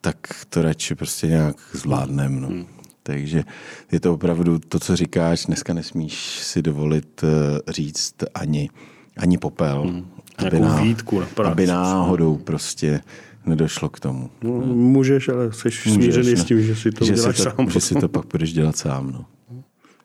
tak 0.00 0.16
to 0.48 0.62
radši 0.62 0.94
prostě 0.94 1.26
nějak 1.26 1.56
zvládnem. 1.72 2.40
No. 2.40 2.48
Hmm. 2.48 2.66
Takže 3.02 3.44
je 3.92 4.00
to 4.00 4.14
opravdu 4.14 4.58
to, 4.58 4.80
co 4.80 4.96
říkáš, 4.96 5.44
dneska 5.46 5.74
nesmíš 5.74 6.38
si 6.42 6.62
dovolit 6.62 7.24
eh, 7.24 7.72
říct 7.72 8.14
ani, 8.34 8.70
ani 9.16 9.38
popel. 9.38 9.82
Hmm. 9.82 10.06
Aby, 10.46 10.60
ná, 10.60 10.82
výtku 10.82 11.22
aby 11.44 11.66
náhodou 11.66 12.36
prostě 12.36 13.00
nedošlo 13.46 13.88
k 13.88 14.00
tomu. 14.00 14.30
No, 14.42 14.50
můžeš, 14.74 15.28
ale 15.28 15.52
jsi 15.52 15.70
smířený 15.70 16.36
s 16.36 16.44
tím, 16.44 16.62
že 16.62 16.76
si 16.76 16.90
to 16.90 17.04
že 17.04 17.12
děláš 17.12 17.36
si 17.36 17.44
to, 17.44 17.50
sám. 17.50 17.70
Že 17.70 17.80
si 17.80 17.94
to 17.94 18.08
pak 18.08 18.26
budeš 18.32 18.52
dělat 18.52 18.76
sám. 18.76 19.10
No. 19.12 19.24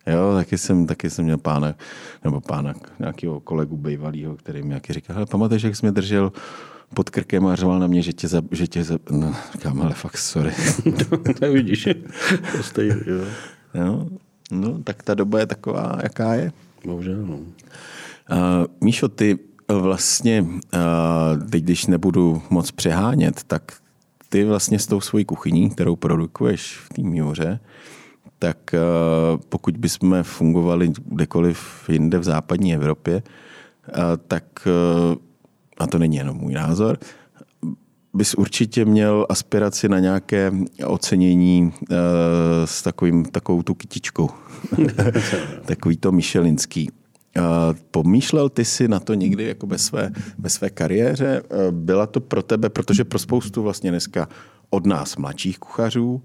Jo, 0.08 0.34
taky 0.36 0.58
jsem, 0.58 0.88
taky 0.88 1.10
jsem 1.10 1.26
měl 1.26 1.38
pána, 1.38 1.76
nebo 2.24 2.42
pána, 2.42 2.74
nějakého 3.00 3.40
kolegu 3.40 3.78
bývalého, 3.78 4.36
který 4.36 4.64
mi 4.64 4.74
jaký 4.74 4.94
říkal, 4.94 5.14
hele, 5.14 5.26
pamatuješ, 5.26 5.64
jak 5.64 5.76
jsi 5.76 5.86
mě 5.86 5.92
držel 5.92 6.32
pod 6.94 7.10
krkem 7.10 7.46
a 7.48 7.56
řval 7.56 7.80
na 7.80 7.88
mě, 7.88 8.02
že 8.02 8.14
tě, 8.14 8.28
za, 8.28 8.42
že 8.52 8.68
tě 8.68 8.84
za, 8.84 9.00
no, 9.12 9.36
říkám, 9.54 9.82
ale 9.82 9.94
fakt 9.94 10.18
sorry. 10.18 10.52
Nevidíš, 11.42 11.90
to 12.58 12.64
stejný, 12.64 13.02
jo. 13.06 13.26
jo. 13.74 14.08
No, 14.52 14.80
tak 14.84 15.04
ta 15.04 15.14
doba 15.14 15.40
je 15.40 15.46
taková, 15.46 16.00
jaká 16.04 16.34
je. 16.34 16.52
Bohužel, 16.86 17.26
no. 17.26 17.36
Uh, 17.36 17.46
Míšo, 18.82 19.10
ty 19.10 19.40
vlastně, 19.80 20.42
uh, 20.42 21.50
teď 21.50 21.64
když 21.64 21.86
nebudu 21.86 22.42
moc 22.50 22.72
přehánět, 22.72 23.44
tak 23.44 23.74
ty 24.30 24.44
vlastně 24.44 24.80
s 24.80 24.88
tou 24.88 25.02
svojí 25.02 25.26
kuchyní, 25.26 25.70
kterou 25.70 25.96
produkuješ 25.96 26.78
v 26.78 26.90
té 26.90 27.02
Míře, 27.02 27.60
tak 28.40 28.58
uh, 28.74 29.42
pokud 29.50 29.78
bychom 29.78 30.24
fungovali 30.24 30.92
kdekoliv 31.06 31.90
jinde 31.90 32.18
v 32.20 32.24
západní 32.24 32.76
Evropě, 32.76 33.16
uh, 33.16 34.04
tak, 34.28 34.68
a 35.78 35.88
to 35.88 35.98
není 35.98 36.16
jenom 36.16 36.38
můj 36.38 36.54
názor, 36.54 36.98
bys 38.14 38.34
určitě 38.34 38.86
měl 38.86 39.26
aspiraci 39.30 39.90
na 39.90 40.00
nějaké 40.00 40.52
ocenění 40.86 41.74
s 42.66 42.82
takovým, 42.82 43.26
takovou 43.26 43.64
tu 43.64 43.74
kytičkou. 43.74 44.30
Takový 45.66 45.98
to 45.98 46.12
Michelinský. 46.12 46.90
Uh, 47.38 47.44
pomýšlel 47.92 48.50
ty 48.50 48.66
si 48.66 48.88
na 48.88 49.00
to 49.00 49.14
někdy 49.14 49.44
jako 49.44 49.68
ve 49.68 49.78
své, 49.78 50.12
ve 50.38 50.50
své 50.50 50.70
kariéře? 50.70 51.42
Uh, 51.42 51.72
byla 51.72 52.08
to 52.08 52.20
pro 52.20 52.44
tebe, 52.44 52.70
protože 52.70 53.04
pro 53.04 53.20
spoustu 53.20 53.64
vlastně 53.64 53.92
dneska 53.92 54.30
od 54.70 54.86
nás 54.86 55.18
mladších 55.18 55.60
kuchařů 55.60 56.14
uh, 56.14 56.22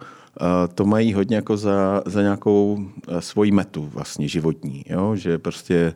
to 0.75 0.85
mají 0.85 1.15
hodně 1.15 1.37
jako 1.37 1.57
za, 1.57 2.03
za 2.07 2.23
nějakou 2.23 2.87
svoji 3.21 3.53
metu 3.53 3.91
vlastně 3.95 4.29
životní, 4.29 4.85
jo? 4.89 5.17
že 5.17 5.39
prostě 5.39 5.95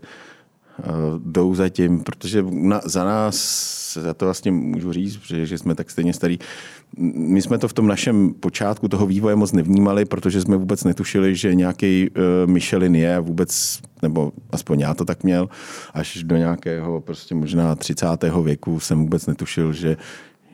jdou 1.18 1.54
za 1.54 1.68
tím, 1.68 2.00
protože 2.00 2.44
na, 2.50 2.80
za 2.84 3.04
nás, 3.04 3.98
já 4.06 4.14
to 4.14 4.24
vlastně 4.24 4.52
můžu 4.52 4.92
říct, 4.92 5.20
že, 5.26 5.46
že 5.46 5.58
jsme 5.58 5.74
tak 5.74 5.90
stejně 5.90 6.12
starý, 6.12 6.38
my 6.98 7.42
jsme 7.42 7.58
to 7.58 7.68
v 7.68 7.72
tom 7.72 7.86
našem 7.86 8.34
počátku 8.40 8.88
toho 8.88 9.06
vývoje 9.06 9.36
moc 9.36 9.52
nevnímali, 9.52 10.04
protože 10.04 10.40
jsme 10.40 10.56
vůbec 10.56 10.84
netušili, 10.84 11.36
že 11.36 11.54
nějaký 11.54 12.10
uh, 12.10 12.50
Michelin 12.50 12.94
je 12.94 13.20
vůbec, 13.20 13.80
nebo 14.02 14.32
aspoň 14.50 14.80
já 14.80 14.94
to 14.94 15.04
tak 15.04 15.24
měl, 15.24 15.48
až 15.94 16.22
do 16.22 16.36
nějakého 16.36 17.00
prostě 17.00 17.34
možná 17.34 17.74
30. 17.74 18.06
věku 18.42 18.80
jsem 18.80 18.98
vůbec 18.98 19.26
netušil, 19.26 19.72
že, 19.72 19.96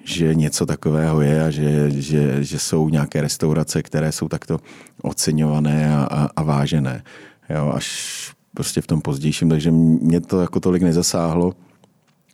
že 0.05 0.35
něco 0.35 0.66
takového 0.66 1.20
je 1.20 1.44
a 1.44 1.51
že, 1.51 1.90
že, 1.90 2.44
že 2.44 2.59
jsou 2.59 2.88
nějaké 2.88 3.20
restaurace, 3.20 3.83
které 3.83 4.12
jsou 4.12 4.29
takto 4.29 4.59
oceňované 5.03 5.96
a, 5.96 6.09
a, 6.11 6.29
a 6.37 6.42
vážené. 6.42 7.03
Jo, 7.51 7.72
až 7.75 8.16
prostě 8.55 8.81
v 8.81 8.87
tom 8.87 9.01
pozdějším, 9.01 9.49
takže 9.49 9.70
mě 9.70 10.20
to 10.20 10.40
jako 10.40 10.61
tolik 10.61 10.83
nezasáhlo, 10.83 11.53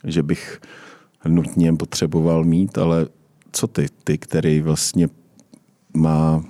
že 0.03 0.23
bych 0.23 0.59
nutně 1.27 1.73
potřeboval 1.73 2.43
mít, 2.43 2.77
ale 2.77 3.07
co 3.53 3.67
ty, 3.67 3.85
ty, 4.03 4.17
který 4.17 4.61
vlastně 4.61 5.07
má 5.93 6.43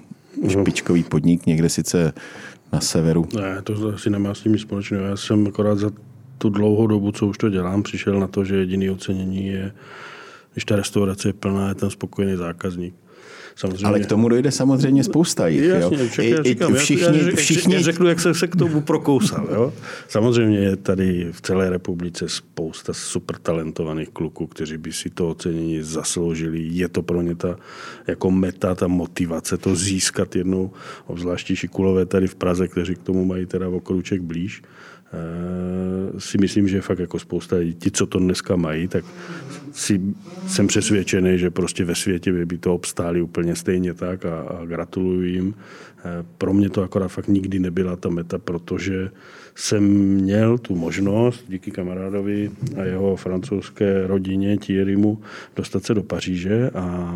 špičkový 0.48 1.04
podnik 1.04 1.46
někde 1.46 1.70
sice 1.70 2.14
na 2.74 2.80
severu? 2.80 3.28
Ne, 3.36 3.62
to 3.62 3.94
asi 3.96 4.10
nemá 4.10 4.34
s 4.34 4.42
tím 4.42 4.52
nic 4.52 4.62
společného. 4.62 5.06
Já 5.06 5.18
jsem 5.18 5.48
akorát 5.48 5.78
za 5.78 5.92
tu 6.38 6.50
dlouhou 6.50 6.88
dobu, 6.88 7.12
co 7.12 7.28
už 7.28 7.38
to 7.38 7.50
dělám, 7.50 7.84
přišel 7.84 8.20
na 8.20 8.28
to, 8.28 8.46
že 8.46 8.56
jediný 8.56 8.90
ocenění 8.90 9.48
je, 9.48 9.74
když 10.54 10.66
ta 10.66 10.76
restaurace 10.76 11.30
je 11.30 11.34
plná, 11.34 11.70
je 11.70 11.76
ten 11.76 11.90
spokojený 11.90 12.36
zákazník. 12.36 12.96
Samozřejmě. 13.56 13.86
Ale 13.86 14.00
k 14.00 14.06
tomu 14.06 14.30
dojde 14.30 14.52
samozřejmě 14.52 15.04
spousta 15.04 15.48
jich. 15.48 15.64
Jasně, 15.64 15.98
jo? 15.98 16.08
Však, 16.08 16.26
I, 16.26 16.30
já, 16.30 16.44
říkám, 16.44 16.76
všichni, 16.76 17.20
já, 17.20 17.30
já, 17.30 17.36
všichni... 17.36 17.76
já 17.76 17.82
řeknu, 17.82 18.08
jak 18.08 18.20
jsem 18.20 18.34
se 18.34 18.48
k 18.48 18.56
tomu 18.56 18.82
prokousal. 18.82 19.48
Jo? 19.52 19.74
Samozřejmě 20.08 20.58
je 20.58 20.76
tady 20.76 21.28
v 21.32 21.42
celé 21.42 21.70
republice 21.70 22.30
spousta 22.30 22.94
super 22.94 23.38
talentovaných 23.38 24.10
kluků, 24.10 24.48
kteří 24.48 24.78
by 24.78 24.94
si 24.94 25.10
to 25.10 25.30
ocenění 25.30 25.82
zasloužili. 25.82 26.60
Je 26.62 26.88
to 26.88 27.02
pro 27.02 27.22
ně 27.22 27.36
ta 27.36 27.58
jako 28.08 28.32
meta, 28.32 28.76
ta 28.76 28.88
motivace 28.88 29.58
to 29.58 29.76
získat 29.76 30.36
jednou, 30.36 30.72
obzvláště 31.06 31.56
šikulové 31.56 32.06
tady 32.06 32.28
v 32.28 32.36
Praze, 32.36 32.68
kteří 32.68 32.96
k 32.96 33.04
tomu 33.04 33.26
mají 33.26 33.46
teda 33.46 33.70
o 33.70 33.80
kruček 33.80 34.22
blíž 34.22 34.62
si 36.18 36.38
myslím, 36.38 36.68
že 36.68 36.82
fakt 36.82 37.00
jako 37.00 37.20
spousta 37.20 37.56
lidí, 37.56 37.74
ti, 37.74 37.92
co 37.92 38.06
to 38.06 38.20
dneska 38.20 38.56
mají, 38.56 38.88
tak 38.88 39.06
si, 39.72 40.02
jsem 40.48 40.68
přesvědčený, 40.68 41.38
že 41.38 41.50
prostě 41.50 41.86
ve 41.86 41.96
světě 41.96 42.46
by 42.46 42.58
to 42.58 42.76
obstáli 42.76 43.22
úplně 43.22 43.56
stejně 43.56 43.94
tak 43.94 44.26
a, 44.26 44.42
a 44.42 44.66
gratuluju 44.66 45.22
jim. 45.22 45.56
Pro 46.38 46.54
mě 46.54 46.70
to 46.70 46.84
akorát 46.84 47.08
fakt 47.08 47.28
nikdy 47.28 47.60
nebyla 47.60 47.96
ta 47.96 48.10
meta, 48.10 48.38
protože 48.38 49.10
jsem 49.56 49.84
měl 49.94 50.58
tu 50.58 50.76
možnost 50.76 51.46
díky 51.48 51.72
kamarádovi 51.72 52.52
a 52.78 52.84
jeho 52.84 53.16
francouzské 53.16 54.08
rodině 54.08 54.58
Thierrymu 54.58 55.22
dostat 55.56 55.84
se 55.84 55.94
do 55.94 56.04
Paříže 56.04 56.70
a 56.70 57.16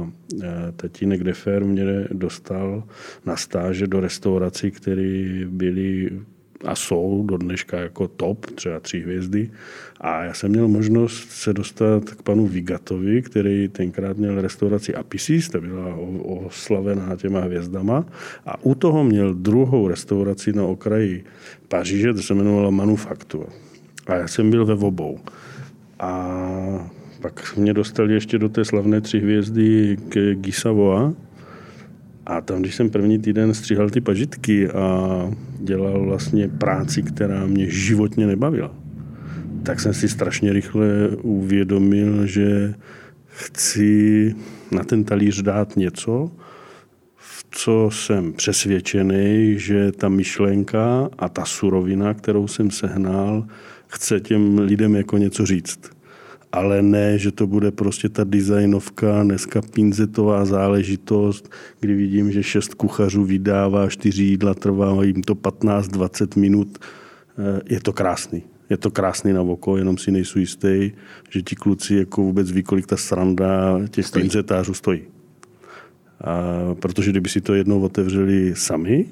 tatínek 0.75 1.23
Defer 1.23 1.65
mě 1.65 2.07
dostal 2.11 2.83
na 3.25 3.35
stáže 3.35 3.87
do 3.87 3.99
restaurací, 3.99 4.71
které 4.71 5.45
byly 5.49 6.09
a 6.65 6.75
jsou 6.75 7.23
do 7.27 7.37
dneška 7.37 7.79
jako 7.79 8.07
top, 8.07 8.45
třeba 8.45 8.79
tři 8.79 8.99
hvězdy. 8.99 9.51
A 10.01 10.23
já 10.23 10.33
jsem 10.33 10.51
měl 10.51 10.67
možnost 10.67 11.29
se 11.29 11.53
dostat 11.53 12.03
k 12.09 12.21
panu 12.21 12.47
Vigatovi, 12.47 13.21
který 13.21 13.67
tenkrát 13.67 14.17
měl 14.17 14.41
restauraci 14.41 14.95
Apisis, 14.95 15.49
ta 15.49 15.59
byla 15.59 15.95
oslavená 16.23 17.15
těma 17.15 17.39
hvězdama. 17.39 18.05
A 18.45 18.63
u 18.63 18.75
toho 18.75 19.03
měl 19.03 19.33
druhou 19.33 19.87
restauraci 19.87 20.53
na 20.53 20.63
okraji 20.63 21.23
Paříže, 21.67 22.13
to 22.13 22.21
se 22.21 22.33
jmenovala 22.33 22.69
Manufaktur. 22.69 23.45
A 24.07 24.15
já 24.15 24.27
jsem 24.27 24.49
byl 24.49 24.65
ve 24.65 24.73
obou. 24.73 25.19
A 25.99 26.91
pak 27.21 27.57
mě 27.57 27.73
dostali 27.73 28.13
ještě 28.13 28.39
do 28.39 28.49
té 28.49 28.65
slavné 28.65 29.01
tři 29.01 29.19
hvězdy 29.19 29.97
k 30.09 30.33
Gisavoa, 30.33 31.13
a 32.27 32.41
tam, 32.41 32.61
když 32.61 32.75
jsem 32.75 32.89
první 32.89 33.19
týden 33.19 33.53
stříhal 33.53 33.89
ty 33.89 34.01
pažitky 34.01 34.69
a 34.69 35.09
dělal 35.59 36.05
vlastně 36.05 36.47
práci, 36.47 37.03
která 37.03 37.45
mě 37.45 37.69
životně 37.69 38.27
nebavila, 38.27 38.75
tak 39.63 39.79
jsem 39.79 39.93
si 39.93 40.09
strašně 40.09 40.53
rychle 40.53 40.87
uvědomil, 41.21 42.25
že 42.25 42.73
chci 43.27 44.35
na 44.71 44.83
ten 44.83 45.03
talíř 45.03 45.41
dát 45.41 45.77
něco, 45.77 46.31
v 47.15 47.45
co 47.51 47.89
jsem 47.91 48.33
přesvědčený, 48.33 49.59
že 49.59 49.91
ta 49.91 50.09
myšlenka 50.09 51.09
a 51.17 51.29
ta 51.29 51.45
surovina, 51.45 52.13
kterou 52.13 52.47
jsem 52.47 52.71
sehnal, 52.71 53.47
chce 53.87 54.19
těm 54.19 54.59
lidem 54.59 54.95
jako 54.95 55.17
něco 55.17 55.45
říct 55.45 55.96
ale 56.51 56.81
ne, 56.81 57.17
že 57.17 57.31
to 57.31 57.47
bude 57.47 57.71
prostě 57.71 58.09
ta 58.09 58.23
designovka, 58.23 59.23
dneska 59.23 59.61
pinzetová 59.61 60.45
záležitost, 60.45 61.51
kdy 61.79 61.95
vidím, 61.95 62.31
že 62.31 62.43
šest 62.43 62.73
kuchařů 62.73 63.23
vydává 63.23 63.89
čtyři 63.89 64.23
jídla, 64.23 64.53
trvá 64.53 65.03
jim 65.03 65.23
to 65.23 65.35
15-20 65.35 66.39
minut. 66.39 66.77
Eh, 66.77 67.61
je 67.69 67.79
to 67.79 67.93
krásný. 67.93 68.43
Je 68.69 68.77
to 68.77 68.91
krásný 68.91 69.33
na 69.33 69.41
oko, 69.41 69.77
jenom 69.77 69.97
si 69.97 70.11
nejsou 70.11 70.39
jistý, 70.39 70.91
že 71.29 71.41
ti 71.41 71.55
kluci 71.55 71.95
jako 71.95 72.21
vůbec 72.21 72.51
ví, 72.51 72.63
kolik 72.63 72.85
ta 72.85 72.97
sranda 72.97 73.79
těch 73.89 74.05
stojí. 74.05 74.23
pinzetářů 74.23 74.73
stojí. 74.73 75.01
A 76.21 76.51
protože 76.79 77.11
kdyby 77.11 77.29
si 77.29 77.41
to 77.41 77.53
jednou 77.53 77.81
otevřeli 77.81 78.55
sami, 78.55 79.05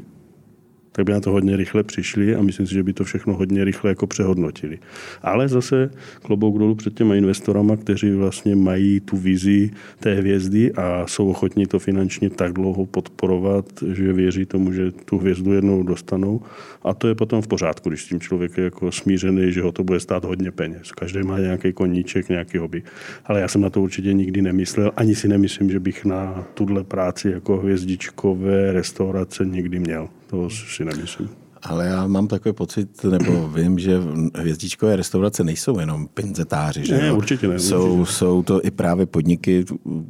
tak 0.95 1.05
by 1.05 1.11
na 1.11 1.19
to 1.19 1.31
hodně 1.31 1.57
rychle 1.57 1.83
přišli 1.83 2.35
a 2.35 2.41
myslím 2.41 2.67
si, 2.67 2.73
že 2.73 2.83
by 2.83 2.93
to 2.93 3.03
všechno 3.03 3.33
hodně 3.33 3.63
rychle 3.63 3.91
jako 3.91 4.07
přehodnotili. 4.07 4.79
Ale 5.21 5.47
zase 5.47 5.89
klobouk 6.21 6.59
dolů 6.59 6.75
před 6.75 6.93
těma 6.93 7.15
investorama, 7.15 7.77
kteří 7.77 8.11
vlastně 8.11 8.55
mají 8.55 8.99
tu 8.99 9.17
vizi 9.17 9.71
té 9.99 10.13
hvězdy 10.13 10.73
a 10.73 11.07
jsou 11.07 11.29
ochotní 11.29 11.65
to 11.65 11.79
finančně 11.79 12.29
tak 12.29 12.53
dlouho 12.53 12.85
podporovat, 12.85 13.65
že 13.93 14.13
věří 14.13 14.45
tomu, 14.45 14.71
že 14.71 14.91
tu 14.91 15.17
hvězdu 15.17 15.53
jednou 15.53 15.83
dostanou. 15.83 16.41
A 16.83 16.93
to 16.93 17.07
je 17.07 17.15
potom 17.15 17.41
v 17.41 17.47
pořádku, 17.47 17.89
když 17.89 18.03
s 18.03 18.07
tím 18.07 18.19
člověk 18.19 18.57
je 18.57 18.63
jako 18.63 18.91
smířený, 18.91 19.51
že 19.51 19.61
ho 19.61 19.71
to 19.71 19.83
bude 19.83 19.99
stát 19.99 20.23
hodně 20.23 20.51
peněz. 20.51 20.91
Každý 20.91 21.23
má 21.23 21.39
nějaký 21.39 21.73
koníček, 21.73 22.29
nějaký 22.29 22.57
hobby. 22.57 22.83
Ale 23.25 23.41
já 23.41 23.47
jsem 23.47 23.61
na 23.61 23.69
to 23.69 23.81
určitě 23.81 24.13
nikdy 24.13 24.41
nemyslel, 24.41 24.91
ani 24.95 25.15
si 25.15 25.27
nemyslím, 25.27 25.71
že 25.71 25.79
bych 25.79 26.05
na 26.05 26.47
tuhle 26.53 26.83
práci 26.83 27.31
jako 27.31 27.57
hvězdičkové 27.57 28.71
restaurace 28.73 29.45
nikdy 29.45 29.79
měl. 29.79 30.09
To 30.27 30.49
si 30.49 30.85
nemyslím. 30.85 31.29
Ale 31.65 31.85
já 31.85 32.07
mám 32.07 32.27
takový 32.27 32.53
pocit, 32.53 33.03
nebo 33.03 33.47
vím, 33.47 33.79
že 33.79 33.99
hvězdičkové 34.35 34.95
restaurace 34.95 35.43
nejsou 35.43 35.79
jenom 35.79 36.07
pinzetáři. 36.07 36.85
Že 36.85 36.97
ne, 36.97 37.11
určitě 37.11 37.47
ne. 37.47 37.59
Jsou, 37.59 37.93
určitě. 37.93 38.17
jsou 38.17 38.43
to 38.43 38.65
i 38.65 38.71
právě 38.71 39.05
podniky 39.05 39.65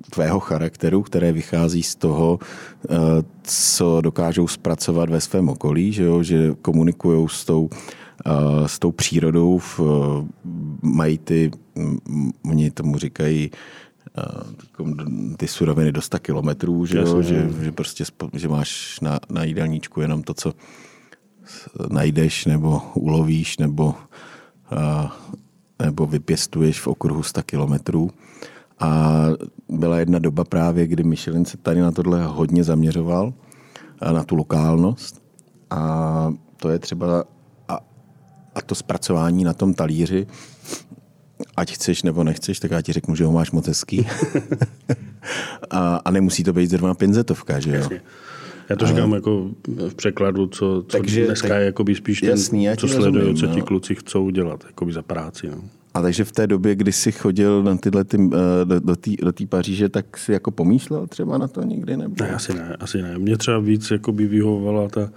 tvého 0.09 0.39
charakteru, 0.39 1.01
které 1.01 1.32
vychází 1.32 1.84
z 1.84 1.95
toho, 1.95 2.39
eh, 2.89 2.95
co 3.43 4.01
dokážou 4.01 4.47
zpracovat 4.47 5.09
ve 5.09 5.22
svém 5.22 5.49
okolí, 5.49 5.91
že, 5.91 6.03
jo? 6.03 6.24
že 6.24 6.53
komunikují 6.61 7.28
s 7.30 7.45
tou, 7.45 7.70
eh, 8.26 8.68
s 8.68 8.80
tou 8.80 8.91
přírodou, 8.91 9.59
mají 10.82 11.18
ty, 11.18 11.51
oni 12.45 12.72
tomu 12.72 12.97
říkají, 12.97 13.51
ty 15.38 15.47
suroviny 15.47 15.91
do 15.91 16.01
100 16.01 16.20
kilometrů, 16.20 16.86
že, 16.86 16.97
jo, 16.97 17.22
že, 17.22 17.49
že, 17.61 17.72
prostě 17.72 18.03
že 18.34 18.47
máš 18.47 18.99
na, 18.99 19.20
na 19.30 19.43
jídelníčku 19.43 20.01
jenom 20.01 20.24
to, 20.24 20.34
co 20.34 20.53
najdeš 21.89 22.45
nebo 22.45 22.82
ulovíš 22.93 23.57
nebo, 23.57 23.95
nebo 25.84 26.05
vypěstuješ 26.05 26.80
v 26.80 26.88
okruhu 26.88 27.24
100 27.24 27.43
kilometrů. 27.43 28.09
A 28.80 29.22
byla 29.70 29.99
jedna 29.99 30.20
doba 30.20 30.43
právě, 30.43 30.88
kdy 30.88 31.03
Michelin 31.03 31.45
se 31.45 31.57
tady 31.57 31.82
na 31.82 31.91
tohle 31.91 32.26
hodně 32.26 32.63
zaměřoval, 32.63 33.34
na 34.13 34.24
tu 34.24 34.36
lokálnost. 34.36 35.22
A 35.70 36.34
to 36.57 36.70
je 36.70 36.80
třeba 36.80 37.24
a, 37.68 37.80
a 38.55 38.61
to 38.66 38.76
zpracování 38.76 39.43
na 39.43 39.53
tom 39.53 39.74
talíři 39.74 40.28
ať 41.57 41.73
chceš 41.73 42.03
nebo 42.03 42.23
nechceš, 42.23 42.59
tak 42.59 42.71
já 42.71 42.81
ti 42.81 42.93
řeknu, 42.93 43.15
že 43.15 43.25
ho 43.25 43.31
máš 43.31 43.51
moc 43.51 43.67
hezký. 43.67 44.07
a, 45.69 45.95
a 46.05 46.11
nemusí 46.11 46.43
to 46.43 46.53
být 46.53 46.69
zrovna 46.69 46.93
pinzetovka, 46.93 47.59
že 47.59 47.69
jo? 47.69 47.75
Jasně. 47.75 48.01
Já 48.69 48.75
to 48.75 48.88
říkám 48.88 49.13
a... 49.13 49.15
jako 49.15 49.49
v 49.89 49.95
překladu, 49.95 50.47
co, 50.47 50.86
co 50.88 50.97
takže, 50.97 51.25
dneska 51.25 51.47
tak, 51.47 51.59
je 51.59 51.65
jakoby 51.65 51.95
spíš 51.95 52.21
ten, 52.21 52.29
jasný, 52.29 52.67
co 52.77 52.88
sledují, 52.88 53.36
co 53.36 53.47
ti 53.47 53.59
no. 53.59 53.65
kluci 53.65 53.95
chcou 53.95 54.29
dělat 54.29 54.63
jakoby 54.67 54.93
za 54.93 55.01
práci. 55.01 55.47
No. 55.47 55.61
A 55.93 56.01
takže 56.01 56.23
v 56.23 56.31
té 56.31 56.47
době, 56.47 56.75
kdy 56.75 56.91
jsi 56.91 57.11
chodil 57.11 57.63
na 57.63 57.77
tyhle 57.77 58.03
ty, 58.03 58.17
eh, 58.17 58.65
do, 58.65 58.79
do 58.79 58.95
té 58.95 59.11
do 59.21 59.33
Paříže, 59.49 59.89
tak 59.89 60.17
si 60.17 60.31
jako 60.31 60.51
pomýšlel 60.51 61.07
třeba 61.07 61.38
na 61.38 61.47
to 61.47 61.63
někdy? 61.63 61.97
Nebo? 61.97 62.15
Ne, 62.19 62.29
asi 62.29 62.53
ne, 62.53 62.75
asi 62.79 63.01
ne. 63.01 63.17
Mě 63.17 63.38
třeba 63.38 63.59
víc 63.59 63.91
jakoby 63.91 64.27
vyhovovala 64.27 64.89
ta, 64.89 65.09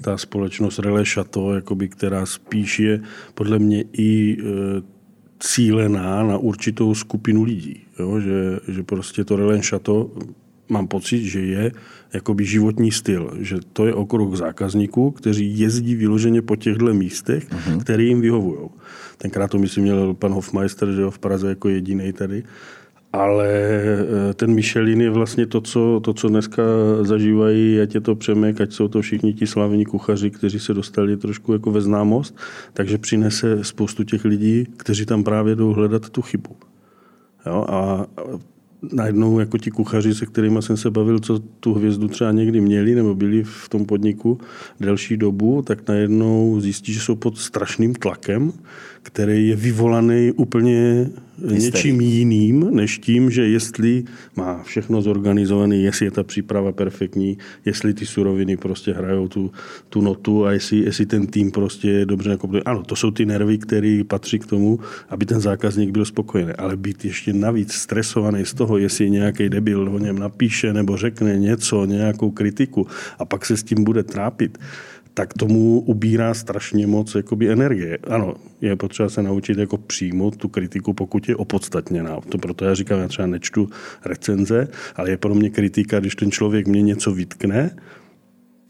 ta 0.00 0.18
společnost 0.18 0.78
Relais 0.78 1.12
Chateau, 1.12 1.52
jakoby, 1.52 1.88
která 1.88 2.26
spíš 2.26 2.78
je 2.78 3.00
podle 3.34 3.58
mě 3.58 3.84
i 3.92 4.36
e, 4.40 4.95
cílená 5.40 6.22
na 6.22 6.38
určitou 6.38 6.94
skupinu 6.94 7.44
lidí. 7.44 7.80
Jo? 7.98 8.20
Že, 8.20 8.58
že 8.68 8.82
prostě 8.82 9.24
to 9.24 9.36
Relais 9.36 9.68
Chateau 9.68 10.08
mám 10.68 10.88
pocit, 10.88 11.24
že 11.24 11.40
je 11.40 11.72
jakoby 12.12 12.44
životní 12.44 12.92
styl, 12.92 13.36
že 13.40 13.56
to 13.72 13.86
je 13.86 13.94
okruh 13.94 14.36
zákazníků, 14.36 15.10
kteří 15.10 15.58
jezdí 15.58 15.94
vyloženě 15.94 16.42
po 16.42 16.56
těchto 16.56 16.94
místech, 16.94 17.50
uh-huh. 17.50 17.80
které 17.80 18.02
jim 18.02 18.20
vyhovují. 18.20 18.68
Tenkrát 19.18 19.50
to 19.50 19.58
myslím 19.58 19.84
měl 19.84 20.14
pan 20.14 20.32
Hofmeister, 20.32 20.92
že 20.92 21.00
jo, 21.00 21.10
v 21.10 21.18
Praze 21.18 21.48
jako 21.48 21.68
jediný 21.68 22.12
tady 22.12 22.44
ale 23.16 23.48
eh, 23.48 24.34
ten 24.34 24.54
Michelin 24.54 25.00
je 25.00 25.10
vlastně 25.10 25.46
to 25.46 25.60
co, 25.60 26.00
to, 26.04 26.14
co 26.14 26.28
dneska 26.28 26.62
zažívají, 27.02 27.80
ať 27.80 27.94
je 27.94 28.00
to 28.00 28.14
Přemek, 28.14 28.60
ať 28.60 28.72
jsou 28.72 28.88
to 28.88 29.02
všichni 29.02 29.34
ti 29.34 29.46
slavní 29.46 29.84
kuchaři, 29.84 30.30
kteří 30.30 30.60
se 30.60 30.74
dostali 30.74 31.16
trošku 31.16 31.52
jako 31.52 31.70
ve 31.70 31.80
známost, 31.80 32.36
takže 32.72 32.98
přinese 32.98 33.64
spoustu 33.64 34.04
těch 34.04 34.24
lidí, 34.24 34.66
kteří 34.76 35.06
tam 35.06 35.24
právě 35.24 35.54
jdou 35.56 35.72
hledat 35.72 36.10
tu 36.10 36.22
chybu. 36.22 36.56
Jo? 37.46 37.66
A 37.68 38.06
najednou 38.92 39.38
jako 39.40 39.58
ti 39.58 39.70
kuchaři, 39.70 40.14
se 40.14 40.26
kterými 40.26 40.62
jsem 40.62 40.76
se 40.76 40.90
bavil, 40.90 41.18
co 41.18 41.38
tu 41.38 41.74
hvězdu 41.74 42.08
třeba 42.08 42.32
někdy 42.32 42.60
měli 42.60 42.94
nebo 42.94 43.14
byli 43.14 43.42
v 43.44 43.68
tom 43.68 43.86
podniku 43.86 44.40
delší 44.80 45.16
dobu, 45.16 45.62
tak 45.62 45.88
najednou 45.88 46.60
zjistí, 46.60 46.92
že 46.92 47.00
jsou 47.00 47.14
pod 47.14 47.38
strašným 47.38 47.94
tlakem, 47.94 48.52
který 49.06 49.48
je 49.48 49.56
vyvolaný 49.56 50.32
úplně 50.36 51.10
Hysterii. 51.42 51.64
něčím 51.64 52.00
jiným, 52.00 52.70
než 52.70 52.98
tím, 52.98 53.30
že 53.30 53.48
jestli 53.48 54.04
má 54.36 54.62
všechno 54.62 55.02
zorganizované, 55.02 55.76
jestli 55.76 56.06
je 56.06 56.10
ta 56.10 56.22
příprava 56.22 56.72
perfektní, 56.72 57.38
jestli 57.64 57.94
ty 57.94 58.06
suroviny 58.06 58.56
prostě 58.56 58.92
hrajou 58.92 59.28
tu, 59.28 59.52
tu 59.88 60.00
notu 60.00 60.46
a 60.46 60.52
jestli, 60.52 60.78
jestli 60.78 61.06
ten 61.06 61.26
tým 61.26 61.50
prostě 61.50 61.90
je 61.90 62.06
dobře 62.06 62.30
nakoplený. 62.30 62.64
Ano, 62.64 62.82
to 62.82 62.96
jsou 62.96 63.10
ty 63.10 63.26
nervy, 63.26 63.58
které 63.58 64.02
patří 64.06 64.38
k 64.38 64.46
tomu, 64.46 64.80
aby 65.08 65.26
ten 65.26 65.40
zákazník 65.40 65.90
byl 65.90 66.04
spokojený. 66.04 66.52
Ale 66.52 66.76
být 66.76 67.04
ještě 67.04 67.32
navíc 67.32 67.72
stresovaný 67.72 68.44
z 68.44 68.54
toho, 68.54 68.78
jestli 68.78 69.10
nějaký 69.10 69.48
debil 69.48 69.88
o 69.88 69.98
něm 69.98 70.18
napíše 70.18 70.72
nebo 70.72 70.96
řekne 70.96 71.38
něco, 71.38 71.84
nějakou 71.84 72.30
kritiku 72.30 72.86
a 73.18 73.24
pak 73.24 73.46
se 73.46 73.56
s 73.56 73.62
tím 73.62 73.84
bude 73.84 74.02
trápit, 74.02 74.58
tak 75.16 75.34
tomu 75.34 75.80
ubírá 75.80 76.34
strašně 76.34 76.86
moc 76.86 77.14
jakoby, 77.14 77.48
energie. 77.48 77.98
Ano, 78.04 78.34
je 78.60 78.76
potřeba 78.76 79.08
se 79.08 79.22
naučit 79.22 79.58
jako 79.58 79.78
přijmout 79.78 80.36
tu 80.36 80.48
kritiku, 80.48 80.92
pokud 80.92 81.28
je 81.28 81.36
opodstatněná. 81.36 82.20
To 82.28 82.38
proto 82.38 82.64
já 82.64 82.74
říkám, 82.74 83.00
já 83.00 83.08
třeba 83.08 83.26
nečtu 83.26 83.68
recenze, 84.04 84.68
ale 84.96 85.10
je 85.10 85.16
pro 85.16 85.34
mě 85.34 85.50
kritika, 85.50 86.00
když 86.00 86.14
ten 86.16 86.30
člověk 86.30 86.66
mě 86.66 86.82
něco 86.82 87.12
vytkne, 87.12 87.76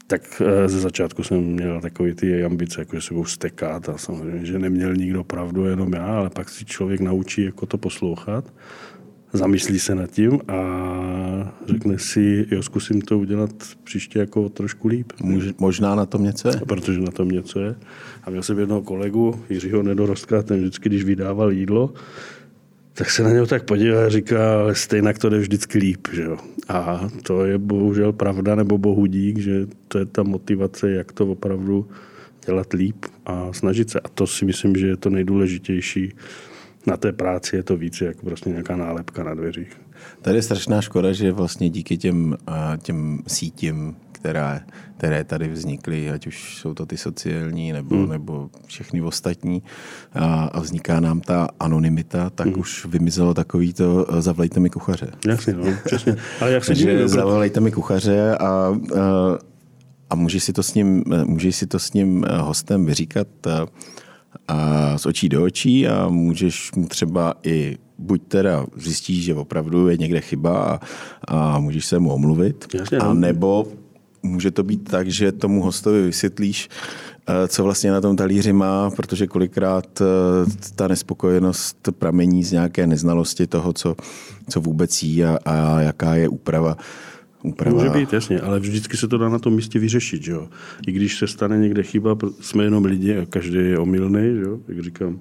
tak 0.07 0.41
eh, 0.45 0.69
ze 0.69 0.79
začátku 0.79 1.23
jsem 1.23 1.39
měl 1.39 1.81
takové 1.81 2.13
ty 2.13 2.43
ambice, 2.43 2.81
jako 2.81 2.95
že 2.95 3.01
se 3.01 3.13
budou 3.13 3.25
stekat 3.25 3.89
a 3.89 3.97
samozřejmě, 3.97 4.45
že 4.45 4.59
neměl 4.59 4.95
nikdo 4.95 5.23
pravdu, 5.23 5.65
jenom 5.65 5.93
já, 5.93 6.05
ale 6.05 6.29
pak 6.29 6.49
si 6.49 6.65
člověk 6.65 6.99
naučí 6.99 7.43
jako 7.43 7.65
to 7.65 7.77
poslouchat 7.77 8.53
zamyslí 9.33 9.79
se 9.79 9.95
nad 9.95 10.11
tím 10.11 10.39
a 10.47 11.53
řekne 11.67 11.99
si, 11.99 12.45
jo, 12.51 12.63
zkusím 12.63 13.01
to 13.01 13.19
udělat 13.19 13.51
příště 13.83 14.19
jako 14.19 14.49
trošku 14.49 14.87
líp. 14.87 15.13
Možná 15.59 15.95
na 15.95 16.05
tom 16.05 16.23
něco 16.23 16.47
je? 16.47 16.53
Protože 16.67 16.99
na 16.99 17.11
tom 17.11 17.29
něco 17.29 17.59
je. 17.59 17.75
A 18.23 18.29
měl 18.29 18.43
jsem 18.43 18.59
jednoho 18.59 18.81
kolegu, 18.81 19.39
Jiřího 19.49 19.83
Nedorostka, 19.83 20.43
ten 20.43 20.59
vždycky, 20.59 20.89
když 20.89 21.03
vydával 21.03 21.51
jídlo, 21.51 21.93
tak 22.93 23.09
se 23.09 23.23
na 23.23 23.29
něho 23.29 23.45
tak 23.45 23.63
podíval 23.63 24.05
a 24.05 24.09
říká, 24.09 24.59
ale 24.61 24.75
stejně 24.75 25.13
to 25.13 25.29
jde 25.29 25.39
vždycky 25.39 25.77
líp. 25.77 26.07
Že 26.13 26.23
jo? 26.23 26.37
A 26.69 27.09
to 27.23 27.45
je 27.45 27.57
bohužel 27.57 28.13
pravda, 28.13 28.55
nebo 28.55 28.77
bohu 28.77 29.05
dík, 29.05 29.37
že 29.37 29.67
to 29.87 29.99
je 29.99 30.05
ta 30.05 30.23
motivace, 30.23 30.91
jak 30.91 31.11
to 31.11 31.27
opravdu 31.27 31.87
dělat 32.45 32.73
líp 32.73 33.05
a 33.25 33.53
snažit 33.53 33.89
se. 33.89 33.99
A 33.99 34.09
to 34.09 34.27
si 34.27 34.45
myslím, 34.45 34.75
že 34.75 34.87
je 34.87 34.97
to 34.97 35.09
nejdůležitější 35.09 36.13
na 36.87 36.97
té 36.97 37.11
práci, 37.11 37.55
je 37.55 37.63
to 37.63 37.77
více 37.77 38.05
jako 38.05 38.25
prostě 38.25 38.49
nějaká 38.49 38.75
nálepka 38.75 39.23
na 39.23 39.33
dveřích. 39.33 39.81
Tady 40.21 40.37
je 40.37 40.41
strašná 40.41 40.81
škoda, 40.81 41.13
že 41.13 41.31
vlastně 41.31 41.69
díky 41.69 41.97
těm, 41.97 42.37
těm 42.77 43.19
sítím, 43.27 43.95
která, 44.11 44.61
které 44.97 45.23
tady 45.23 45.47
vznikly, 45.47 46.09
ať 46.09 46.27
už 46.27 46.57
jsou 46.57 46.73
to 46.73 46.85
ty 46.85 46.97
sociální 46.97 47.71
nebo, 47.71 47.95
hmm. 47.95 48.09
nebo 48.09 48.49
všechny 48.65 49.01
ostatní, 49.01 49.63
a, 50.13 50.43
a 50.43 50.59
vzniká 50.59 50.99
nám 50.99 51.21
ta 51.21 51.47
anonymita, 51.59 52.29
tak 52.29 52.47
hmm. 52.47 52.59
už 52.59 52.85
vymizelo 52.85 53.33
takový 53.33 53.73
to 53.73 54.07
zavolejte 54.19 54.59
mi 54.59 54.69
kuchaře. 54.69 55.11
Jasně, 55.27 55.53
no, 55.53 55.63
přesně. 55.85 56.15
Ale 56.41 56.51
jak 56.51 56.63
se 56.63 56.67
Takže 56.67 57.07
zavolejte 57.07 57.59
mi 57.59 57.71
kuchaře 57.71 58.35
a, 58.35 58.45
a, 58.45 58.73
a 60.09 60.15
můžeš 60.15 60.43
si 60.43 60.53
to 60.53 60.63
s 60.63 60.73
ním, 60.73 61.03
můžeš 61.25 61.55
si 61.55 61.67
to 61.67 61.79
s 61.79 61.93
ním 61.93 62.25
hostem 62.39 62.85
vyříkat 62.85 63.27
a, 64.47 64.97
z 64.97 65.05
očí 65.05 65.29
do 65.29 65.43
očí 65.43 65.87
a 65.87 66.09
můžeš 66.09 66.71
mu 66.71 66.87
třeba 66.87 67.33
i 67.43 67.77
buď 67.97 68.21
teda 68.27 68.65
zjistíš, 68.75 69.23
že 69.23 69.35
opravdu 69.35 69.87
je 69.87 69.97
někde 69.97 70.21
chyba 70.21 70.59
a, 70.59 70.79
a 71.27 71.59
můžeš 71.59 71.85
se 71.85 71.99
mu 71.99 72.13
omluvit, 72.13 72.67
Jasně, 72.73 72.97
no. 72.97 73.05
a 73.05 73.13
nebo 73.13 73.67
může 74.23 74.51
to 74.51 74.63
být 74.63 74.89
tak, 74.89 75.07
že 75.07 75.31
tomu 75.31 75.63
hostovi 75.63 76.01
vysvětlíš, 76.01 76.69
eh, 77.27 77.47
co 77.47 77.63
vlastně 77.63 77.91
na 77.91 78.01
tom 78.01 78.15
talíři 78.15 78.53
má, 78.53 78.89
protože 78.89 79.27
kolikrát 79.27 80.01
eh, 80.01 80.05
ta 80.75 80.87
nespokojenost 80.87 81.89
pramení 81.99 82.43
z 82.43 82.51
nějaké 82.51 82.87
neznalosti 82.87 83.47
toho, 83.47 83.73
co, 83.73 83.95
co 84.49 84.61
vůbec 84.61 85.03
jí 85.03 85.23
a, 85.23 85.39
a 85.45 85.81
jaká 85.81 86.15
je 86.15 86.29
úprava. 86.29 86.77
Úprava. 87.43 87.77
Může 87.77 87.89
být, 87.89 88.13
jasně, 88.13 88.39
ale 88.39 88.59
vždycky 88.59 88.97
se 88.97 89.07
to 89.07 89.17
dá 89.17 89.29
na 89.29 89.39
tom 89.39 89.53
místě 89.53 89.79
vyřešit. 89.79 90.23
Že 90.23 90.31
jo? 90.31 90.47
I 90.87 90.91
když 90.91 91.17
se 91.17 91.27
stane 91.27 91.57
někde 91.57 91.83
chyba, 91.83 92.17
jsme 92.41 92.63
jenom 92.63 92.85
lidi 92.85 93.17
a 93.17 93.25
každý 93.25 93.57
je 93.57 93.79
omylný, 93.79 94.41
jo? 94.41 94.59
jak 94.67 94.79
říkám, 94.79 95.19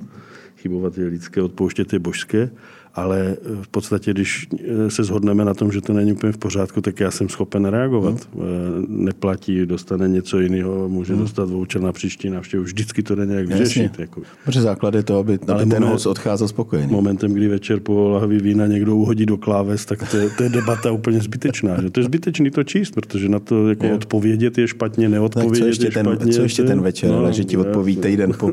chybovat 0.57 0.99
je 0.99 1.07
lidské, 1.07 1.43
odpouštět 1.43 1.93
je 1.93 1.99
božské, 1.99 2.51
ale 2.97 3.36
v 3.62 3.68
podstatě, 3.68 4.11
když 4.11 4.49
eh, 4.55 4.90
se 4.90 5.05
shodneme 5.05 5.44
na 5.44 5.55
tom, 5.55 5.72
že 5.72 5.80
to 5.80 5.92
není 5.92 6.12
úplně 6.12 6.32
v 6.32 6.38
pořádku, 6.38 6.80
tak 6.80 7.01
já 7.01 7.11
jsem 7.11 7.28
schopen 7.28 7.64
reagovat. 7.64 8.28
Hmm. 8.34 8.86
Neplatí, 8.88 9.66
dostane 9.66 10.09
něco 10.09 10.40
jiného, 10.40 10.88
může 10.88 11.12
hmm. 11.12 11.22
dostat 11.22 11.51
voucher 11.51 11.82
na 11.82 11.92
příští 11.92 12.30
návštěvu. 12.30 12.64
Vždycky 12.64 13.03
to 13.03 13.14
jde 13.14 13.26
nějak 13.26 13.47
vyřešit. 13.47 13.99
Jako. 13.99 14.22
Protože 14.44 14.62
základ 14.62 14.94
je 14.94 15.03
to, 15.03 15.18
aby, 15.18 15.38
ale 15.49 15.66
ten 15.66 15.84
host 15.84 16.07
odcházel 16.07 16.49
spokojený. 16.49 16.92
Momentem, 16.92 17.32
kdy 17.32 17.49
večer 17.49 17.80
po 17.80 18.09
lahvi 18.09 18.38
vína 18.38 18.66
někdo 18.66 18.97
uhodí 18.97 19.26
do 19.26 19.36
kláves, 19.36 19.84
tak 19.84 20.11
to, 20.11 20.16
to 20.36 20.42
je 20.42 20.49
debata 20.49 20.92
úplně 20.92 21.20
zbytečná. 21.20 21.82
Že? 21.82 21.90
To 21.90 22.01
je 22.01 22.05
zbytečný 22.05 22.51
to 22.51 22.64
číst, 22.64 22.90
protože 22.90 23.28
na 23.28 23.38
to 23.38 23.68
jako 23.68 23.94
odpovědět 23.94 24.59
je 24.59 24.68
špatně, 24.68 25.09
neodpovědět 25.09 25.59
co 25.59 25.66
ještě 25.66 25.86
je 25.86 25.90
ten, 25.90 26.07
špatně. 26.07 26.32
Co 26.32 26.42
ještě 26.42 26.62
ten 26.62 26.80
večer, 26.80 27.11
no, 27.11 27.18
ale 27.18 27.32
že 27.32 27.44
ti 27.44 27.57
odpoví 27.57 27.97
týden 27.97 28.32
po, 28.38 28.53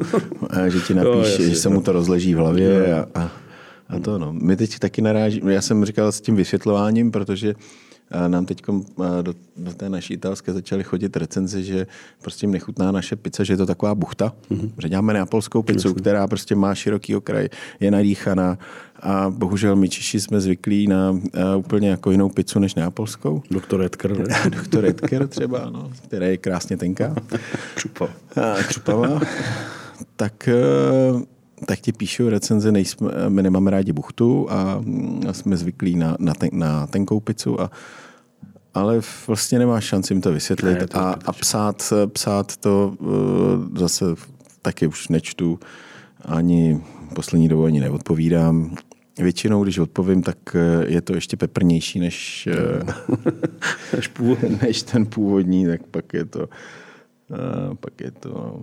že 0.68 0.80
ti 0.80 0.94
napíše, 0.94 1.42
no, 1.42 1.50
že 1.50 1.56
se 1.56 1.70
mu 1.70 1.82
to 1.82 1.92
rozleží 1.92 2.36
v 2.36 2.38
hlavě 2.38 2.94
a, 2.94 3.06
a 3.16 3.32
a 3.90 4.00
to 4.00 4.18
no. 4.18 4.34
My 4.34 4.56
teď 4.56 4.80
taky 4.80 5.02
narážíme, 5.02 5.54
já 5.54 5.62
jsem 5.62 5.86
říkal 5.86 6.12
s 6.12 6.22
tím 6.22 6.36
vysvětlováním, 6.36 7.12
protože 7.12 7.56
eh, 8.12 8.30
nám 8.30 8.46
teď 8.46 8.62
eh, 8.70 9.24
do, 9.24 9.34
do 9.58 9.74
té 9.74 9.90
naší 9.90 10.14
italské 10.14 10.54
začaly 10.54 10.84
chodit 10.84 11.18
recenze, 11.18 11.64
že 11.64 11.88
prostě 12.22 12.46
jim 12.46 12.52
nechutná 12.52 12.92
naše 12.92 13.16
pizza, 13.16 13.44
že 13.44 13.54
je 13.54 13.58
to 13.58 13.66
taková 13.66 13.96
buchta. 13.96 14.34
Mm-hmm. 14.52 14.72
Že 14.82 14.90
děláme 14.90 15.14
neapolskou 15.14 15.64
pizzu, 15.64 15.88
Jasně. 15.88 16.02
která 16.02 16.28
prostě 16.28 16.56
má 16.56 16.76
široký 16.76 17.16
okraj, 17.16 17.50
je 17.80 17.92
nadýchaná 17.92 18.58
a 19.04 19.30
bohužel 19.30 19.76
my 19.76 19.90
Češi 19.90 20.20
jsme 20.20 20.42
zvyklí 20.42 20.88
na 20.88 21.12
uh, 21.12 21.20
úplně 21.58 21.90
jako 21.90 22.12
jinou 22.12 22.30
pizzu 22.30 22.60
než 22.60 22.76
neapolskou. 22.76 23.44
Doktor 23.52 23.82
Edker, 23.84 24.18
ne? 24.18 24.50
Doktor 24.50 24.86
Edker 24.86 25.28
třeba, 25.28 25.70
no, 25.70 25.92
která 26.04 26.26
je 26.26 26.38
krásně 26.38 26.78
tenká. 26.78 27.16
Čupavá. 27.76 28.14
Čupavá. 28.72 29.22
tak 30.16 30.50
uh, 31.14 31.22
tak 31.66 31.80
ti 31.80 31.92
píšou 31.92 32.30
recenze, 32.30 32.72
nejsme, 32.72 33.12
my 33.30 33.44
nemáme 33.44 33.72
rádi 33.72 33.92
buchtu 33.92 34.52
a, 34.52 34.84
jsme 35.32 35.58
zvyklí 35.58 35.96
na, 35.96 36.18
na, 36.20 36.34
ten, 36.34 36.50
na 36.54 36.88
tenkou 36.88 37.20
pizzu 37.20 37.62
a 37.62 37.72
ale 38.74 39.02
vlastně 39.28 39.60
nemáš 39.60 39.84
šanci 39.84 40.14
jim 40.14 40.22
to 40.22 40.32
vysvětlit 40.32 40.80
ne, 40.80 40.88
to 40.88 40.98
a, 40.98 41.16
a 41.26 41.32
psát, 41.32 41.94
psát 42.08 42.58
to 42.58 42.94
uh, 43.00 43.08
zase 43.78 44.06
taky 44.62 44.88
už 44.88 45.08
nečtu, 45.08 45.60
ani 46.26 46.82
poslední 47.16 47.50
dobu 47.50 47.66
ani 47.66 47.80
neodpovídám. 47.80 48.76
Většinou, 49.18 49.64
když 49.64 49.78
odpovím, 49.78 50.22
tak 50.22 50.38
eh, 50.56 50.86
je 50.88 51.02
to 51.02 51.16
ještě 51.16 51.38
peprnější 51.38 52.00
než, 52.00 52.48
eh, 52.52 52.94
než, 53.96 54.08
původní. 54.08 54.60
než 54.62 54.84
ten 54.84 55.06
původní, 55.06 55.68
tak 55.68 55.88
pak 55.88 56.14
je 56.14 56.26
to, 56.26 56.50
pak 57.80 58.02
je 58.02 58.12
to 58.12 58.62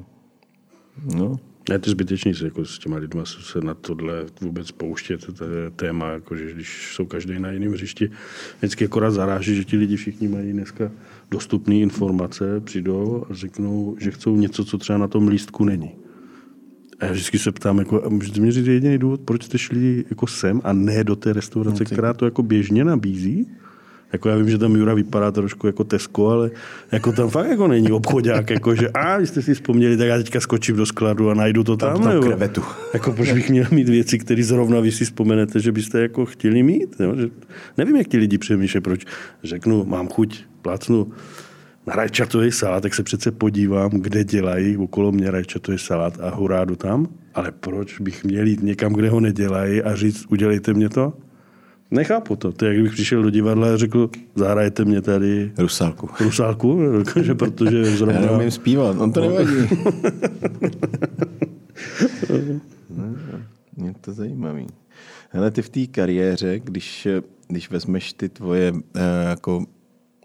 no, 1.15 1.37
ne, 1.71 1.79
to 1.79 1.91
je 1.91 1.91
zbytečný 1.91 2.35
se 2.35 2.45
jako 2.45 2.65
s 2.65 2.79
těma 2.79 2.97
lidma 2.97 3.25
se 3.25 3.61
na 3.61 3.75
tohle 3.75 4.27
vůbec 4.41 4.71
pouštět, 4.71 5.27
to 5.39 5.45
je 5.45 5.71
téma, 5.71 6.11
jako, 6.11 6.37
že 6.37 6.53
když 6.53 6.93
jsou 6.95 7.07
každý 7.07 7.39
na 7.39 7.51
jiném 7.51 7.73
hřišti, 7.73 8.11
vždycky 8.59 8.85
akorát 8.85 9.11
zaráží, 9.11 9.57
že 9.57 9.65
ti 9.65 9.77
lidi 9.77 9.97
všichni 9.97 10.29
mají 10.29 10.53
dneska 10.53 10.91
dostupné 11.31 11.75
informace, 11.75 12.61
přijdou 12.61 13.25
a 13.31 13.35
řeknou, 13.35 13.97
že 13.99 14.11
chcou 14.11 14.37
něco, 14.37 14.65
co 14.65 14.79
třeba 14.79 14.99
na 14.99 15.09
tom 15.09 15.29
lístku 15.29 15.65
není. 15.65 15.91
A 17.01 17.05
já 17.05 17.13
vždycky 17.13 17.39
se 17.39 17.53
ptám, 17.53 17.79
jako, 17.79 18.03
můžete 18.09 18.41
mi 18.41 18.53
říct 18.53 18.67
jediný 18.67 18.99
důvod, 18.99 19.21
proč 19.21 19.45
jste 19.45 19.59
šli 19.59 20.05
jako 20.11 20.27
sem 20.27 20.61
a 20.65 20.73
ne 20.73 21.05
do 21.05 21.17
té 21.17 21.33
restaurace, 21.33 21.85
no, 21.85 21.91
která 21.91 22.15
to 22.15 22.25
jako 22.25 22.43
běžně 22.43 22.85
nabízí? 22.85 23.47
Jako 24.13 24.29
já 24.29 24.37
vím, 24.37 24.51
že 24.51 24.59
tam 24.59 24.77
Jura 24.77 24.95
vypadá 24.95 25.31
trošku 25.31 25.67
jako 25.67 25.85
Tesco, 25.85 26.29
ale 26.29 26.51
jako 26.93 27.13
tam 27.13 27.31
fakt 27.31 27.51
jako 27.51 27.69
není 27.69 27.93
obchodák, 27.93 28.51
jako 28.51 28.75
že 28.75 28.89
a 28.89 29.19
vy 29.19 29.27
jste 29.27 29.43
si 29.43 29.55
vzpomněli, 29.55 29.97
tak 29.97 30.07
já 30.07 30.17
teďka 30.17 30.41
skočím 30.41 30.77
do 30.77 30.87
skladu 30.87 31.31
a 31.31 31.35
najdu 31.35 31.65
to 31.65 31.77
tam. 31.77 32.03
tam, 32.03 32.13
tam 32.13 32.23
krevetu. 32.23 32.63
Jako 32.95 33.13
proč 33.13 33.33
bych 33.33 33.51
měl 33.51 33.67
mít 33.71 33.89
věci, 33.89 34.19
které 34.19 34.45
zrovna 34.45 34.81
vy 34.81 34.93
si 34.93 35.05
vzpomenete, 35.05 35.61
že 35.61 35.73
byste 35.73 36.01
jako 36.01 36.27
chtěli 36.27 36.63
mít. 36.63 36.97
Jo? 37.01 37.17
Že, 37.17 37.29
nevím, 37.79 37.97
jak 37.97 38.09
ti 38.09 38.19
lidi 38.19 38.39
přemýšlejí, 38.39 38.83
proč 38.83 39.05
řeknu, 39.45 39.85
mám 39.85 40.09
chuť, 40.09 40.45
plácnu 40.63 41.13
na 41.87 41.95
rajčatový 41.95 42.53
salát, 42.53 42.83
tak 42.83 42.95
se 42.95 43.03
přece 43.03 43.31
podívám, 43.31 43.91
kde 43.91 44.25
dělají 44.25 44.77
okolo 44.77 45.13
mě 45.13 45.31
rajčatový 45.31 45.79
salát 45.79 46.21
a 46.21 46.35
hurá 46.35 46.65
jdu 46.65 46.77
tam. 46.77 47.07
Ale 47.35 47.53
proč 47.61 48.01
bych 48.01 48.25
měl 48.25 48.47
jít 48.47 48.63
někam, 48.63 48.93
kde 48.93 49.11
ho 49.11 49.21
nedělají 49.21 49.83
a 49.83 49.95
říct, 49.95 50.27
udělejte 50.29 50.75
mě 50.75 50.89
to? 50.89 51.13
Nechápu 51.91 52.37
to. 52.37 52.53
To 52.53 52.65
je, 52.65 52.69
jak 52.69 52.77
kdybych 52.77 52.93
přišel 52.93 53.23
do 53.23 53.31
divadla 53.31 53.75
a 53.75 53.77
řekl, 53.77 54.11
zahrajte 54.35 54.85
mě 54.85 55.01
tady... 55.01 55.53
Rusálku. 55.59 56.09
Rusálku, 56.21 56.81
že 57.23 57.35
protože 57.35 57.85
zrovna... 57.97 58.21
Já 58.21 58.27
neumím 58.27 58.51
zpívat, 58.51 58.97
on 58.99 59.13
to 59.13 59.21
nevadí. 59.21 59.51
Mě 63.77 63.95
to 64.01 64.13
zajímavý. 64.13 64.67
Hele, 65.31 65.51
ty 65.51 65.63
v 65.63 65.69
té 65.69 65.87
kariéře, 65.87 66.59
když, 66.59 67.09
když 67.49 67.71
vezmeš 67.71 68.13
ty 68.13 68.29
tvoje 68.29 68.73
eh, 68.95 69.01
jako 69.29 69.65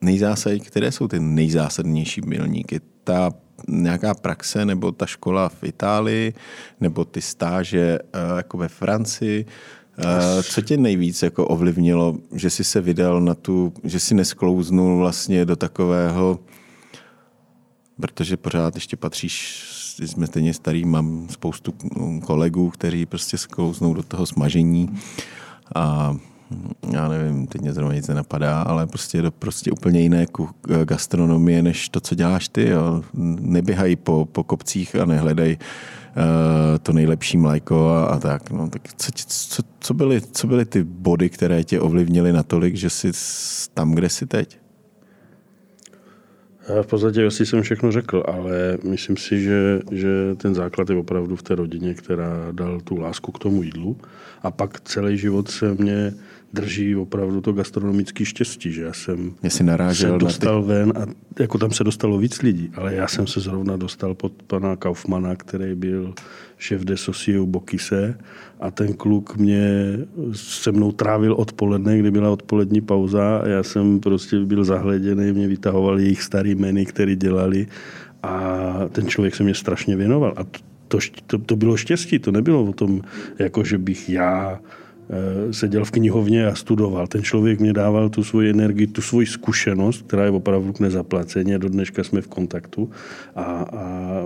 nejzásady, 0.01 0.59
které 0.59 0.91
jsou 0.91 1.07
ty 1.07 1.19
nejzásadnější 1.19 2.21
milníky? 2.21 2.81
Ta 3.03 3.31
nějaká 3.67 4.13
praxe 4.13 4.65
nebo 4.65 4.91
ta 4.91 5.05
škola 5.05 5.49
v 5.49 5.63
Itálii 5.63 6.33
nebo 6.81 7.05
ty 7.05 7.21
stáže 7.21 7.99
eh, 7.99 8.19
jako 8.35 8.57
ve 8.57 8.67
Francii 8.67 9.45
co 10.43 10.61
tě 10.61 10.77
nejvíc 10.77 11.23
jako 11.23 11.47
ovlivnilo, 11.47 12.17
že 12.33 12.49
jsi 12.49 12.63
se 12.63 12.81
vydal 12.81 13.21
na 13.21 13.35
tu, 13.35 13.73
že 13.83 13.99
jsi 13.99 14.15
nesklouznul 14.15 14.97
vlastně 14.97 15.45
do 15.45 15.55
takového, 15.55 16.39
protože 18.01 18.37
pořád 18.37 18.75
ještě 18.75 18.97
patříš, 18.97 19.63
jsme 20.05 20.27
stejně 20.27 20.53
starý, 20.53 20.85
mám 20.85 21.27
spoustu 21.29 21.73
kolegů, 22.25 22.69
kteří 22.69 23.05
prostě 23.05 23.37
sklouznou 23.37 23.93
do 23.93 24.03
toho 24.03 24.25
smažení 24.25 24.99
a 25.75 26.15
já 26.91 27.07
nevím, 27.07 27.47
teď 27.47 27.61
mě 27.61 27.73
zrovna 27.73 27.95
nic 27.95 28.07
nenapadá, 28.07 28.61
ale 28.61 28.87
prostě 28.87 29.21
to 29.21 29.31
prostě 29.31 29.71
úplně 29.71 30.01
jiné 30.01 30.25
gastronomie, 30.85 31.63
než 31.63 31.89
to, 31.89 31.99
co 31.99 32.15
děláš 32.15 32.47
ty. 32.47 32.69
Jo. 32.69 33.03
Neběhají 33.13 33.95
po, 33.95 34.27
po 34.31 34.43
kopcích 34.43 34.95
a 34.95 35.05
nehledají 35.05 35.57
to 36.81 36.93
nejlepší 36.93 37.37
mléko 37.37 37.89
a, 37.89 38.05
a 38.05 38.19
tak. 38.19 38.51
No, 38.51 38.69
tak 38.69 38.81
co, 38.97 39.11
co, 39.27 39.63
co, 39.79 39.93
byly, 39.93 40.21
co 40.21 40.47
byly 40.47 40.65
ty 40.65 40.83
body, 40.83 41.29
které 41.29 41.63
tě 41.63 41.79
ovlivnily 41.79 42.33
natolik, 42.33 42.75
že 42.75 42.89
jsi 42.89 43.11
tam, 43.73 43.95
kde 43.95 44.09
jsi 44.09 44.25
teď? 44.25 44.59
V 46.81 46.87
podstatě 46.87 47.25
asi 47.25 47.45
jsem 47.45 47.61
všechno 47.61 47.91
řekl, 47.91 48.23
ale 48.27 48.77
myslím 48.83 49.17
si, 49.17 49.41
že, 49.41 49.79
že 49.91 50.35
ten 50.37 50.55
základ 50.55 50.89
je 50.89 50.95
opravdu 50.95 51.35
v 51.35 51.43
té 51.43 51.55
rodině, 51.55 51.93
která 51.93 52.47
dal 52.51 52.81
tu 52.81 52.97
lásku 52.97 53.31
k 53.31 53.39
tomu 53.39 53.63
jídlu. 53.63 53.97
A 54.43 54.51
pak 54.51 54.79
celý 54.79 55.17
život 55.17 55.49
se 55.49 55.73
mě 55.73 56.13
drží 56.55 56.95
opravdu 56.95 57.41
to 57.41 57.53
gastronomické 57.53 58.25
štěstí, 58.25 58.71
že 58.71 58.81
já 58.81 58.93
jsem 58.93 59.33
se 59.93 60.17
dostal 60.17 60.63
ty... 60.63 60.67
ven 60.67 60.93
a 60.95 61.05
jako 61.39 61.57
tam 61.57 61.71
se 61.71 61.83
dostalo 61.83 62.17
víc 62.17 62.41
lidí, 62.41 62.71
ale 62.75 62.95
já 62.95 63.07
jsem 63.07 63.27
se 63.27 63.39
zrovna 63.39 63.77
dostal 63.77 64.15
pod 64.15 64.31
pana 64.47 64.75
Kaufmana, 64.75 65.35
který 65.35 65.75
byl 65.75 66.13
šéf 66.57 66.81
de 66.81 66.97
Sociu 66.97 67.45
Bokise 67.45 68.17
a 68.59 68.71
ten 68.71 68.93
kluk 68.93 69.37
mě 69.37 69.97
se 70.33 70.71
mnou 70.71 70.91
trávil 70.91 71.33
odpoledne, 71.33 71.99
kdy 71.99 72.11
byla 72.11 72.29
odpolední 72.29 72.81
pauza 72.81 73.37
a 73.37 73.47
já 73.47 73.63
jsem 73.63 73.99
prostě 73.99 74.39
byl 74.39 74.63
zahleděný, 74.63 75.31
mě 75.31 75.47
vytahoval 75.47 75.99
jejich 75.99 76.23
starý 76.23 76.55
meny, 76.55 76.85
který 76.85 77.15
dělali 77.15 77.67
a 78.23 78.73
ten 78.91 79.07
člověk 79.07 79.35
se 79.35 79.43
mě 79.43 79.53
strašně 79.53 79.95
věnoval. 79.95 80.33
A 80.37 80.43
to, 80.87 80.97
to, 81.27 81.37
to 81.37 81.55
bylo 81.55 81.77
štěstí, 81.77 82.19
to 82.19 82.31
nebylo 82.31 82.63
o 82.63 82.73
tom, 82.73 83.01
jako 83.39 83.63
že 83.63 83.77
bych 83.77 84.09
já 84.09 84.59
seděl 85.51 85.85
v 85.85 85.91
knihovně 85.91 86.47
a 86.47 86.55
studoval. 86.55 87.07
Ten 87.07 87.23
člověk 87.23 87.59
mě 87.59 87.73
dával 87.73 88.09
tu 88.09 88.23
svoji 88.23 88.49
energii, 88.49 88.87
tu 88.87 89.01
svoji 89.01 89.25
zkušenost, 89.25 90.01
která 90.01 90.23
je 90.23 90.31
opravdu 90.31 90.73
k 90.73 90.79
nezaplacení. 90.79 91.57
Do 91.57 91.69
dneška 91.69 92.03
jsme 92.03 92.21
v 92.21 92.27
kontaktu 92.27 92.89
a, 93.35 93.41
a 93.41 94.21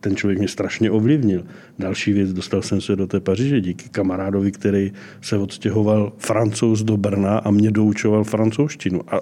ten 0.00 0.16
člověk 0.16 0.38
mě 0.38 0.48
strašně 0.48 0.90
ovlivnil. 0.90 1.44
Další 1.78 2.12
věc, 2.12 2.32
dostal 2.32 2.62
jsem 2.62 2.80
se 2.80 2.96
do 2.96 3.06
té 3.06 3.20
Paříže 3.20 3.60
díky 3.60 3.88
kamarádovi, 3.88 4.52
který 4.52 4.92
se 5.20 5.36
odstěhoval 5.36 6.12
francouz 6.18 6.82
do 6.82 6.96
Brna 6.96 7.38
a 7.38 7.50
mě 7.50 7.70
doučoval 7.70 8.24
francouzštinu. 8.24 9.00
A, 9.08 9.20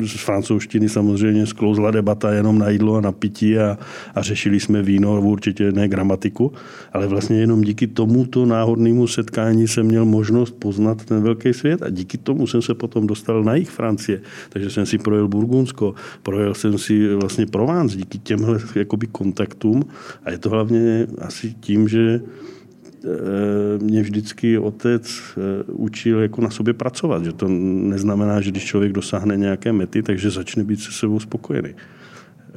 z 0.00 0.24
francouzštiny 0.24 0.88
samozřejmě 0.88 1.46
sklouzla 1.46 1.90
debata 1.90 2.32
jenom 2.32 2.58
na 2.58 2.68
jídlo 2.68 2.96
a 2.96 3.00
na 3.00 3.12
pití 3.12 3.58
a, 3.58 3.78
a 4.14 4.22
řešili 4.22 4.60
jsme 4.60 4.82
víno, 4.82 5.20
určitě 5.20 5.72
ne 5.72 5.88
gramatiku, 5.88 6.52
ale 6.92 7.06
vlastně 7.06 7.40
jenom 7.40 7.62
díky 7.62 7.86
tomuto 7.86 8.46
náhodnému 8.46 9.06
setkání 9.06 9.68
jsem 9.68 9.86
měl 9.86 10.04
možnost 10.04 10.54
poznat 10.58 11.04
ten 11.04 11.22
velký 11.22 11.52
svět 11.52 11.82
a 11.82 11.90
díky 11.90 12.18
tomu 12.18 12.46
jsem 12.46 12.62
se 12.62 12.74
potom 12.74 13.06
dostal 13.06 13.44
na 13.44 13.54
jich 13.54 13.70
Francie. 13.70 14.20
Takže 14.48 14.70
jsem 14.70 14.86
si 14.86 14.98
projel 14.98 15.28
Burgundsko, 15.28 15.94
projel 16.22 16.54
jsem 16.54 16.78
si 16.78 17.14
vlastně 17.14 17.46
Provence 17.46 17.96
díky 17.96 18.18
těmhle 18.18 18.58
jakoby 18.74 19.06
kontaktům 19.06 19.84
a 20.28 20.30
je 20.30 20.38
to 20.38 20.50
hlavně 20.50 21.06
asi 21.18 21.54
tím, 21.60 21.88
že 21.88 22.20
eh, 22.20 23.78
mě 23.78 24.02
vždycky 24.02 24.58
otec 24.58 25.08
eh, 25.08 25.64
učil 25.72 26.20
jako 26.20 26.40
na 26.40 26.50
sobě 26.50 26.74
pracovat. 26.74 27.24
Že 27.24 27.32
to 27.32 27.48
neznamená, 27.48 28.40
že 28.40 28.50
když 28.50 28.64
člověk 28.64 28.92
dosáhne 28.92 29.36
nějaké 29.36 29.72
mety, 29.72 30.02
takže 30.02 30.30
začne 30.30 30.64
být 30.64 30.80
se 30.80 30.92
sebou 30.92 31.20
spokojený. 31.20 31.74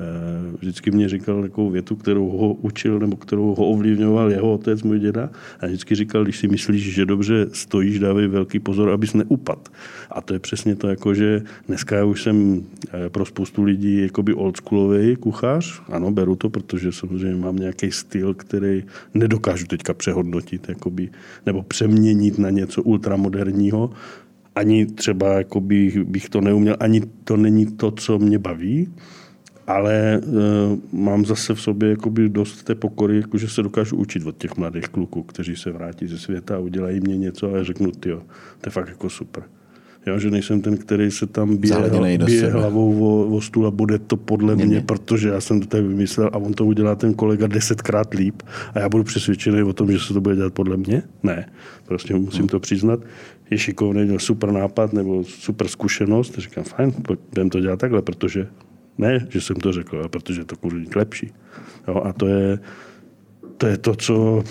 Eh, 0.01 0.57
vždycky 0.59 0.91
mě 0.91 1.09
říkal 1.09 1.41
takovou 1.41 1.69
větu, 1.69 1.95
kterou 1.95 2.29
ho 2.29 2.53
učil 2.53 2.99
nebo 2.99 3.17
kterou 3.17 3.55
ho 3.55 3.69
ovlivňoval 3.69 4.31
jeho 4.31 4.53
otec, 4.53 4.83
můj 4.83 4.99
děda. 4.99 5.29
A 5.59 5.65
vždycky 5.65 5.95
říkal, 5.95 6.23
když 6.23 6.37
si 6.37 6.47
myslíš, 6.47 6.93
že 6.93 7.05
dobře 7.05 7.47
stojíš, 7.53 7.99
dávej 7.99 8.27
velký 8.27 8.59
pozor, 8.59 8.89
abys 8.89 9.13
neupad. 9.13 9.69
A 10.11 10.21
to 10.21 10.33
je 10.33 10.39
přesně 10.39 10.75
to, 10.75 10.87
jako 10.87 11.13
že 11.13 11.41
dneska 11.67 11.95
já 11.95 12.05
už 12.05 12.23
jsem 12.23 12.63
eh, 12.93 13.09
pro 13.09 13.25
spoustu 13.25 13.63
lidí 13.63 14.01
jakoby 14.01 14.33
oldschoolový 14.33 15.15
kuchař. 15.15 15.81
Ano, 15.87 16.11
beru 16.11 16.35
to, 16.35 16.49
protože 16.49 16.91
samozřejmě 16.91 17.35
mám 17.35 17.55
nějaký 17.55 17.91
styl, 17.91 18.33
který 18.33 18.83
nedokážu 19.13 19.65
teďka 19.65 19.93
přehodnotit 19.93 20.69
jakoby, 20.69 21.09
nebo 21.45 21.63
přeměnit 21.63 22.37
na 22.39 22.49
něco 22.49 22.83
ultramoderního 22.83 23.89
ani 24.55 24.85
třeba 24.85 25.33
jako 25.33 25.61
bych, 25.61 26.03
bych 26.03 26.29
to 26.29 26.41
neuměl, 26.41 26.75
ani 26.79 27.01
to 27.23 27.37
není 27.37 27.65
to, 27.65 27.91
co 27.91 28.19
mě 28.19 28.39
baví, 28.39 28.93
ale 29.67 30.21
uh, 30.25 30.99
mám 30.99 31.25
zase 31.25 31.55
v 31.55 31.61
sobě 31.61 31.89
jakoby 31.89 32.29
dost 32.29 32.63
té 32.63 32.75
pokory, 32.75 33.17
jako 33.17 33.37
že 33.37 33.49
se 33.49 33.63
dokážu 33.63 33.95
učit 33.95 34.25
od 34.25 34.37
těch 34.37 34.57
mladých 34.57 34.89
kluků, 34.89 35.23
kteří 35.23 35.55
se 35.55 35.71
vrátí 35.71 36.07
ze 36.07 36.17
světa 36.17 36.55
a 36.55 36.59
udělají 36.59 36.99
mě 36.99 37.17
něco 37.17 37.53
a 37.53 37.57
já 37.57 37.63
řeknu, 37.63 37.91
ty 37.91 38.09
to 38.09 38.67
je 38.67 38.71
fakt 38.71 38.87
jako 38.87 39.09
super. 39.09 39.43
Jo, 40.05 40.19
že 40.19 40.31
nejsem 40.31 40.61
ten, 40.61 40.77
který 40.77 41.11
se 41.11 41.27
tam 41.27 41.57
bije, 41.57 42.17
bije 42.17 42.49
hlavou 42.49 43.03
o, 43.03 43.35
o 43.35 43.41
stůl 43.41 43.67
a 43.67 43.71
bude 43.71 43.99
to 43.99 44.17
podle 44.17 44.55
mě, 44.55 44.65
mě, 44.65 44.81
protože 44.81 45.29
já 45.29 45.41
jsem 45.41 45.59
to 45.59 45.67
tak 45.67 45.83
vymyslel 45.83 46.29
a 46.33 46.37
on 46.37 46.53
to 46.53 46.65
udělá 46.65 46.95
ten 46.95 47.13
kolega 47.13 47.47
desetkrát 47.47 48.13
líp 48.13 48.43
a 48.73 48.79
já 48.79 48.89
budu 48.89 49.03
přesvědčený 49.03 49.63
o 49.63 49.73
tom, 49.73 49.91
že 49.91 49.99
se 49.99 50.13
to 50.13 50.21
bude 50.21 50.35
dělat 50.35 50.53
podle 50.53 50.77
mě? 50.77 51.03
Ne. 51.23 51.49
Prostě 51.85 52.15
musím 52.15 52.39
hmm. 52.39 52.47
to 52.47 52.59
přiznat. 52.59 52.99
Je 53.49 53.57
šikovný, 53.57 54.03
měl 54.03 54.19
super 54.19 54.51
nápad 54.51 54.93
nebo 54.93 55.23
super 55.23 55.67
zkušenost. 55.67 56.37
Říkám, 56.37 56.63
fajn, 56.63 56.93
budeme 57.31 57.49
to 57.49 57.59
dělat 57.59 57.79
takhle, 57.79 58.01
protože 58.01 58.47
ne, 59.01 59.27
že 59.29 59.41
jsem 59.41 59.55
to 59.55 59.73
řekl, 59.73 59.97
ale 59.97 60.09
protože 60.09 60.41
je 60.41 60.45
to 60.45 60.55
kurník 60.55 60.95
lepší. 60.95 61.31
Jo, 61.87 62.01
a 62.05 62.13
to 62.13 62.27
je, 62.27 62.59
to 63.57 63.67
je 63.67 63.77
to, 63.77 63.95
co 63.95 64.43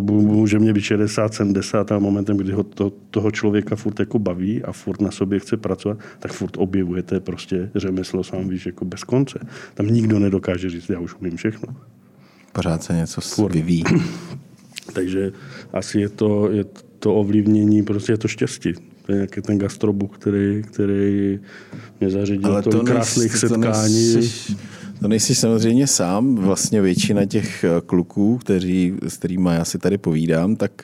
může 0.00 0.58
mě 0.58 0.72
být 0.72 0.80
60, 0.80 1.34
70 1.34 1.92
a 1.92 1.98
momentem, 1.98 2.36
kdy 2.36 2.52
ho 2.52 2.62
to, 2.62 2.92
toho 3.10 3.30
člověka 3.30 3.76
furt 3.76 4.00
jako 4.00 4.18
baví 4.18 4.62
a 4.64 4.72
furt 4.72 5.00
na 5.00 5.10
sobě 5.10 5.38
chce 5.38 5.56
pracovat, 5.56 5.98
tak 6.18 6.32
furt 6.32 6.56
objevujete 6.56 7.20
prostě 7.20 7.70
řemeslo 7.74 8.24
sám 8.24 8.48
víš 8.48 8.66
jako 8.66 8.84
bez 8.84 9.04
konce. 9.04 9.38
Tam 9.74 9.86
nikdo 9.86 10.18
nedokáže 10.18 10.70
říct, 10.70 10.90
já 10.90 11.00
už 11.00 11.14
umím 11.14 11.36
všechno. 11.36 11.76
Pořád 12.52 12.82
se 12.82 12.94
něco 12.94 13.20
furt. 13.20 13.52
vyvíjí. 13.52 13.84
Takže 14.92 15.32
asi 15.72 16.00
je 16.00 16.08
to, 16.08 16.50
je 16.50 16.64
to 16.98 17.14
ovlivnění, 17.14 17.82
prostě 17.82 18.12
je 18.12 18.18
to 18.18 18.28
štěstí. 18.28 18.89
To 19.10 19.14
je 19.14 19.18
nějaký 19.18 19.40
ten 19.40 19.58
gastrobook, 19.58 20.18
který, 20.18 20.62
který 20.62 21.38
mě 22.00 22.10
zařídil 22.10 22.50
Ale 22.50 22.62
to 22.62 22.80
krásných 22.80 23.36
setkání. 23.36 24.12
To 24.12 24.18
nejsi, 24.18 24.56
to 25.00 25.08
nejsi 25.08 25.34
samozřejmě 25.34 25.86
sám. 25.86 26.34
Vlastně 26.34 26.80
většina 26.80 27.24
těch 27.24 27.64
eh, 27.64 27.68
kluků, 27.86 28.38
kteří, 28.38 28.94
s 29.08 29.16
kterými 29.16 29.50
já 29.52 29.64
si 29.64 29.78
tady 29.78 29.98
povídám, 29.98 30.56
tak 30.56 30.82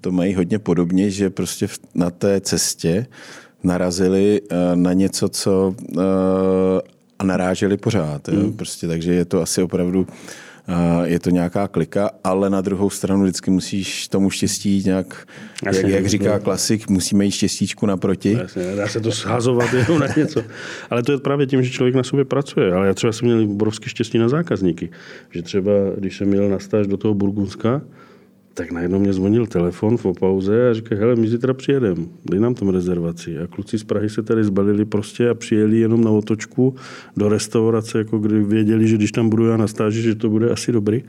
to 0.00 0.10
mají 0.12 0.34
hodně 0.34 0.58
podobně, 0.58 1.10
že 1.10 1.30
prostě 1.30 1.66
na 1.94 2.10
té 2.10 2.40
cestě 2.40 3.06
narazili 3.62 4.40
eh, 4.50 4.56
na 4.76 4.92
něco, 4.92 5.28
co 5.28 5.74
eh, 5.98 6.00
a 7.18 7.24
naráželi 7.24 7.76
pořád. 7.76 8.28
Jo? 8.28 8.40
Hmm. 8.40 8.52
Prostě, 8.52 8.88
takže 8.88 9.14
je 9.14 9.24
to 9.24 9.42
asi 9.42 9.62
opravdu 9.62 10.06
je 11.04 11.18
to 11.18 11.30
nějaká 11.30 11.68
klika, 11.68 12.10
ale 12.24 12.50
na 12.50 12.60
druhou 12.60 12.90
stranu 12.90 13.22
vždycky 13.22 13.50
musíš 13.50 14.08
tomu 14.08 14.30
štěstí 14.30 14.82
nějak, 14.86 15.26
Jasně, 15.64 15.82
jak, 15.82 15.90
jak 15.90 16.06
říká 16.06 16.38
klasik, 16.38 16.88
musíme 16.88 17.24
jít 17.24 17.30
štěstíčku 17.30 17.86
naproti. 17.86 18.32
Jasně, 18.32 18.76
dá 18.76 18.88
se 18.88 19.00
to 19.00 19.10
shazovat 19.10 19.72
jenom 19.74 19.98
na 19.98 20.06
něco. 20.16 20.42
Ale 20.90 21.02
to 21.02 21.12
je 21.12 21.18
právě 21.18 21.46
tím, 21.46 21.62
že 21.62 21.70
člověk 21.70 21.94
na 21.94 22.02
sobě 22.02 22.24
pracuje. 22.24 22.72
Ale 22.72 22.86
já 22.86 22.94
třeba 22.94 23.12
jsem 23.12 23.28
měl 23.28 23.50
obrovské 23.50 23.88
štěstí 23.88 24.18
na 24.18 24.28
zákazníky. 24.28 24.90
Že 25.30 25.42
třeba, 25.42 25.72
když 25.96 26.16
jsem 26.16 26.28
měl 26.28 26.48
na 26.48 26.58
stáž 26.58 26.86
do 26.86 26.96
toho 26.96 27.14
Burgundska, 27.14 27.82
tak 28.58 28.72
najednou 28.72 28.98
mě 28.98 29.12
zvonil 29.12 29.46
telefon 29.46 29.96
v 29.96 30.12
pauze 30.18 30.70
a 30.70 30.74
říká, 30.74 30.96
hele, 30.96 31.16
my 31.16 31.28
zítra 31.28 31.54
přijedeme, 31.54 32.04
dej 32.30 32.40
nám 32.40 32.54
tam 32.54 32.68
rezervaci. 32.68 33.38
A 33.38 33.46
kluci 33.46 33.78
z 33.78 33.84
Prahy 33.84 34.10
se 34.10 34.22
tady 34.22 34.44
zbalili 34.44 34.84
prostě 34.84 35.30
a 35.30 35.34
přijeli 35.34 35.78
jenom 35.78 36.04
na 36.04 36.10
otočku 36.10 36.74
do 37.16 37.28
restaurace, 37.28 37.98
jako 37.98 38.18
kdy 38.18 38.42
věděli, 38.42 38.88
že 38.88 38.96
když 38.96 39.12
tam 39.12 39.30
budu 39.30 39.46
já 39.46 39.56
na 39.56 39.66
stáži, 39.66 40.02
že 40.02 40.14
to 40.14 40.28
bude 40.30 40.50
asi 40.50 40.72
dobrý. 40.72 41.02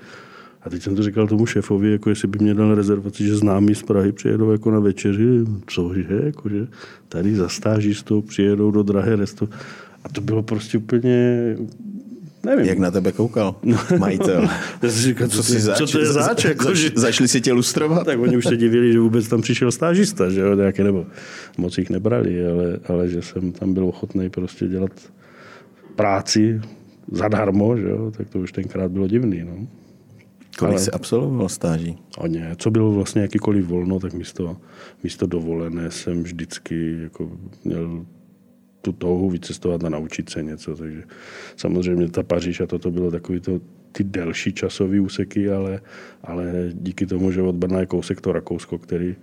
A 0.62 0.70
teď 0.70 0.82
jsem 0.82 0.96
to 0.96 1.04
říkal 1.04 1.28
tomu 1.28 1.46
šéfovi, 1.46 1.92
jako 1.92 2.10
jestli 2.10 2.28
by 2.28 2.40
mě 2.42 2.54
dal 2.54 2.76
rezervaci, 2.76 3.24
že 3.24 3.36
známí 3.36 3.76
z 3.76 3.84
Prahy 3.84 4.12
přijedou 4.12 4.52
jako 4.52 4.72
na 4.72 4.80
večeři, 4.80 5.28
cože, 5.68 6.22
jakože 6.24 6.68
tady 7.08 7.36
za 7.36 7.50
stážistou 7.50 8.22
přijedou 8.22 8.72
do 8.72 8.84
drahé 8.84 9.16
resto. 9.16 9.50
A 10.04 10.10
to 10.10 10.22
bylo 10.22 10.44
prostě 10.44 10.78
úplně, 10.78 11.56
Nevím. 12.44 12.66
Jak 12.66 12.78
na 12.78 12.92
tebe 12.92 13.12
koukal 13.12 13.56
no. 13.64 13.78
majitel? 13.98 14.50
říkal, 14.84 15.28
co, 15.28 15.44
co, 15.44 15.60
zač, 15.60 15.78
co 15.78 15.88
to 15.88 16.00
je 16.00 16.06
zač? 16.06 16.46
Jako, 16.46 16.64
zač. 16.64 16.92
Začali 16.96 17.28
si 17.28 17.42
tě 17.42 17.54
lustrovat? 17.54 18.06
tak 18.06 18.20
oni 18.20 18.38
už 18.38 18.46
se 18.46 18.58
divili, 18.58 18.94
že 18.94 19.00
vůbec 19.00 19.28
tam 19.28 19.42
přišel 19.42 19.72
stážista, 19.72 20.30
že 20.30 20.40
jo, 20.40 20.56
nějaké, 20.56 20.84
nebo 20.84 21.06
moc 21.58 21.78
jich 21.78 21.90
nebrali, 21.90 22.48
ale, 22.48 22.80
ale 22.88 23.10
že 23.10 23.22
jsem 23.22 23.52
tam 23.52 23.74
byl 23.74 23.88
ochotný 23.88 24.30
prostě 24.30 24.68
dělat 24.68 24.92
práci 25.96 26.62
zadarmo, 27.12 27.78
že 27.78 27.90
jo, 27.90 28.12
tak 28.18 28.30
to 28.30 28.40
už 28.40 28.52
tenkrát 28.52 28.92
bylo 28.92 29.08
divný, 29.08 29.44
no. 29.44 29.68
Kolik 30.60 30.74
ale... 30.74 30.82
jsi 30.82 30.92
absolvoval 30.92 31.50
stáží? 31.50 31.98
Hodně. 32.18 32.56
Co 32.58 32.72
bylo 32.72 32.92
vlastně 32.92 33.22
jakýkoliv 33.22 33.66
volno, 33.66 34.00
tak 34.00 34.14
místo, 34.14 34.58
místo 35.04 35.26
dovolené 35.26 35.92
jsem 35.92 36.24
vždycky 36.24 36.98
jako 37.04 37.32
měl 37.64 38.06
tu 38.82 38.92
touhu 38.92 39.30
vycestovat 39.30 39.84
a 39.84 39.90
naučit 39.90 40.30
se 40.30 40.44
něco. 40.44 40.76
Takže 40.76 41.04
samozřejmě 41.56 42.10
ta 42.10 42.24
Paříž 42.24 42.62
a 42.62 42.68
toto 42.68 42.92
bylo 42.92 43.12
takový 43.12 43.40
to, 43.40 43.62
ty 43.92 44.04
delší 44.04 44.54
časové 44.54 45.00
úseky, 45.00 45.50
ale, 45.50 45.82
ale 46.24 46.70
díky 46.74 47.06
tomu, 47.06 47.32
že 47.32 47.42
od 47.42 47.56
Brna 47.56 47.80
je 47.80 47.86
kousek 47.86 48.22
to 48.22 48.32
Rakousko, 48.32 48.78
který, 48.78 49.16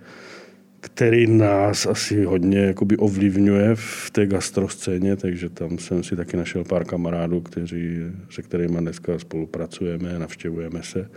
který 0.79 1.27
nás 1.27 1.85
asi 1.85 2.23
hodně 2.23 2.59
jakoby 2.59 2.97
ovlivňuje 2.97 3.75
v 3.75 4.11
té 4.11 4.25
gastroscéně, 4.25 5.15
takže 5.15 5.49
tam 5.49 5.77
jsem 5.77 6.03
si 6.03 6.15
taky 6.15 6.37
našel 6.37 6.63
pár 6.63 6.85
kamarádů, 6.85 7.41
kteří, 7.41 7.97
se 8.29 8.41
kterými 8.41 8.77
dneska 8.79 9.19
spolupracujeme, 9.19 10.19
navštěvujeme 10.19 10.83
se. 10.83 11.09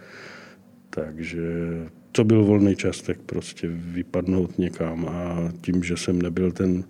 Takže 0.91 1.43
co 2.13 2.25
byl 2.25 2.45
volný 2.45 2.77
čas, 2.77 3.03
tak 3.03 3.19
prostě 3.19 3.69
vypadnout 3.73 4.59
někam 4.59 5.09
a 5.09 5.53
tím, 5.61 5.83
že 5.83 5.97
jsem 5.97 6.23
nebyl 6.23 6.53
ten 6.53 6.85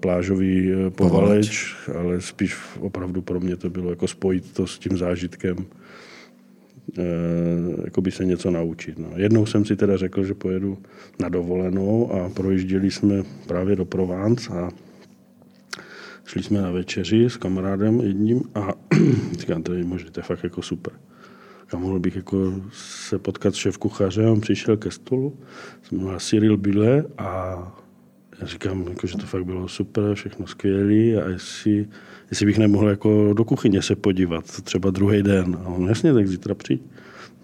plážový 0.00 0.72
eh, 0.72 0.90
povaleč, 0.90 1.76
ale 1.98 2.20
spíš 2.20 2.56
opravdu 2.80 3.22
pro 3.22 3.40
mě 3.40 3.56
to 3.56 3.70
bylo 3.70 3.90
jako 3.90 4.08
spojit 4.08 4.52
to 4.52 4.66
s 4.66 4.78
tím 4.78 4.98
zážitkem, 4.98 5.56
jako 7.84 8.00
by 8.00 8.10
se 8.10 8.24
něco 8.24 8.50
naučit. 8.50 8.98
No. 8.98 9.08
Jednou 9.16 9.46
jsem 9.46 9.64
si 9.64 9.76
teda 9.76 9.96
řekl, 9.96 10.24
že 10.24 10.34
pojedu 10.34 10.78
na 11.20 11.28
dovolenou 11.28 12.12
a 12.12 12.28
projížděli 12.28 12.90
jsme 12.90 13.22
právě 13.46 13.76
do 13.76 13.84
Provence 13.84 14.52
a 14.52 14.70
šli 16.24 16.42
jsme 16.42 16.62
na 16.62 16.70
večeři 16.70 17.24
s 17.24 17.36
kamarádem 17.36 18.00
jedním 18.00 18.42
a 18.54 18.72
říkám, 19.38 19.62
to 19.62 19.72
je 19.74 19.84
možná, 19.84 20.10
to 20.10 20.20
je 20.20 20.24
fakt 20.24 20.44
jako 20.44 20.62
super. 20.62 20.92
A 21.72 21.78
mohl 21.78 21.98
bych 21.98 22.16
jako 22.16 22.62
se 22.72 23.18
potkat 23.18 23.54
s 23.54 23.58
šéf 23.58 23.78
kuchařem, 23.78 24.40
přišel 24.40 24.76
ke 24.76 24.90
stolu, 24.90 25.38
jsem 25.82 26.10
Cyril 26.18 26.56
Bile 26.56 27.04
a 27.18 27.83
Já 28.44 28.48
říkám, 28.48 28.86
jako, 28.88 29.06
že 29.06 29.16
to 29.16 29.26
fakt 29.26 29.44
bylo 29.44 29.68
super, 29.68 30.14
všechno 30.14 30.46
skvělé 30.46 31.22
a 31.22 31.28
jestli, 31.28 31.86
jestli 32.30 32.46
bych 32.46 32.58
nemohl 32.58 32.88
jako 32.88 33.34
do 33.36 33.44
kuchyně 33.44 33.82
se 33.82 33.96
podívat, 33.96 34.44
třeba 34.44 34.90
druhý 34.90 35.22
den. 35.22 35.56
A 35.64 35.68
on 35.68 35.88
jasně, 35.88 36.14
tak 36.14 36.28
zítra 36.28 36.54
přijď. 36.54 36.82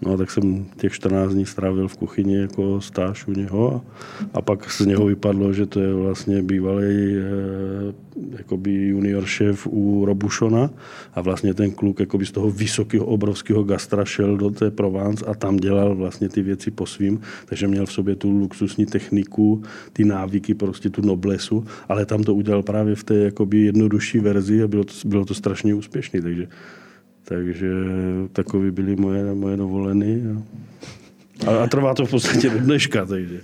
No 0.05 0.17
tak 0.17 0.31
jsem 0.31 0.65
těch 0.77 0.93
14 0.93 1.33
dní 1.33 1.45
strávil 1.45 1.87
v 1.87 1.97
kuchyni 1.97 2.35
jako 2.35 2.81
stáž 2.81 3.27
u 3.27 3.31
něho 3.31 3.75
a, 3.75 3.81
a 4.33 4.41
pak 4.41 4.71
z 4.71 4.79
něho 4.79 5.05
vypadlo, 5.05 5.53
že 5.53 5.65
to 5.65 5.79
je 5.79 5.93
vlastně 5.93 6.41
bývalý 6.41 7.15
e, 7.17 7.21
jakoby 8.37 8.71
junior 8.71 9.25
šéf 9.25 9.67
u 9.67 10.05
Robušona 10.05 10.69
a 11.13 11.21
vlastně 11.21 11.53
ten 11.53 11.71
kluk 11.71 11.99
jakoby 11.99 12.25
z 12.25 12.31
toho 12.31 12.51
vysokého 12.51 13.05
obrovského 13.05 13.63
gastra 13.63 14.05
šel 14.05 14.37
do 14.37 14.49
té 14.49 14.71
Provence 14.71 15.25
a 15.25 15.33
tam 15.33 15.57
dělal 15.57 15.95
vlastně 15.95 16.29
ty 16.29 16.41
věci 16.41 16.71
po 16.71 16.85
svým, 16.85 17.21
takže 17.45 17.67
měl 17.67 17.85
v 17.85 17.93
sobě 17.93 18.15
tu 18.15 18.31
luxusní 18.31 18.85
techniku, 18.85 19.63
ty 19.93 20.05
návyky, 20.05 20.53
prostě 20.53 20.89
tu 20.89 21.01
noblesu, 21.01 21.65
ale 21.89 22.05
tam 22.05 22.23
to 22.23 22.35
udělal 22.35 22.63
právě 22.63 22.95
v 22.95 23.03
té 23.03 23.15
jakoby 23.15 23.61
jednodušší 23.61 24.19
verzi 24.19 24.63
a 24.63 24.67
bylo 24.67 24.83
to, 24.83 24.93
bylo 25.05 25.25
to 25.25 25.33
strašně 25.33 25.73
úspěšné, 25.73 26.21
takže 26.21 26.47
takže 27.23 27.71
takový 28.33 28.71
byly 28.71 28.95
moje, 28.95 29.33
moje 29.33 29.57
dovoleny. 29.57 30.21
A, 31.47 31.63
a 31.63 31.67
trvá 31.67 31.93
to 31.93 32.05
v 32.05 32.09
podstatě 32.09 32.49
do 32.49 32.59
dneška. 32.59 33.05
Takže. 33.05 33.41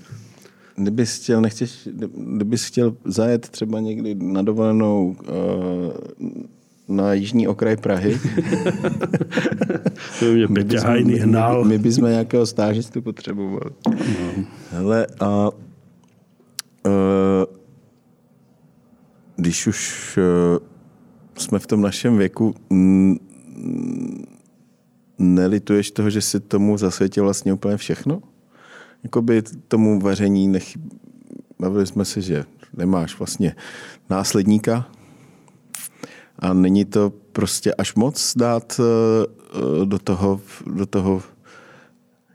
Kdybys 0.76 1.16
chtěl, 1.16 1.42
nechceš, 1.42 1.90
kdybys 2.36 2.66
chtěl 2.66 2.96
zajet 3.06 3.50
třeba 3.50 3.80
někdy 3.80 4.16
na 4.16 4.42
dovolenou 4.42 5.16
uh, 5.20 6.34
na 6.88 7.14
jižní 7.14 7.48
okraj 7.48 7.78
Prahy. 7.78 8.20
to 10.20 10.26
mě 10.26 10.48
Peťa 10.48 10.82
Hajný 10.82 11.14
hnal. 11.14 11.64
My, 11.64 11.70
my 11.70 11.78
bychom 11.78 12.10
nějakého 12.10 12.46
stážistu 12.46 13.02
potřebovali. 13.02 13.72
No. 13.88 13.96
Hele, 14.72 15.08
a 15.20 15.50
uh, 15.50 16.94
když 19.36 19.68
už 19.68 20.18
uh, 20.18 20.24
jsme 21.38 21.60
v 21.60 21.68
tom 21.68 21.82
našem 21.82 22.18
věku, 22.18 22.56
nelituješ 25.18 25.92
toho, 25.92 26.10
že 26.10 26.22
si 26.22 26.40
tomu 26.40 26.78
zasvětil 26.78 27.24
vlastně 27.24 27.54
úplně 27.54 27.78
všechno? 27.78 28.22
Jakoby 29.04 29.42
tomu 29.68 30.00
vaření 30.00 30.48
nechy... 30.48 30.80
Bavili 31.60 31.88
jsme 31.88 32.06
se, 32.06 32.22
že 32.22 32.46
nemáš 32.78 33.20
vlastně 33.20 33.56
následníka 34.10 34.88
a 36.40 36.54
není 36.54 36.86
to 36.86 37.14
prostě 37.32 37.74
až 37.74 37.96
moc 37.96 38.34
dát 38.38 38.80
eh, 38.80 39.86
do 39.86 40.00
toho, 40.00 40.42
do 40.66 40.86
toho 40.86 41.24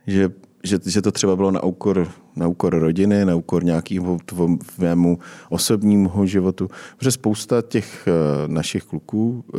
že, 0.07 0.31
že, 0.63 0.79
že 0.87 1.03
to 1.03 1.13
třeba 1.13 1.37
bylo 1.37 1.51
na 1.51 1.63
úkor, 1.63 2.09
na 2.37 2.47
úkor 2.49 2.79
rodiny, 2.79 3.25
na 3.25 3.35
úkor 3.35 3.65
nějakého 3.65 4.19
tvému 4.77 5.19
osobnímu 5.49 6.27
životu. 6.27 6.71
Protože 6.97 7.11
spousta 7.11 7.63
těch 7.63 8.09
eh, 8.09 8.13
našich 8.49 8.83
kluků 8.83 9.45
eh, 9.55 9.59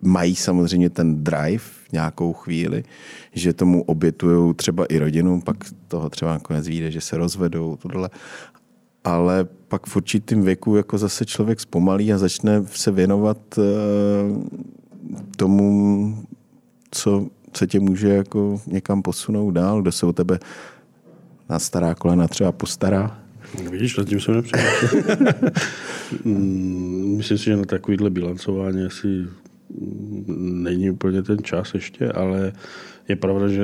mají 0.00 0.36
samozřejmě 0.36 0.90
ten 0.90 1.24
drive 1.24 1.64
nějakou 1.92 2.32
chvíli, 2.32 2.84
že 3.32 3.52
tomu 3.52 3.82
obětují 3.82 4.54
třeba 4.54 4.84
i 4.84 4.98
rodinu, 4.98 5.40
pak 5.40 5.56
toho 5.88 6.10
třeba 6.10 6.32
nakonec 6.32 6.68
vyjde, 6.68 6.90
že 6.90 7.00
se 7.00 7.16
rozvedou, 7.16 7.76
tohle. 7.76 8.10
Ale 9.04 9.46
pak 9.68 9.86
v 9.86 9.96
určitém 9.96 10.42
věku 10.42 10.76
jako 10.76 10.98
zase 10.98 11.24
člověk 11.24 11.60
zpomalí 11.60 12.12
a 12.12 12.18
začne 12.18 12.64
se 12.66 12.90
věnovat 12.90 13.38
eh, 13.58 13.62
tomu, 15.36 16.24
co, 16.90 17.26
co 17.52 17.66
tě 17.66 17.80
může 17.80 18.08
jako 18.08 18.60
někam 18.66 19.02
posunout 19.02 19.50
dál, 19.50 19.82
kdo 19.82 19.92
se 19.92 20.06
o 20.06 20.12
tebe 20.12 20.38
na 21.48 21.58
stará 21.58 21.94
kolena 21.94 22.28
třeba 22.28 22.52
postará. 22.52 23.18
Vidíš, 23.70 23.96
tím 24.04 24.20
jsem 24.20 24.34
nepřemýšlel. 24.34 25.26
Mm, 26.24 27.14
myslím 27.16 27.38
si, 27.38 27.44
že 27.44 27.56
na 27.56 27.64
takovýhle 27.64 28.10
bilancování 28.10 28.84
asi 28.84 29.08
není 30.36 30.90
úplně 30.90 31.22
ten 31.22 31.38
čas 31.42 31.74
ještě, 31.74 32.08
ale 32.08 32.52
je 33.08 33.16
pravda, 33.16 33.48
že 33.48 33.62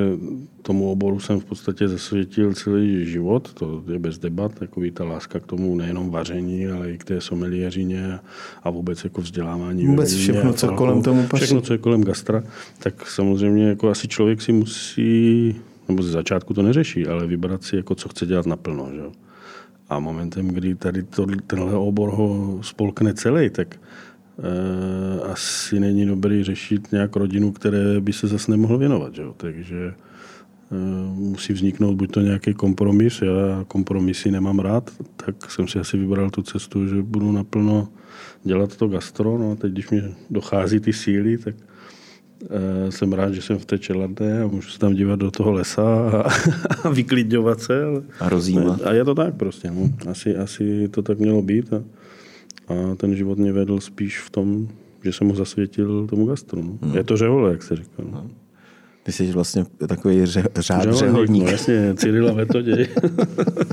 tomu 0.62 0.90
oboru 0.90 1.20
jsem 1.20 1.40
v 1.40 1.44
podstatě 1.44 1.88
zasvětil 1.88 2.54
celý 2.54 3.06
život, 3.06 3.54
to 3.54 3.84
je 3.92 3.98
bez 3.98 4.18
debat, 4.18 4.54
takový 4.54 4.90
ta 4.90 5.04
láska 5.04 5.40
k 5.40 5.46
tomu 5.46 5.76
nejenom 5.76 6.10
vaření, 6.10 6.66
ale 6.66 6.92
i 6.92 6.98
k 6.98 7.04
té 7.04 7.20
someliéřině 7.20 8.18
a 8.62 8.70
vůbec 8.70 9.04
jako 9.04 9.20
vzdělávání. 9.20 9.86
Vůbec 9.86 10.14
všechno, 10.14 10.52
co 10.52 10.68
kolem 10.68 11.02
tomu 11.02 11.22
patří. 11.22 11.44
Všechno, 11.44 11.60
co 11.60 11.72
je 11.72 11.78
kolem 11.78 12.04
gastra, 12.04 12.42
tak 12.78 13.06
samozřejmě 13.06 13.68
jako 13.68 13.90
asi 13.90 14.08
člověk 14.08 14.42
si 14.42 14.52
musí, 14.52 15.54
nebo 15.88 16.02
ze 16.02 16.10
začátku 16.10 16.54
to 16.54 16.62
neřeší, 16.62 17.06
ale 17.06 17.26
vybrat 17.26 17.62
si, 17.62 17.76
jako 17.76 17.94
co 17.94 18.08
chce 18.08 18.26
dělat 18.26 18.46
naplno. 18.46 18.90
Že? 18.94 19.23
A 19.88 19.98
momentem, 19.98 20.48
kdy 20.48 20.74
tady 20.74 21.02
to, 21.02 21.26
tenhle 21.46 21.72
obor 21.74 22.10
ho 22.10 22.58
spolkne 22.62 23.14
celý, 23.14 23.50
tak 23.50 23.74
e, 23.74 25.20
asi 25.20 25.80
není 25.80 26.06
dobrý 26.06 26.44
řešit 26.44 26.92
nějak 26.92 27.16
rodinu, 27.16 27.52
které 27.52 28.00
by 28.00 28.12
se 28.12 28.26
zase 28.26 28.50
nemohl 28.50 28.78
věnovat. 28.78 29.14
Že? 29.14 29.22
Takže 29.36 29.86
e, 29.86 29.94
musí 31.14 31.52
vzniknout 31.52 31.94
buď 31.94 32.10
to 32.10 32.20
nějaký 32.20 32.54
kompromis, 32.54 33.22
já 33.22 33.64
kompromisy 33.68 34.30
nemám 34.30 34.58
rád, 34.58 34.90
tak 35.16 35.50
jsem 35.50 35.68
si 35.68 35.78
asi 35.78 35.96
vybral 35.96 36.30
tu 36.30 36.42
cestu, 36.42 36.88
že 36.88 37.02
budu 37.02 37.32
naplno 37.32 37.88
dělat 38.44 38.76
to 38.76 38.88
gastro, 38.88 39.38
no 39.38 39.52
a 39.52 39.54
teď, 39.54 39.72
když 39.72 39.90
mi 39.90 40.02
dochází 40.30 40.80
ty 40.80 40.92
síly, 40.92 41.38
tak 41.38 41.54
jsem 42.90 43.12
rád, 43.12 43.34
že 43.34 43.42
jsem 43.42 43.58
v 43.58 43.64
té 43.64 43.78
čeladné 43.78 44.42
a 44.42 44.46
můžu 44.46 44.70
se 44.70 44.78
tam 44.78 44.94
dívat 44.94 45.18
do 45.18 45.30
toho 45.30 45.52
lesa 45.52 46.10
a, 46.10 46.30
a 46.84 46.88
vyklidňovat 46.88 47.60
se. 47.60 47.82
A 48.20 48.28
rozjímat. 48.28 48.82
A 48.82 48.92
je 48.92 49.04
to 49.04 49.14
tak 49.14 49.34
prostě. 49.34 49.70
No. 49.70 49.90
Asi, 50.10 50.36
asi 50.36 50.88
to 50.88 51.02
tak 51.02 51.18
mělo 51.18 51.42
být 51.42 51.72
a, 51.72 51.82
a 52.68 52.94
ten 52.94 53.16
život 53.16 53.38
mě 53.38 53.52
vedl 53.52 53.80
spíš 53.80 54.20
v 54.20 54.30
tom, 54.30 54.68
že 55.04 55.12
jsem 55.12 55.26
mu 55.26 55.34
zasvětil 55.34 56.06
tomu 56.06 56.26
gastru. 56.26 56.62
No. 56.62 56.78
Hmm. 56.82 56.96
Je 56.96 57.04
to 57.04 57.16
řehole, 57.16 57.50
jak 57.50 57.62
se 57.62 57.76
říká. 57.76 58.02
No. 58.12 58.30
Ty 59.02 59.12
jsi 59.12 59.32
vlastně 59.32 59.64
takový 59.88 60.26
ře, 60.26 60.44
řád 60.56 60.94
řeholník. 60.94 61.44
No, 61.44 61.50
jasně, 61.50 61.94
Cyrila 61.94 62.32
Metoděj. 62.32 62.88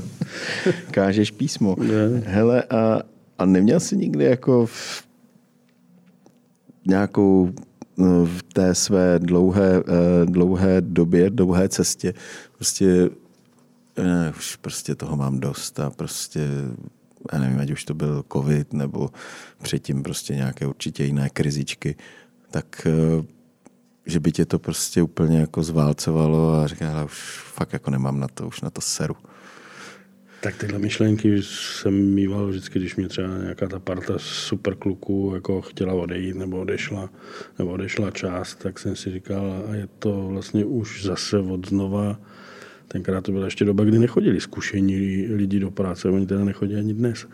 Kážeš 0.90 1.30
písmo. 1.30 1.76
Ne. 1.78 2.22
Hele, 2.26 2.62
a, 2.62 3.00
a 3.38 3.44
neměl 3.44 3.80
jsi 3.80 3.96
nikdy 3.96 4.24
jako 4.24 4.66
v 4.66 5.04
nějakou 6.86 7.52
v 8.24 8.42
té 8.52 8.74
své 8.74 9.18
dlouhé, 9.18 9.82
eh, 9.88 10.26
dlouhé 10.26 10.80
době, 10.80 11.30
dlouhé 11.30 11.68
cestě, 11.68 12.14
prostě 12.56 13.10
ne, 13.96 14.32
už 14.38 14.56
prostě 14.56 14.94
toho 14.94 15.16
mám 15.16 15.40
dost 15.40 15.80
a 15.80 15.90
prostě 15.90 16.48
já 17.32 17.38
nevím, 17.38 17.60
ať 17.60 17.70
už 17.70 17.84
to 17.84 17.94
byl 17.94 18.24
covid 18.32 18.72
nebo 18.72 19.10
předtím 19.62 20.02
prostě 20.02 20.34
nějaké 20.34 20.66
určitě 20.66 21.04
jiné 21.04 21.30
krizičky, 21.30 21.96
tak 22.50 22.86
eh, 22.86 23.24
že 24.06 24.20
by 24.20 24.32
tě 24.32 24.46
to 24.46 24.58
prostě 24.58 25.02
úplně 25.02 25.38
jako 25.40 25.62
zválcovalo 25.62 26.54
a 26.54 26.66
říká, 26.66 27.04
už 27.04 27.40
fakt 27.54 27.72
jako 27.72 27.90
nemám 27.90 28.20
na 28.20 28.28
to, 28.28 28.46
už 28.46 28.60
na 28.60 28.70
to 28.70 28.80
seru. 28.80 29.16
Tak 30.42 30.56
tyhle 30.56 30.78
myšlenky 30.78 31.42
jsem 31.42 32.14
mýval 32.14 32.46
vždycky, 32.46 32.78
když 32.78 32.96
mě 32.96 33.08
třeba 33.08 33.28
nějaká 33.38 33.68
ta 33.68 33.78
parta 33.78 34.14
super 34.16 34.74
kluků 34.74 35.30
jako 35.34 35.60
chtěla 35.60 35.94
odejít 35.94 36.36
nebo 36.36 36.60
odešla, 36.60 37.10
nebo 37.58 37.70
odešla 37.70 38.10
část, 38.10 38.54
tak 38.54 38.78
jsem 38.78 38.96
si 38.96 39.10
říkal, 39.10 39.64
a 39.68 39.74
je 39.74 39.88
to 39.98 40.26
vlastně 40.28 40.64
už 40.64 41.04
zase 41.04 41.38
od 41.38 41.68
znova, 41.68 42.20
tenkrát 42.88 43.24
to 43.24 43.32
byla 43.32 43.44
ještě 43.44 43.64
doba, 43.64 43.84
kdy 43.84 43.98
nechodili 43.98 44.40
zkušení 44.40 45.26
lidi 45.34 45.60
do 45.60 45.70
práce, 45.70 46.08
oni 46.08 46.26
teda 46.26 46.44
nechodí 46.44 46.74
ani 46.74 46.94
dnes. 46.94 47.26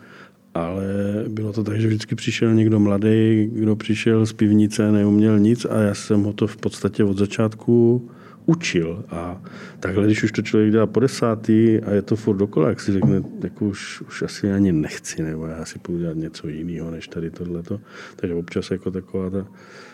Ale 0.53 0.85
bylo 1.27 1.53
to 1.53 1.63
tak, 1.63 1.81
že 1.81 1.87
vždycky 1.87 2.15
přišel 2.15 2.53
někdo 2.53 2.79
mladý, 2.79 3.49
kdo 3.53 3.75
přišel 3.75 4.25
z 4.25 4.33
pivnice, 4.33 4.91
neuměl 4.91 5.39
nic 5.39 5.65
a 5.65 5.81
já 5.81 5.93
jsem 5.93 6.23
ho 6.23 6.33
to 6.33 6.47
v 6.47 6.57
podstatě 6.57 7.03
od 7.03 7.17
začátku 7.17 8.09
učil. 8.49 9.05
A 9.09 9.41
takhle, 9.79 10.05
když 10.05 10.23
už 10.23 10.31
to 10.31 10.41
člověk 10.41 10.71
dělá 10.71 10.85
po 10.85 10.99
desátý 10.99 11.79
a 11.79 11.91
je 11.91 12.01
to 12.01 12.15
furt 12.15 12.37
dokola, 12.37 12.69
jak 12.69 12.81
si 12.81 12.91
řekne, 12.91 13.21
tak 13.41 13.61
už, 13.61 14.01
už 14.01 14.21
asi 14.21 14.51
ani 14.51 14.71
nechci, 14.71 15.23
nebo 15.23 15.47
já 15.47 15.65
si 15.65 15.79
půjdu 15.79 15.99
dělat 15.99 16.17
něco 16.17 16.47
jiného, 16.47 16.91
než 16.91 17.07
tady 17.07 17.29
tohleto. 17.29 17.79
Takže 18.15 18.35
občas 18.35 18.71
jako 18.71 18.91
taková 18.91 19.29
ta 19.29 19.45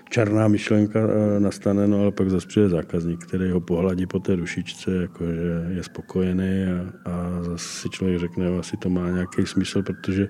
černá 0.09 0.47
myšlenka 0.47 0.99
eh, 0.99 1.39
nastane, 1.39 1.87
no 1.87 2.01
ale 2.01 2.11
pak 2.11 2.29
zase 2.29 2.47
přijde 2.47 2.69
zákazník, 2.69 3.25
který 3.25 3.51
ho 3.51 3.59
pohladí 3.59 4.05
po 4.05 4.19
té 4.19 4.35
dušičce, 4.35 4.91
jakože 4.91 5.65
je 5.69 5.83
spokojený 5.83 6.65
a, 6.65 7.09
a 7.11 7.43
zase 7.43 7.67
si 7.81 7.89
člověk 7.89 8.19
řekne, 8.19 8.47
asi 8.59 8.77
to 8.77 8.89
má 8.89 9.09
nějaký 9.09 9.45
smysl, 9.45 9.83
protože 9.83 10.27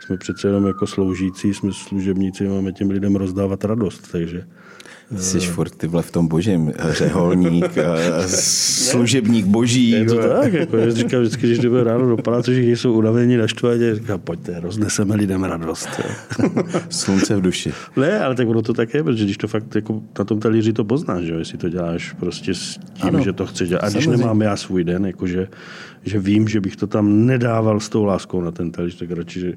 jsme 0.00 0.16
přece 0.16 0.48
jenom 0.48 0.66
jako 0.66 0.86
sloužící, 0.86 1.54
jsme 1.54 1.72
služebníci, 1.72 2.48
máme 2.48 2.72
těm 2.72 2.90
lidem 2.90 3.16
rozdávat 3.16 3.64
radost, 3.64 4.12
takže 4.12 4.46
Jsi 5.16 5.40
furt 5.40 5.76
ty 5.76 5.88
v 6.00 6.10
tom 6.10 6.28
božím, 6.28 6.72
řeholník, 6.78 7.64
služebník 8.26 9.46
boží. 9.46 9.90
Je 9.90 10.04
to 10.04 10.16
tak, 10.16 10.52
jako 10.52 10.76
já 10.76 10.90
říkám 10.90 11.20
vždycky, 11.20 11.46
když 11.46 11.58
jdeme 11.58 11.84
ráno 11.84 12.08
do 12.08 12.16
práce, 12.16 12.54
že 12.54 12.62
jsou 12.62 12.92
unavení, 12.92 13.36
naštvaní, 13.36 13.94
říkám, 13.94 14.20
pojďte, 14.20 14.60
rozneseme 14.60 15.14
lidem 15.14 15.44
radost. 15.44 15.88
Slunce 16.88 17.36
v 17.36 17.40
duši. 17.40 17.72
Ne, 17.96 18.20
ale 18.20 18.34
tak 18.34 18.48
ono 18.48 18.62
to 18.62 18.72
tak 18.72 18.94
je, 18.94 19.02
protože 19.04 19.16
protože 19.16 19.24
když 19.24 19.36
to 19.36 19.48
fakt 19.48 19.74
jako 19.74 20.02
na 20.18 20.24
tom 20.24 20.40
talíři 20.40 20.72
to 20.72 20.84
poznáš, 20.84 21.24
že? 21.24 21.32
jestli 21.32 21.58
to 21.58 21.68
děláš 21.68 22.12
prostě 22.12 22.54
s 22.54 22.78
tím, 22.92 23.08
ano, 23.08 23.24
že 23.24 23.32
to 23.32 23.46
chceš 23.46 23.68
dělat. 23.68 23.84
A 23.84 23.88
když 23.88 24.04
samozřejmě. 24.04 24.22
nemám 24.22 24.42
já 24.42 24.56
svůj 24.56 24.84
den, 24.84 25.06
jakože, 25.06 25.48
že 26.06 26.18
vím, 26.18 26.48
že 26.48 26.60
bych 26.60 26.76
to 26.76 26.86
tam 26.86 27.26
nedával 27.26 27.80
s 27.80 27.88
tou 27.88 28.04
láskou 28.04 28.40
na 28.40 28.50
ten 28.50 28.70
talíř, 28.70 28.98
tak 28.98 29.10
radši, 29.10 29.40
že, 29.40 29.52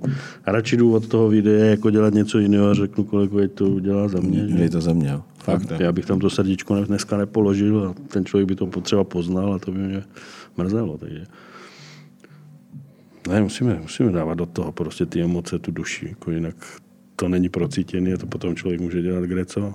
a 0.46 0.52
radši 0.52 0.78
jdu 0.78 0.94
od 0.94 1.08
toho 1.08 1.30
videa 1.30 1.66
jako 1.66 1.90
dělat 1.90 2.14
něco 2.14 2.40
jiného 2.40 2.70
a 2.70 2.74
řeknu 2.74 3.04
kolegu, 3.04 3.40
ať 3.40 3.52
to 3.52 3.70
udělá 3.70 4.08
za 4.08 4.20
mě. 4.20 4.64
Je 4.64 4.70
to 4.70 4.82
za 4.82 4.94
mě, 4.94 5.10
jo. 5.10 5.24
Fakt, 5.38 5.72
já 5.80 5.92
bych 5.92 6.06
tam 6.06 6.20
to 6.20 6.30
srdíčko 6.30 6.84
dneska 6.86 7.18
nepoložil 7.18 7.88
a 7.88 7.94
ten 8.08 8.26
člověk 8.26 8.48
by 8.48 8.56
to 8.56 8.66
potřeba 8.66 9.04
poznal 9.04 9.54
a 9.54 9.60
to 9.60 9.72
by 9.72 9.80
mě 9.80 10.04
mrzelo. 10.58 10.98
Takže. 10.98 11.26
Ne, 13.30 13.42
musíme, 13.42 13.80
musíme 13.82 14.12
dávat 14.12 14.34
do 14.34 14.46
toho 14.46 14.72
prostě 14.72 15.06
ty 15.06 15.22
emoce, 15.22 15.60
tu 15.60 15.72
duši, 15.72 16.06
jako 16.10 16.32
jinak 16.32 16.56
to 17.16 17.30
není 17.30 17.50
procítěný 17.50 18.14
a 18.14 18.18
to 18.18 18.26
potom 18.26 18.56
člověk 18.56 18.82
může 18.82 19.02
dělat 19.02 19.24
kde 19.24 19.46
co. 19.46 19.74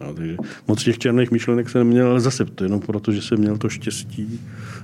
No, 0.00 0.14
takže 0.14 0.36
moc 0.68 0.84
těch 0.84 0.98
černých 0.98 1.30
myšlenek 1.30 1.70
jsem 1.70 1.78
neměl, 1.78 2.10
ale 2.10 2.20
zase 2.20 2.44
to 2.44 2.64
jenom 2.64 2.80
proto, 2.80 3.12
že 3.12 3.22
jsem 3.22 3.38
měl 3.38 3.58
to 3.58 3.68
štěstí 3.68 4.40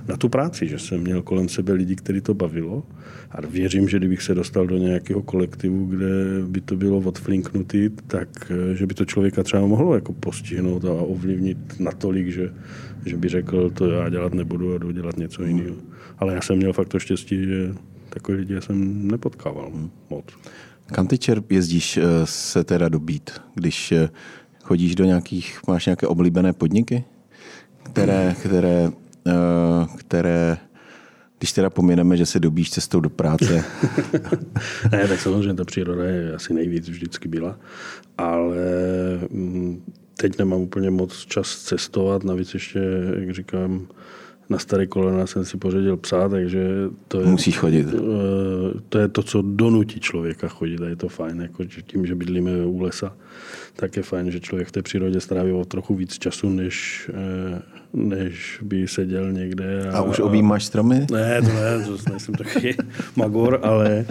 na 0.07 0.17
tu 0.17 0.29
práci, 0.29 0.67
že 0.67 0.79
jsem 0.79 0.99
měl 0.99 1.21
kolem 1.21 1.49
sebe 1.49 1.73
lidi, 1.73 1.95
který 1.95 2.21
to 2.21 2.33
bavilo. 2.33 2.83
A 3.31 3.41
věřím, 3.41 3.89
že 3.89 3.97
kdybych 3.97 4.21
se 4.21 4.35
dostal 4.35 4.67
do 4.67 4.77
nějakého 4.77 5.21
kolektivu, 5.21 5.85
kde 5.85 6.07
by 6.47 6.61
to 6.61 6.75
bylo 6.75 6.97
odflinknutý, 6.97 7.89
tak 8.07 8.51
eh, 8.51 8.75
že 8.75 8.85
by 8.87 8.93
to 8.93 9.05
člověka 9.05 9.43
třeba 9.43 9.67
mohlo 9.67 9.95
jako 9.95 10.13
postihnout 10.13 10.85
a 10.85 10.91
ovlivnit 10.91 11.57
natolik, 11.79 12.27
že, 12.27 12.53
že 13.05 13.17
by 13.17 13.29
řekl, 13.29 13.69
to 13.69 13.89
já 13.89 14.09
dělat 14.09 14.33
nebudu 14.33 14.75
a 14.75 14.77
jdu 14.77 14.91
dělat 14.91 15.17
něco 15.17 15.43
jiného. 15.43 15.75
Ale 16.17 16.33
já 16.33 16.41
jsem 16.41 16.57
měl 16.57 16.73
fakt 16.73 16.89
to 16.89 16.99
štěstí, 16.99 17.45
že 17.45 17.73
takové 18.09 18.37
lidi 18.37 18.61
jsem 18.61 19.07
nepotkával 19.07 19.71
moc. 20.09 20.25
Kam 20.85 21.07
ty 21.07 21.17
čerp 21.17 21.51
jezdíš 21.51 21.97
eh, 21.97 22.03
se 22.25 22.63
teda 22.63 22.89
dobít, 22.89 23.31
když 23.55 23.91
eh, 23.91 24.09
chodíš 24.63 24.95
do 24.95 25.05
nějakých, 25.05 25.59
máš 25.67 25.85
nějaké 25.85 26.07
oblíbené 26.07 26.53
podniky, 26.53 27.03
které, 27.83 28.35
které, 28.39 28.91
eh, 29.27 29.31
které 29.97 30.57
když 31.41 31.51
teda 31.51 31.69
pomineme, 31.69 32.17
že 32.17 32.25
se 32.25 32.39
dobíš 32.39 32.71
cestou 32.71 32.99
do 32.99 33.09
práce. 33.09 33.63
ne, 34.91 35.07
tak 35.07 35.19
samozřejmě 35.19 35.53
ta 35.53 35.65
příroda 35.65 36.03
je 36.03 36.35
asi 36.35 36.53
nejvíc 36.53 36.89
vždycky 36.89 37.27
byla, 37.27 37.59
ale 38.17 38.57
mm, 39.29 39.83
teď 40.17 40.39
nemám 40.39 40.61
úplně 40.61 40.89
moc 40.89 41.25
čas 41.25 41.57
cestovat, 41.57 42.23
navíc 42.23 42.53
ještě, 42.53 42.79
jak 43.19 43.33
říkám, 43.33 43.87
na 44.51 44.59
staré 44.59 44.87
kolena 44.87 45.27
jsem 45.27 45.45
si 45.45 45.57
pořadil 45.57 45.97
psa, 45.97 46.29
takže 46.29 46.67
to 47.07 47.19
je, 47.19 47.27
Musíš 47.27 47.57
chodit. 47.57 47.87
Eh, 47.87 47.99
to 48.89 48.97
je 48.97 49.07
to, 49.07 49.23
co 49.23 49.41
donutí 49.41 49.99
člověka 49.99 50.47
chodit 50.47 50.81
a 50.81 50.87
je 50.87 50.95
to 50.95 51.09
fajn, 51.09 51.41
jako 51.41 51.65
tím, 51.65 52.05
že 52.05 52.15
bydlíme 52.15 52.65
u 52.65 52.79
lesa, 52.79 53.15
tak 53.75 53.97
je 53.97 54.03
fajn, 54.03 54.31
že 54.31 54.39
člověk 54.39 54.67
v 54.67 54.71
té 54.71 54.81
přírodě 54.81 55.19
stráví 55.19 55.51
o 55.51 55.65
trochu 55.65 55.95
víc 55.95 56.17
času, 56.17 56.49
než, 56.49 57.09
eh, 57.13 57.61
než 57.93 58.59
by 58.61 58.87
seděl 58.87 59.31
někde. 59.31 59.89
A, 59.89 59.97
a 59.97 60.01
už 60.01 60.19
objímáš 60.19 60.65
stromy? 60.65 61.07
Ne, 61.11 61.41
to 61.41 61.47
ne, 61.47 61.85
to 61.85 62.11
nejsem 62.11 62.35
taky 62.35 62.75
magor, 63.15 63.59
ale 63.63 64.05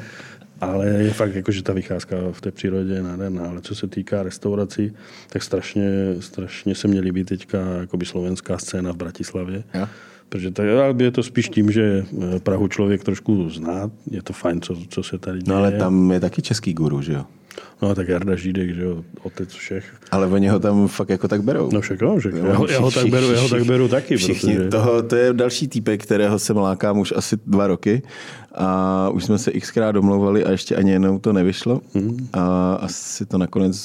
ale 0.60 0.86
je 0.86 1.12
fakt 1.12 1.34
jako, 1.34 1.52
že 1.52 1.62
ta 1.62 1.72
vycházka 1.72 2.16
v 2.32 2.40
té 2.40 2.50
přírodě 2.50 2.94
je 2.94 3.02
nádherná. 3.02 3.48
Ale 3.48 3.60
co 3.60 3.74
se 3.74 3.88
týká 3.88 4.22
restaurací, 4.22 4.92
tak 5.28 5.42
strašně, 5.42 5.84
strašně 6.20 6.74
se 6.74 6.88
mě 6.88 7.00
líbí 7.00 7.24
teďka 7.24 7.58
jakoby 7.80 8.06
slovenská 8.06 8.58
scéna 8.58 8.92
v 8.92 8.96
Bratislavě. 8.96 9.64
Ja? 9.74 9.88
Protože 10.30 10.50
tak, 10.50 10.66
je 11.00 11.10
to 11.10 11.22
spíš 11.22 11.48
tím, 11.48 11.70
že 11.70 12.06
eh, 12.34 12.40
Prahu 12.40 12.68
člověk 12.68 13.04
trošku 13.04 13.50
zná, 13.50 13.90
je 14.10 14.22
to 14.22 14.32
fajn, 14.32 14.60
co, 14.60 14.76
co 14.88 15.02
se 15.02 15.18
tady 15.18 15.38
děje. 15.38 15.48
No 15.48 15.56
ale 15.56 15.72
tam 15.72 16.10
je 16.10 16.20
taky 16.20 16.42
český 16.42 16.74
guru, 16.74 17.02
že 17.02 17.12
jo? 17.12 17.24
No 17.82 17.94
tak 17.94 18.08
Jarda 18.08 18.36
Žídek, 18.36 18.74
že 18.74 18.82
jo, 18.82 19.04
otec 19.22 19.52
všech. 19.52 19.84
Ale 20.10 20.26
oni 20.26 20.48
ho 20.48 20.58
tam 20.58 20.88
fakt 20.88 21.08
jako 21.08 21.28
tak 21.28 21.42
berou. 21.42 21.70
No 21.72 21.80
však 21.80 22.00
jo, 22.00 22.20
že 22.20 22.30
já, 22.34 22.56
ho, 22.56 22.66
já, 22.68 22.80
ho 22.80 22.90
tak 22.90 23.06
beru, 23.06 23.32
já 23.32 23.40
ho 23.40 23.48
tak 23.48 23.64
beru 23.64 23.88
taky. 23.88 24.16
Všichni, 24.16 24.54
protože... 24.54 24.68
toho, 24.68 25.02
to 25.02 25.16
je 25.16 25.32
další 25.32 25.68
týpek, 25.68 26.02
kterého 26.02 26.38
jsem 26.38 26.56
lákám 26.56 26.98
už 26.98 27.12
asi 27.16 27.36
dva 27.46 27.66
roky 27.66 28.02
a 28.54 29.08
už 29.08 29.24
jsme 29.24 29.38
se 29.38 29.50
xkrát 29.50 29.94
domlouvali 29.94 30.44
a 30.44 30.50
ještě 30.50 30.76
ani 30.76 30.90
jednou 30.90 31.18
to 31.18 31.32
nevyšlo 31.32 31.80
hmm. 31.94 32.28
a 32.32 32.74
asi 32.74 33.26
to 33.26 33.38
nakonec 33.38 33.76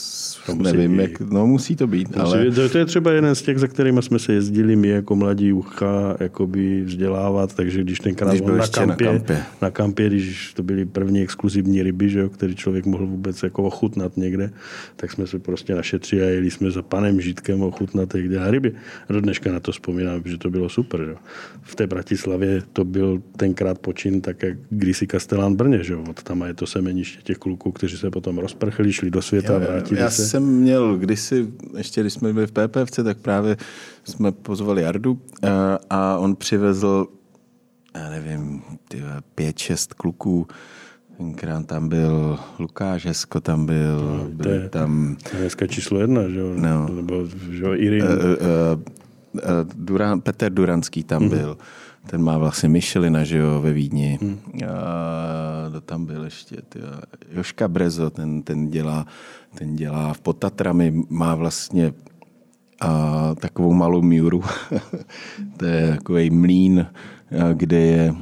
to 0.46 0.56
nevím, 0.56 1.00
jak, 1.00 1.20
no 1.20 1.48
musí 1.48 1.76
to 1.76 1.88
být. 1.88 2.08
Musí 2.08 2.20
ale... 2.20 2.52
To, 2.52 2.70
to, 2.70 2.78
je 2.78 2.86
třeba 2.86 3.12
jeden 3.12 3.36
z 3.36 3.42
těch, 3.42 3.60
za 3.60 3.68
kterými 3.68 4.02
jsme 4.02 4.20
se 4.20 4.34
jezdili 4.34 4.76
my 4.76 4.88
jako 4.88 5.16
mladí 5.16 5.54
ucha 5.54 6.18
jakoby 6.20 6.82
vzdělávat, 6.82 7.54
takže 7.54 7.84
když 7.84 8.00
tenkrát 8.00 8.30
když 8.30 8.42
byl 8.42 8.56
na 8.56 8.68
kampě, 8.68 9.08
na 9.08 9.14
kampě, 9.14 9.44
na 9.62 9.72
kampě, 9.72 10.08
když 10.08 10.54
to 10.54 10.64
byly 10.64 10.86
první 10.86 11.22
exkluzivní 11.22 11.84
ryby, 11.84 12.10
že 12.10 12.20
jo, 12.20 12.30
který 12.30 12.56
člověk 12.56 12.86
mohl 12.86 13.08
vůbec 13.08 13.44
jako 13.44 13.64
ochutnat 13.64 14.18
někde, 14.18 14.52
tak 14.96 15.12
jsme 15.12 15.28
se 15.28 15.40
prostě 15.40 15.76
našetřili 15.76 16.24
a 16.24 16.26
jeli 16.26 16.52
jsme 16.52 16.72
za 16.72 16.82
panem 16.82 17.22
Žítkem 17.22 17.62
ochutnat, 17.62 18.14
dělá 18.28 18.52
ryby. 18.52 18.74
A 19.10 19.14
do 19.14 19.22
dneška 19.22 19.52
na 19.52 19.60
to 19.60 19.72
vzpomínám, 19.72 20.22
že 20.26 20.38
to 20.38 20.50
bylo 20.50 20.70
super. 20.70 21.06
Že? 21.06 21.16
V 21.62 21.76
té 21.76 21.88
Bratislavě 21.88 22.64
to 22.74 22.86
byl 22.86 23.22
tenkrát 23.38 23.80
počin 23.80 24.22
tak, 24.22 24.44
jak 24.44 24.55
kdysi 24.70 25.08
Kastelán 25.08 25.56
Brně, 25.56 25.84
že? 25.84 25.96
Od 25.96 26.24
tam 26.24 26.42
je 26.42 26.54
to 26.54 26.68
semeniště 26.68 27.22
těch 27.22 27.38
kluků, 27.38 27.72
kteří 27.72 27.98
se 27.98 28.12
potom 28.12 28.38
rozprchli, 28.38 28.94
šli 28.94 29.12
do 29.12 29.22
světa, 29.22 29.54
jo, 29.54 29.60
vrátili 29.60 30.00
já 30.00 30.10
se. 30.10 30.26
jsem 30.26 30.44
měl 30.44 30.98
kdysi, 30.98 31.48
ještě 31.78 32.02
když 32.02 32.14
jsme 32.14 32.34
byli 32.34 32.48
v 32.48 32.52
PPFC, 32.52 33.00
tak 33.04 33.18
právě 33.18 33.58
jsme 34.04 34.32
pozvali 34.32 34.82
Jardu 34.82 35.22
a, 35.44 35.80
a 35.90 36.18
on 36.18 36.36
přivezl, 36.36 37.08
já 37.96 38.10
nevím, 38.10 38.62
pět, 39.36 39.58
šest 39.58 39.94
kluků, 39.94 40.48
Tenkrát 41.18 41.66
tam 41.66 41.90
byl 41.90 42.40
Lukáš 42.60 43.06
Hesko, 43.06 43.42
tam 43.42 43.66
byl, 43.66 44.18
no, 44.18 44.30
byl 44.30 44.52
je, 44.52 44.70
tam... 44.70 45.16
To 45.30 45.36
je 45.36 45.42
dneska 45.42 45.68
číslo 45.68 46.00
jedna, 46.00 46.30
že 46.30 46.40
jo? 46.40 46.54
No. 46.56 46.90
Nebo, 46.96 47.26
že 47.52 47.64
jo, 47.64 47.74
Irin. 47.74 48.04
Uh, 48.04 48.10
uh, 48.10 48.18
uh, 49.34 49.42
Duran, 49.76 50.22
Petr 50.22 50.50
Duranský 50.50 51.04
tam 51.04 51.24
mm-hmm. 51.24 51.30
byl. 51.30 51.58
Ten 52.08 52.24
má 52.24 52.38
vlastně 52.38 52.70
Michelina, 52.70 53.24
že 53.24 53.38
jo, 53.38 53.62
ve 53.62 53.74
Vídni. 53.74 54.20
Hmm. 54.22 54.40
A 54.68 55.70
to 55.70 55.82
tam 55.82 56.06
byl 56.06 56.24
ještě 56.24 56.56
tyjo, 56.70 56.88
Joška 57.32 57.68
Brezo, 57.68 58.10
ten, 58.10 58.42
ten, 58.42 58.70
dělá, 58.70 59.06
ten 59.56 59.76
dělá 59.76 60.14
v 60.14 60.22
Potatrami, 60.22 60.94
má 61.10 61.36
vlastně 61.36 61.94
a, 62.82 63.36
takovou 63.40 63.74
malou 63.74 64.02
míru. 64.02 64.44
to 65.58 65.66
je 65.66 65.92
takový 65.92 66.30
mlín, 66.30 66.88
kde 67.54 67.80
je 67.80 68.16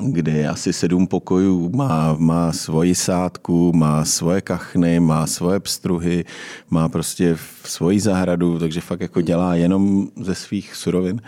kde 0.00 0.32
je 0.32 0.48
asi 0.48 0.72
sedm 0.72 1.06
pokojů, 1.06 1.70
má, 1.76 2.16
má 2.18 2.52
svoji 2.52 2.94
sádku, 2.94 3.72
má 3.72 4.04
svoje 4.04 4.40
kachny, 4.40 5.00
má 5.00 5.26
svoje 5.26 5.60
pstruhy, 5.60 6.24
má 6.70 6.88
prostě 6.88 7.36
svoji 7.64 8.00
zahradu, 8.00 8.58
takže 8.58 8.80
fakt 8.80 9.00
jako 9.00 9.20
dělá 9.20 9.54
jenom 9.54 10.08
ze 10.16 10.34
svých 10.34 10.74
surovin 10.74 11.20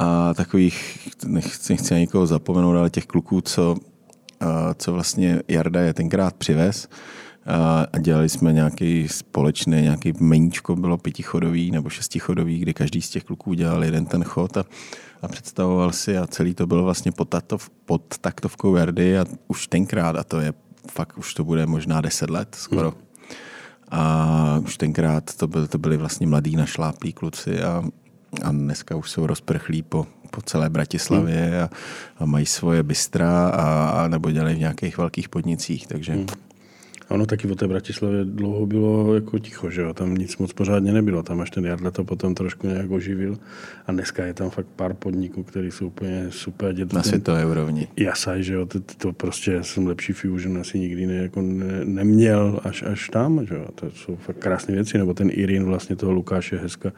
a 0.00 0.34
takových, 0.34 1.08
nechci, 1.26 1.72
nechci 1.72 1.94
nikoho 1.94 2.26
zapomenout, 2.26 2.76
ale 2.76 2.90
těch 2.90 3.06
kluků, 3.06 3.40
co, 3.40 3.76
co 4.76 4.92
vlastně 4.92 5.42
Jarda 5.48 5.80
je 5.80 5.94
tenkrát 5.94 6.34
přivez, 6.34 6.88
a 7.92 7.98
dělali 7.98 8.28
jsme 8.28 8.52
nějaký 8.52 9.08
společný, 9.08 9.82
nějaký 9.82 10.12
meníčko, 10.20 10.76
bylo 10.76 10.98
pětichodový 10.98 11.70
nebo 11.70 11.88
šestichodový, 11.88 12.58
kdy 12.58 12.74
každý 12.74 13.02
z 13.02 13.10
těch 13.10 13.24
kluků 13.24 13.54
dělal 13.54 13.84
jeden 13.84 14.06
ten 14.06 14.24
chod 14.24 14.56
a, 14.56 14.64
a 15.22 15.28
představoval 15.28 15.92
si 15.92 16.18
a 16.18 16.26
celý 16.26 16.54
to 16.54 16.66
bylo 16.66 16.84
vlastně 16.84 17.12
pod, 17.12 17.28
tatov, 17.28 17.70
pod 17.84 18.18
taktovkou 18.20 18.76
Jardy 18.76 19.18
a 19.18 19.24
už 19.48 19.66
tenkrát, 19.66 20.16
a 20.16 20.24
to 20.24 20.40
je 20.40 20.52
fakt, 20.90 21.18
už 21.18 21.34
to 21.34 21.44
bude 21.44 21.66
možná 21.66 22.00
deset 22.00 22.30
let 22.30 22.48
skoro. 22.54 22.90
Hmm. 22.90 23.00
A 23.90 24.60
už 24.64 24.76
tenkrát 24.76 25.34
to, 25.34 25.48
byl, 25.48 25.66
to 25.66 25.78
byli 25.78 25.96
vlastně 25.96 26.26
mladí 26.26 26.56
našláplí 26.56 27.12
kluci 27.12 27.62
a 27.62 27.84
a 28.42 28.52
dneska 28.52 28.96
už 28.96 29.10
jsou 29.10 29.26
rozprchlí 29.26 29.82
po, 29.82 30.06
po 30.30 30.42
celé 30.42 30.70
Bratislavě 30.70 31.46
hmm. 31.46 31.62
a, 31.62 31.70
a 32.18 32.26
mají 32.26 32.46
svoje 32.46 32.82
bystra 32.82 33.48
a, 33.48 33.88
a 33.88 34.08
nebo 34.08 34.30
dělají 34.30 34.56
v 34.56 34.60
nějakých 34.60 34.98
velkých 34.98 35.28
podnicích, 35.28 35.86
takže... 35.86 36.12
Hmm. 36.12 36.26
Ono 37.10 37.26
taky 37.26 37.48
o 37.48 37.54
té 37.54 37.68
Bratislavě 37.68 38.24
dlouho 38.24 38.66
bylo 38.66 39.14
jako 39.14 39.38
ticho, 39.38 39.70
že 39.70 39.82
jo? 39.82 39.94
Tam 39.94 40.14
nic 40.14 40.36
moc 40.36 40.52
pořádně 40.52 40.92
nebylo. 40.92 41.22
Tam 41.22 41.40
až 41.40 41.50
ten 41.50 41.64
Jarda 41.64 41.90
to 41.90 42.04
potom 42.04 42.34
trošku 42.34 42.66
nějak 42.66 42.90
oživil. 42.90 43.38
A 43.86 43.92
dneska 43.92 44.24
je 44.24 44.34
tam 44.34 44.50
fakt 44.50 44.66
pár 44.76 44.94
podniků, 44.94 45.42
které 45.42 45.66
jsou 45.66 45.86
úplně 45.86 46.26
super. 46.30 46.72
Dět, 46.72 46.92
Na 46.92 47.02
světové 47.02 47.46
úrovni. 47.46 47.88
Jasaj, 47.96 48.42
že 48.42 48.54
jo? 48.54 48.66
To, 48.66 48.80
to 48.80 49.12
prostě 49.12 49.62
jsem 49.62 49.86
lepší 49.86 50.12
Fusion 50.12 50.58
asi 50.58 50.78
nikdy 50.78 51.06
ne, 51.06 51.14
jako 51.14 51.42
ne, 51.42 51.84
neměl 51.84 52.60
až, 52.64 52.82
až 52.82 53.08
tam, 53.08 53.46
že 53.46 53.54
jo? 53.54 53.66
To 53.74 53.90
jsou 53.90 54.16
fakt 54.16 54.36
krásné 54.36 54.74
věci. 54.74 54.98
Nebo 54.98 55.14
ten 55.14 55.30
Irin 55.32 55.64
vlastně 55.64 55.96
toho 55.96 56.12
Lukáše 56.12 56.58
Heska 56.58 56.92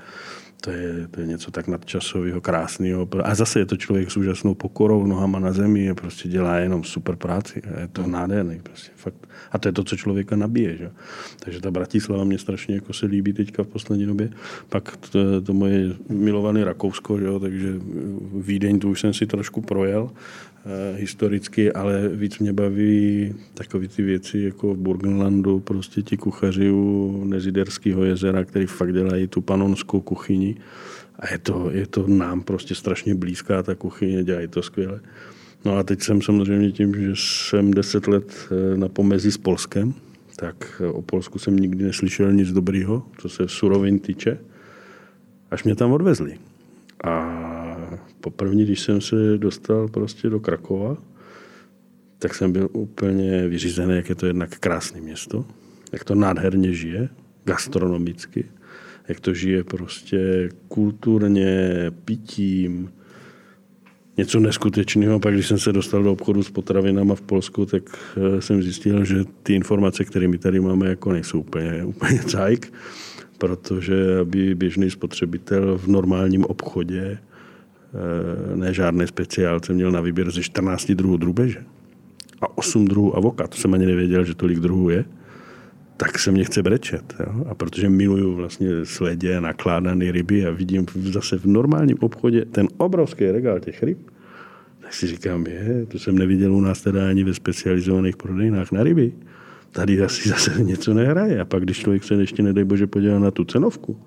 to 0.64 0.70
je, 0.70 1.08
to 1.10 1.20
je 1.20 1.26
něco 1.26 1.50
tak 1.50 1.68
nadčasového, 1.68 2.40
krásného. 2.40 3.08
A 3.24 3.34
zase 3.34 3.58
je 3.58 3.66
to 3.66 3.76
člověk 3.76 4.10
s 4.10 4.16
úžasnou 4.16 4.54
pokorou, 4.54 5.06
nohama 5.06 5.38
na 5.38 5.52
zemi, 5.52 5.84
je 5.84 5.94
prostě 5.94 6.28
dělá 6.28 6.56
jenom 6.56 6.84
super 6.84 7.16
práci. 7.16 7.62
A 7.62 7.80
je 7.80 7.88
to 7.88 8.06
nádherný. 8.06 8.60
Prostě, 8.62 8.90
fakt. 8.96 9.26
A 9.52 9.58
to 9.58 9.68
je 9.68 9.72
to, 9.72 9.84
co 9.84 9.96
člověka 9.96 10.36
nabije. 10.36 10.76
Že? 10.76 10.90
Takže 11.38 11.60
ta 11.60 11.70
Bratislava 11.70 12.24
mě 12.24 12.38
strašně 12.38 12.74
jako 12.74 12.92
se 12.92 13.06
líbí 13.06 13.32
teďka 13.32 13.62
v 13.62 13.66
poslední 13.66 14.06
době. 14.06 14.30
Pak 14.68 14.96
to, 14.96 15.42
to 15.42 15.52
moje 15.52 15.94
milované 16.08 16.64
Rakousko, 16.64 17.18
že? 17.18 17.26
takže 17.40 17.74
Vídeň, 18.34 18.78
tu 18.78 18.90
už 18.90 19.00
jsem 19.00 19.14
si 19.14 19.26
trošku 19.26 19.60
projel 19.60 20.10
historicky, 20.96 21.72
ale 21.72 22.08
víc 22.08 22.38
mě 22.38 22.52
baví 22.52 23.34
takové 23.54 23.88
ty 23.88 24.02
věci 24.02 24.38
jako 24.38 24.74
v 24.74 24.78
Burgenlandu, 24.78 25.60
prostě 25.60 26.02
ti 26.02 26.16
kuchaři 26.16 26.70
u 26.70 27.24
Neziderského 27.24 28.04
jezera, 28.04 28.44
který 28.44 28.66
fakt 28.66 28.92
dělají 28.92 29.26
tu 29.26 29.40
panonskou 29.40 30.00
kuchyni. 30.00 30.56
A 31.18 31.32
je 31.32 31.38
to, 31.38 31.70
je 31.70 31.86
to 31.86 32.06
nám 32.06 32.40
prostě 32.40 32.74
strašně 32.74 33.14
blízká 33.14 33.62
ta 33.62 33.74
kuchyně, 33.74 34.24
dělají 34.24 34.48
to 34.48 34.62
skvěle. 34.62 35.00
No 35.64 35.76
a 35.76 35.82
teď 35.82 36.02
jsem 36.02 36.22
samozřejmě 36.22 36.72
tím, 36.72 36.94
že 36.94 37.12
jsem 37.14 37.70
deset 37.70 38.08
let 38.08 38.48
eh, 38.50 38.76
na 38.76 38.88
pomezí 38.88 39.32
s 39.32 39.38
Polskem, 39.38 39.94
tak 40.36 40.82
eh, 40.84 40.86
o 40.86 41.02
Polsku 41.02 41.38
jsem 41.38 41.56
nikdy 41.56 41.84
neslyšel 41.84 42.32
nic 42.32 42.52
dobrýho, 42.52 43.02
co 43.18 43.28
se 43.28 43.48
surovin 43.48 43.98
týče, 43.98 44.38
až 45.50 45.64
mě 45.64 45.74
tam 45.74 45.92
odvezli. 45.92 46.38
A 47.04 47.61
poprvé, 48.22 48.54
když 48.54 48.80
jsem 48.80 49.00
se 49.00 49.16
dostal 49.38 49.88
prostě 49.88 50.30
do 50.30 50.40
Krakova, 50.40 50.96
tak 52.18 52.34
jsem 52.34 52.52
byl 52.52 52.68
úplně 52.72 53.48
vyřízený, 53.48 53.96
jak 53.96 54.08
je 54.08 54.14
to 54.14 54.26
jednak 54.26 54.58
krásné 54.58 55.00
město, 55.00 55.44
jak 55.92 56.04
to 56.04 56.14
nádherně 56.14 56.72
žije, 56.72 57.08
gastronomicky, 57.44 58.44
jak 59.08 59.20
to 59.20 59.34
žije 59.34 59.64
prostě 59.64 60.48
kulturně, 60.68 61.70
pitím, 62.04 62.90
něco 64.16 64.40
neskutečného. 64.40 65.20
Pak, 65.20 65.34
když 65.34 65.48
jsem 65.48 65.58
se 65.58 65.72
dostal 65.72 66.02
do 66.02 66.12
obchodu 66.12 66.42
s 66.42 66.50
potravinama 66.50 67.14
v 67.14 67.20
Polsku, 67.20 67.66
tak 67.66 67.82
eh, 68.16 68.40
jsem 68.42 68.62
zjistil, 68.62 69.04
že 69.04 69.24
ty 69.42 69.54
informace, 69.54 70.04
které 70.04 70.28
my 70.28 70.38
tady 70.38 70.60
máme, 70.60 70.88
jako 70.88 71.12
nejsou 71.12 71.40
úplně, 71.40 71.84
úplně 71.84 72.18
cajk, 72.26 72.72
protože 73.38 74.18
aby 74.20 74.54
běžný 74.54 74.90
spotřebitel 74.90 75.78
v 75.78 75.86
normálním 75.86 76.44
obchodě 76.44 77.18
ne 78.54 78.74
žádný 78.74 79.06
speciálce 79.06 79.72
měl 79.72 79.90
na 79.90 80.00
výběr 80.00 80.30
ze 80.30 80.42
14 80.42 80.90
druhů 80.92 81.16
drubeže 81.16 81.64
a 82.40 82.58
8 82.58 82.84
druhů 82.84 83.16
avokat. 83.16 83.50
To 83.50 83.56
jsem 83.56 83.74
ani 83.74 83.86
nevěděl, 83.86 84.24
že 84.24 84.34
tolik 84.34 84.60
druhů 84.60 84.90
je 84.90 85.04
tak 86.02 86.18
se 86.18 86.32
mě 86.32 86.44
chce 86.44 86.62
brečet. 86.62 87.14
Jo? 87.20 87.44
A 87.48 87.54
protože 87.54 87.88
miluju 87.88 88.34
vlastně 88.34 88.68
sledě, 88.84 89.40
nakládané 89.40 90.12
ryby 90.12 90.46
a 90.46 90.50
vidím 90.50 90.86
zase 90.94 91.38
v 91.38 91.46
normálním 91.46 91.96
obchodě 92.00 92.44
ten 92.44 92.68
obrovský 92.76 93.30
regál 93.30 93.60
těch 93.60 93.82
ryb, 93.82 93.98
tak 94.80 94.94
si 94.94 95.06
říkám, 95.06 95.46
je, 95.46 95.86
to 95.88 95.98
jsem 95.98 96.18
neviděl 96.18 96.54
u 96.54 96.60
nás 96.60 96.82
teda 96.82 97.08
ani 97.08 97.24
ve 97.24 97.34
specializovaných 97.34 98.16
prodejnách 98.16 98.72
na 98.72 98.82
ryby. 98.82 99.12
Tady 99.70 100.02
asi 100.02 100.28
zase 100.28 100.62
něco 100.62 100.94
nehraje. 100.94 101.40
A 101.40 101.44
pak, 101.44 101.62
když 101.62 101.78
člověk 101.78 102.04
se 102.04 102.14
ještě, 102.14 102.42
nedej 102.42 102.64
bože, 102.64 102.86
podívá 102.86 103.18
na 103.18 103.30
tu 103.30 103.44
cenovku, 103.44 104.00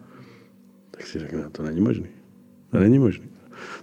tak 0.91 1.07
si 1.07 1.19
řekne, 1.19 1.41
no, 1.43 1.49
to 1.49 1.63
není 1.63 1.81
možný. 1.81 2.07
To 2.71 2.79
není 2.79 2.99
možný. 2.99 3.25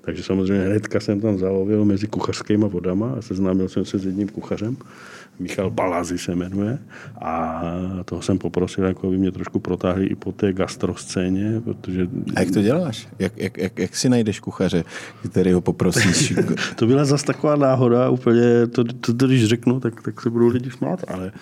Takže 0.03 0.23
samozřejmě 0.23 0.65
hnedka 0.65 1.01
jsem 1.01 1.21
tam 1.21 1.39
zalovil 1.39 1.85
mezi 1.85 2.07
kuchařskými 2.07 2.69
vodama 2.69 3.15
a 3.19 3.23
seznámil 3.23 3.69
jsem 3.69 3.85
se 3.85 3.99
s 3.99 4.05
jedním 4.05 4.29
kuchařem, 4.29 4.77
Michal 5.39 5.71
Balazy 5.71 6.19
se 6.19 6.35
jmenuje 6.35 6.79
a 7.21 7.63
toho 8.05 8.23
jsem 8.23 8.39
poprosil, 8.39 8.85
jako 8.85 9.07
aby 9.07 9.19
mě 9.19 9.33
trošku 9.33 9.59
protáhli 9.59 10.07
i 10.07 10.15
po 10.15 10.33
té 10.33 10.53
gastroscéně, 10.53 11.61
protože... 11.65 12.09
A 12.37 12.41
jak 12.41 12.51
to 12.51 12.63
děláš? 12.63 13.09
Jak, 13.19 13.33
jak, 13.39 13.59
jak, 13.59 13.79
jak 13.79 13.97
si 13.97 14.09
najdeš 14.09 14.41
kuchaře, 14.41 14.85
který 15.31 15.53
ho 15.53 15.61
poprosíš? 15.61 16.35
to 16.77 16.87
byla 16.87 17.05
zase 17.05 17.27
taková 17.27 17.57
náhoda, 17.57 18.09
úplně, 18.09 18.67
to, 18.67 18.85
to, 18.85 19.15
to 19.15 19.27
když 19.27 19.45
řeknu, 19.45 19.81
tak, 19.81 20.03
tak 20.03 20.21
se 20.21 20.31
budou 20.31 20.49
lidi 20.49 20.71
smát, 20.71 21.05
ale 21.09 21.33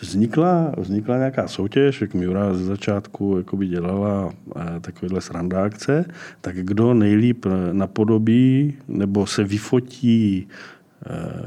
vznikla, 0.00 0.72
vznikla 0.78 1.16
nějaká 1.16 1.48
soutěž, 1.48 2.00
jak 2.00 2.14
Miura 2.14 2.54
ze 2.54 2.64
začátku 2.64 3.34
jakoby 3.38 3.66
dělala 3.66 4.32
eh, 4.56 4.80
takovéhle 4.80 5.20
srandákce, 5.20 6.04
tak 6.40 6.56
kdo 6.56 6.94
nejlíp 6.94 7.46
napodobí 7.72 8.74
nebo 8.88 9.26
se 9.26 9.44
vyfotí 9.44 10.48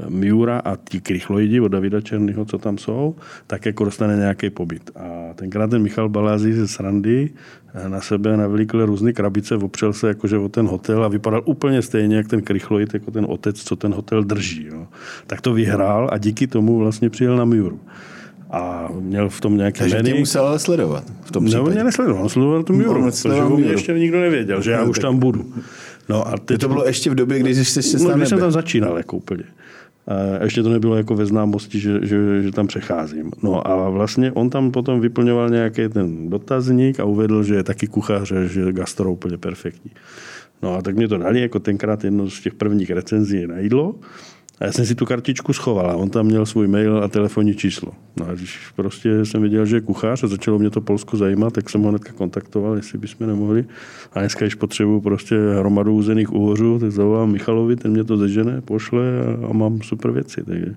Miura 0.08 0.58
a 0.58 0.76
ti 0.76 1.00
krychloidi 1.00 1.60
od 1.60 1.68
Davida 1.68 2.00
Černého, 2.00 2.44
co 2.44 2.58
tam 2.58 2.78
jsou, 2.78 3.14
tak 3.46 3.66
jako 3.66 3.84
dostane 3.84 4.16
nějaký 4.16 4.50
pobyt. 4.50 4.90
A 4.96 5.34
tenkrát 5.34 5.70
ten 5.70 5.82
Michal 5.82 6.08
Balází 6.08 6.52
ze 6.52 6.68
Srandy 6.68 7.30
eh, 7.74 7.88
na 7.88 8.00
sebe 8.00 8.36
navlíkl 8.36 8.86
různé 8.86 9.12
krabice, 9.12 9.56
opřel 9.56 9.92
se 9.92 10.08
jakože 10.08 10.38
o 10.38 10.48
ten 10.48 10.66
hotel 10.66 11.04
a 11.04 11.08
vypadal 11.08 11.42
úplně 11.44 11.82
stejně, 11.82 12.16
jak 12.16 12.28
ten 12.28 12.42
krychloid, 12.42 12.94
jako 12.94 13.10
ten 13.10 13.26
otec, 13.28 13.62
co 13.62 13.76
ten 13.76 13.94
hotel 13.94 14.24
drží. 14.24 14.66
Jo. 14.66 14.86
Tak 15.26 15.40
to 15.40 15.54
vyhrál 15.54 16.08
a 16.12 16.18
díky 16.18 16.46
tomu 16.46 16.78
vlastně 16.78 17.10
přijel 17.10 17.36
na 17.36 17.44
Miuru 17.44 17.80
a 18.52 18.88
měl 19.00 19.28
v 19.28 19.40
tom 19.40 19.56
nějaké 19.56 19.78
Takže 19.78 20.02
tě 20.02 20.14
musel 20.14 20.46
ale 20.46 20.58
sledovat 20.58 21.04
v 21.24 21.30
tom 21.30 21.44
případě. 21.44 21.68
Ne, 21.68 21.74
mě 21.74 21.84
nesledoval, 21.84 22.22
on 22.22 22.28
sledoval 22.28 22.62
tu 22.62 22.72
Miuru, 22.72 23.02
protože 23.02 23.42
o 23.42 23.56
mě 23.56 23.70
ještě 23.70 23.92
nikdo 23.92 24.20
nevěděl, 24.20 24.62
že 24.62 24.70
já 24.70 24.84
už 24.84 24.98
tam 24.98 25.18
budu. 25.18 25.52
No 26.08 26.28
a 26.28 26.38
teď... 26.38 26.60
To 26.60 26.68
bylo 26.68 26.86
ještě 26.86 27.10
v 27.10 27.14
době, 27.14 27.38
kdy 27.38 27.54
jsi 27.54 27.82
se 27.82 27.98
no, 27.98 28.10
když 28.10 28.28
jsem 28.28 28.38
tam 28.38 28.50
začínal 28.50 28.96
jako 28.96 29.16
úplně. 29.16 29.44
A 30.38 30.42
ještě 30.44 30.62
to 30.62 30.68
nebylo 30.68 30.96
jako 30.96 31.14
ve 31.14 31.26
známosti, 31.26 31.80
že, 31.80 31.98
že, 32.02 32.42
že 32.42 32.52
tam 32.52 32.66
přecházím. 32.66 33.30
No 33.42 33.68
a 33.68 33.88
vlastně 33.88 34.32
on 34.32 34.50
tam 34.50 34.70
potom 34.70 35.00
vyplňoval 35.00 35.50
nějaký 35.50 35.88
ten 35.88 36.30
dotazník 36.30 37.00
a 37.00 37.04
uvedl, 37.04 37.42
že 37.42 37.54
je 37.54 37.62
taky 37.62 37.86
kuchař, 37.86 38.32
že 38.46 38.72
gastro 38.72 39.12
úplně 39.12 39.38
perfektní. 39.38 39.90
No 40.62 40.74
a 40.74 40.82
tak 40.82 40.96
mě 40.96 41.08
to 41.08 41.18
dali 41.18 41.40
jako 41.40 41.58
tenkrát 41.58 42.04
jedno 42.04 42.30
z 42.30 42.40
těch 42.40 42.54
prvních 42.54 42.90
recenzí 42.90 43.46
na 43.46 43.58
jídlo. 43.58 43.94
A 44.62 44.66
já 44.66 44.72
jsem 44.72 44.86
si 44.86 44.94
tu 44.94 45.06
kartičku 45.06 45.52
schoval 45.52 45.90
a 45.90 45.96
on 45.96 46.10
tam 46.10 46.26
měl 46.26 46.46
svůj 46.46 46.68
mail 46.68 47.04
a 47.04 47.08
telefonní 47.08 47.54
číslo. 47.54 47.92
No 48.16 48.28
a 48.28 48.34
když 48.34 48.58
prostě 48.76 49.24
jsem 49.24 49.42
viděl, 49.42 49.66
že 49.66 49.76
je 49.76 49.80
kuchař 49.80 50.24
a 50.24 50.28
začalo 50.28 50.58
mě 50.58 50.70
to 50.70 50.80
Polsko 50.80 51.16
zajímat, 51.16 51.52
tak 51.52 51.70
jsem 51.70 51.82
ho 51.82 51.88
hnedka 51.88 52.12
kontaktoval, 52.12 52.76
jestli 52.76 52.98
bychom 52.98 53.26
nemohli. 53.26 53.64
A 54.12 54.18
dneska, 54.20 54.44
když 54.44 54.54
potřebuju 54.54 55.00
prostě 55.00 55.36
hromadu 55.58 55.94
uzených 55.94 56.32
úhořů, 56.32 56.78
tak 56.78 56.92
zavolám 56.92 57.32
Michalovi, 57.32 57.76
ten 57.76 57.90
mě 57.90 58.04
to 58.04 58.16
zežene, 58.16 58.60
pošle 58.60 59.02
a, 59.02 59.50
a 59.50 59.52
mám 59.52 59.82
super 59.82 60.10
věci. 60.10 60.42
Takže 60.46 60.74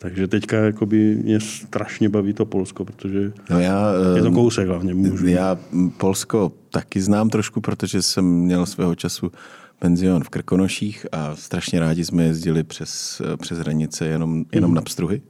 takže 0.00 0.28
teďka 0.28 0.56
jakoby 0.56 1.14
mě 1.22 1.40
strašně 1.40 2.08
baví 2.08 2.32
to 2.32 2.44
Polsko, 2.46 2.84
protože 2.84 3.32
no 3.50 3.60
já, 3.60 3.92
je 4.16 4.22
to 4.22 4.32
kousek 4.32 4.68
hlavně. 4.68 4.94
Můžu. 4.94 5.26
Já 5.26 5.58
Polsko 5.96 6.52
taky 6.70 7.00
znám 7.00 7.30
trošku, 7.30 7.60
protože 7.60 8.02
jsem 8.02 8.24
měl 8.24 8.66
svého 8.66 8.94
času 8.94 9.32
penzion 9.78 10.24
v 10.24 10.28
Krkonoších 10.28 11.06
a 11.12 11.36
strašně 11.36 11.80
rádi 11.80 12.04
jsme 12.04 12.24
jezdili 12.24 12.64
přes, 12.64 13.22
přes 13.40 13.58
hranice 13.58 14.06
jenom, 14.06 14.44
jenom 14.52 14.70
mm. 14.70 14.74
na 14.74 14.82
pstruhy. 14.82 15.22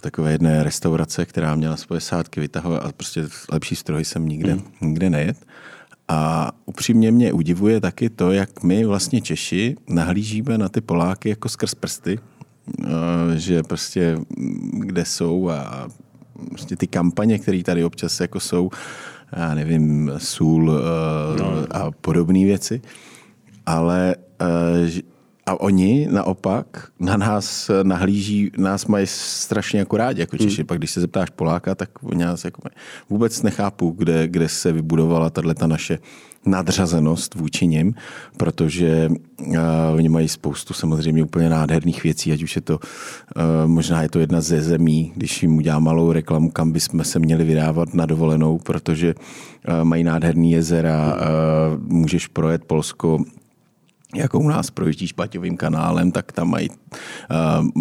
Takové 0.00 0.32
jedné 0.32 0.64
restaurace, 0.64 1.26
která 1.26 1.54
měla 1.54 1.76
svoje 1.76 2.00
sádky 2.00 2.40
vytahovat 2.40 2.84
a 2.84 2.92
prostě 2.92 3.28
lepší 3.52 3.76
strohy 3.76 4.04
jsem 4.04 4.28
nikde, 4.28 4.54
mm. 4.54 4.62
nikde 4.80 5.10
nejet. 5.10 5.36
A 6.08 6.52
upřímně 6.66 7.12
mě 7.12 7.32
udivuje 7.32 7.80
taky 7.80 8.10
to, 8.10 8.32
jak 8.32 8.62
my 8.62 8.84
vlastně 8.84 9.20
Češi 9.20 9.76
nahlížíme 9.88 10.58
na 10.58 10.68
ty 10.68 10.80
Poláky 10.80 11.28
jako 11.28 11.48
skrz 11.48 11.74
prsty, 11.74 12.18
eh, 12.84 12.88
že 13.34 13.62
prostě 13.62 14.18
kde 14.72 15.04
jsou 15.04 15.50
a 15.50 15.88
prostě 16.48 16.76
ty 16.76 16.86
kampaně, 16.86 17.38
které 17.38 17.62
tady 17.62 17.84
občas 17.84 18.20
jako 18.20 18.40
jsou, 18.40 18.70
já 19.36 19.54
nevím, 19.54 20.12
sůl 20.18 20.72
eh, 20.78 21.40
no. 21.40 21.66
a 21.70 21.90
podobné 21.90 22.44
věci, 22.44 22.80
ale 23.66 24.16
eh, 24.40 25.02
a 25.48 25.60
oni 25.60 26.08
naopak 26.10 26.88
na 27.00 27.16
nás 27.16 27.70
nahlíží, 27.82 28.50
nás 28.58 28.86
mají 28.86 29.06
strašně 29.06 29.78
jako 29.78 29.96
rádi, 29.96 30.20
jako 30.20 30.36
Češi. 30.36 30.56
Hmm. 30.56 30.66
Pak 30.66 30.78
když 30.78 30.90
se 30.90 31.00
zeptáš 31.00 31.30
Poláka, 31.30 31.74
tak 31.74 31.90
oni 32.02 32.24
nás 32.24 32.44
jako 32.44 32.62
vůbec 33.10 33.42
nechápu, 33.42 33.90
kde, 33.90 34.28
kde 34.28 34.48
se 34.48 34.72
vybudovala 34.72 35.30
tato 35.30 35.66
naše 35.66 35.98
nadřazenost 36.46 37.34
vůči 37.34 37.66
nim, 37.66 37.94
protože 38.36 39.08
uh, 39.46 39.56
oni 39.94 40.08
mají 40.08 40.28
spoustu 40.28 40.74
samozřejmě 40.74 41.22
úplně 41.22 41.48
nádherných 41.48 42.02
věcí, 42.02 42.32
ať 42.32 42.42
už 42.42 42.56
je 42.56 42.62
to, 42.62 42.78
uh, 42.78 43.70
možná 43.70 44.02
je 44.02 44.08
to 44.08 44.18
jedna 44.18 44.40
ze 44.40 44.62
zemí, 44.62 45.12
když 45.16 45.42
jim 45.42 45.56
udělám 45.56 45.84
malou 45.84 46.12
reklamu, 46.12 46.50
kam 46.50 46.72
bychom 46.72 47.04
se 47.04 47.18
měli 47.18 47.44
vydávat 47.44 47.94
na 47.94 48.06
dovolenou, 48.06 48.58
protože 48.58 49.14
uh, 49.14 49.84
mají 49.84 50.04
nádherný 50.04 50.52
jezera, 50.52 51.14
uh, 51.14 51.82
můžeš 51.82 52.26
projet 52.26 52.64
Polsko 52.64 53.18
jako 54.14 54.38
u 54.38 54.48
nás 54.48 54.70
projíždíš 54.70 55.12
Paťovým 55.12 55.56
kanálem, 55.56 56.12
tak 56.12 56.32
tam 56.32 56.50
mají 56.50 56.70
uh, 56.70 56.76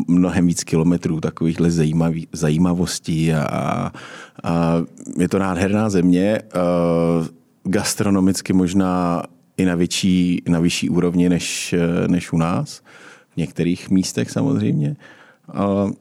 mnohem 0.08 0.48
víc 0.48 0.64
kilometrů 0.64 1.22
takovýchhle 1.22 1.72
zajímavý, 1.72 2.28
zajímavostí 2.32 3.34
a, 3.34 3.92
a 4.44 4.82
je 5.18 5.30
to 5.30 5.40
nádherná 5.40 5.90
země, 5.90 6.42
uh, 6.42 7.28
gastronomicky 7.64 8.54
možná 8.54 9.24
i 9.58 9.66
na, 9.66 9.76
větší, 9.76 10.42
na 10.48 10.60
vyšší 10.60 10.90
úrovni 10.90 11.30
než, 11.30 11.76
než 12.08 12.34
u 12.34 12.38
nás, 12.38 12.82
v 13.34 13.38
některých 13.38 13.90
místech 13.90 14.32
samozřejmě. 14.32 14.96
Uh, 15.56 15.92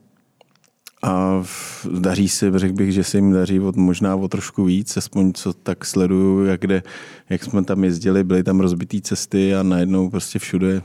a 1.04 1.44
daří 1.90 2.28
se, 2.28 2.58
řekl 2.58 2.74
bych, 2.74 2.92
že 2.92 3.04
se 3.04 3.18
jim 3.18 3.32
daří 3.32 3.60
od, 3.60 3.76
možná 3.76 4.16
o 4.16 4.28
trošku 4.28 4.64
víc, 4.64 4.96
aspoň 4.96 5.32
co 5.32 5.52
tak 5.52 5.84
sleduju, 5.84 6.44
jak, 6.44 6.60
kde, 6.60 6.82
jak 7.30 7.44
jsme 7.44 7.64
tam 7.64 7.84
jezdili, 7.84 8.24
byly 8.24 8.42
tam 8.42 8.60
rozbitý 8.60 9.02
cesty 9.02 9.54
a 9.54 9.62
najednou 9.62 10.10
prostě 10.10 10.38
všude, 10.38 10.82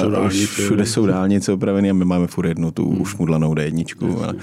jsou 0.00 0.10
dálnice, 0.10 0.46
všude 0.46 0.86
jsou 0.86 1.06
dálnice 1.06 1.52
opravené 1.52 1.90
a 1.90 1.92
my 1.92 2.04
máme 2.04 2.26
furt 2.26 2.46
jednu 2.46 2.70
tu 2.70 2.90
hmm. 2.90 3.00
ušmudlanou 3.00 3.54
D1. 3.54 4.36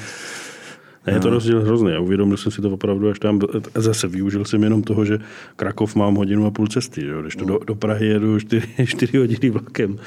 Ne, 1.08 1.14
je 1.14 1.20
to 1.20 1.30
rozdíl 1.30 1.62
hrozný. 1.62 1.94
A 1.94 2.00
uvědomil 2.00 2.38
jsem 2.38 2.52
si 2.52 2.62
to 2.62 2.70
opravdu 2.72 3.10
až 3.10 3.20
tam. 3.20 3.40
Zase 3.76 4.08
využil 4.08 4.46
jsem 4.46 4.64
jenom 4.64 4.84
toho, 4.84 5.06
že 5.06 5.20
Krakov 5.56 5.96
mám 5.96 6.16
hodinu 6.16 6.46
a 6.46 6.52
půl 6.52 6.68
cesty. 6.68 7.02
Že? 7.02 7.22
Když 7.22 7.36
to 7.36 7.46
do, 7.46 7.60
do 7.68 7.76
Prahy 7.76 8.08
jedu 8.08 8.40
4, 8.40 8.68
4 8.86 9.18
hodiny 9.18 9.50
vlakem. 9.50 9.98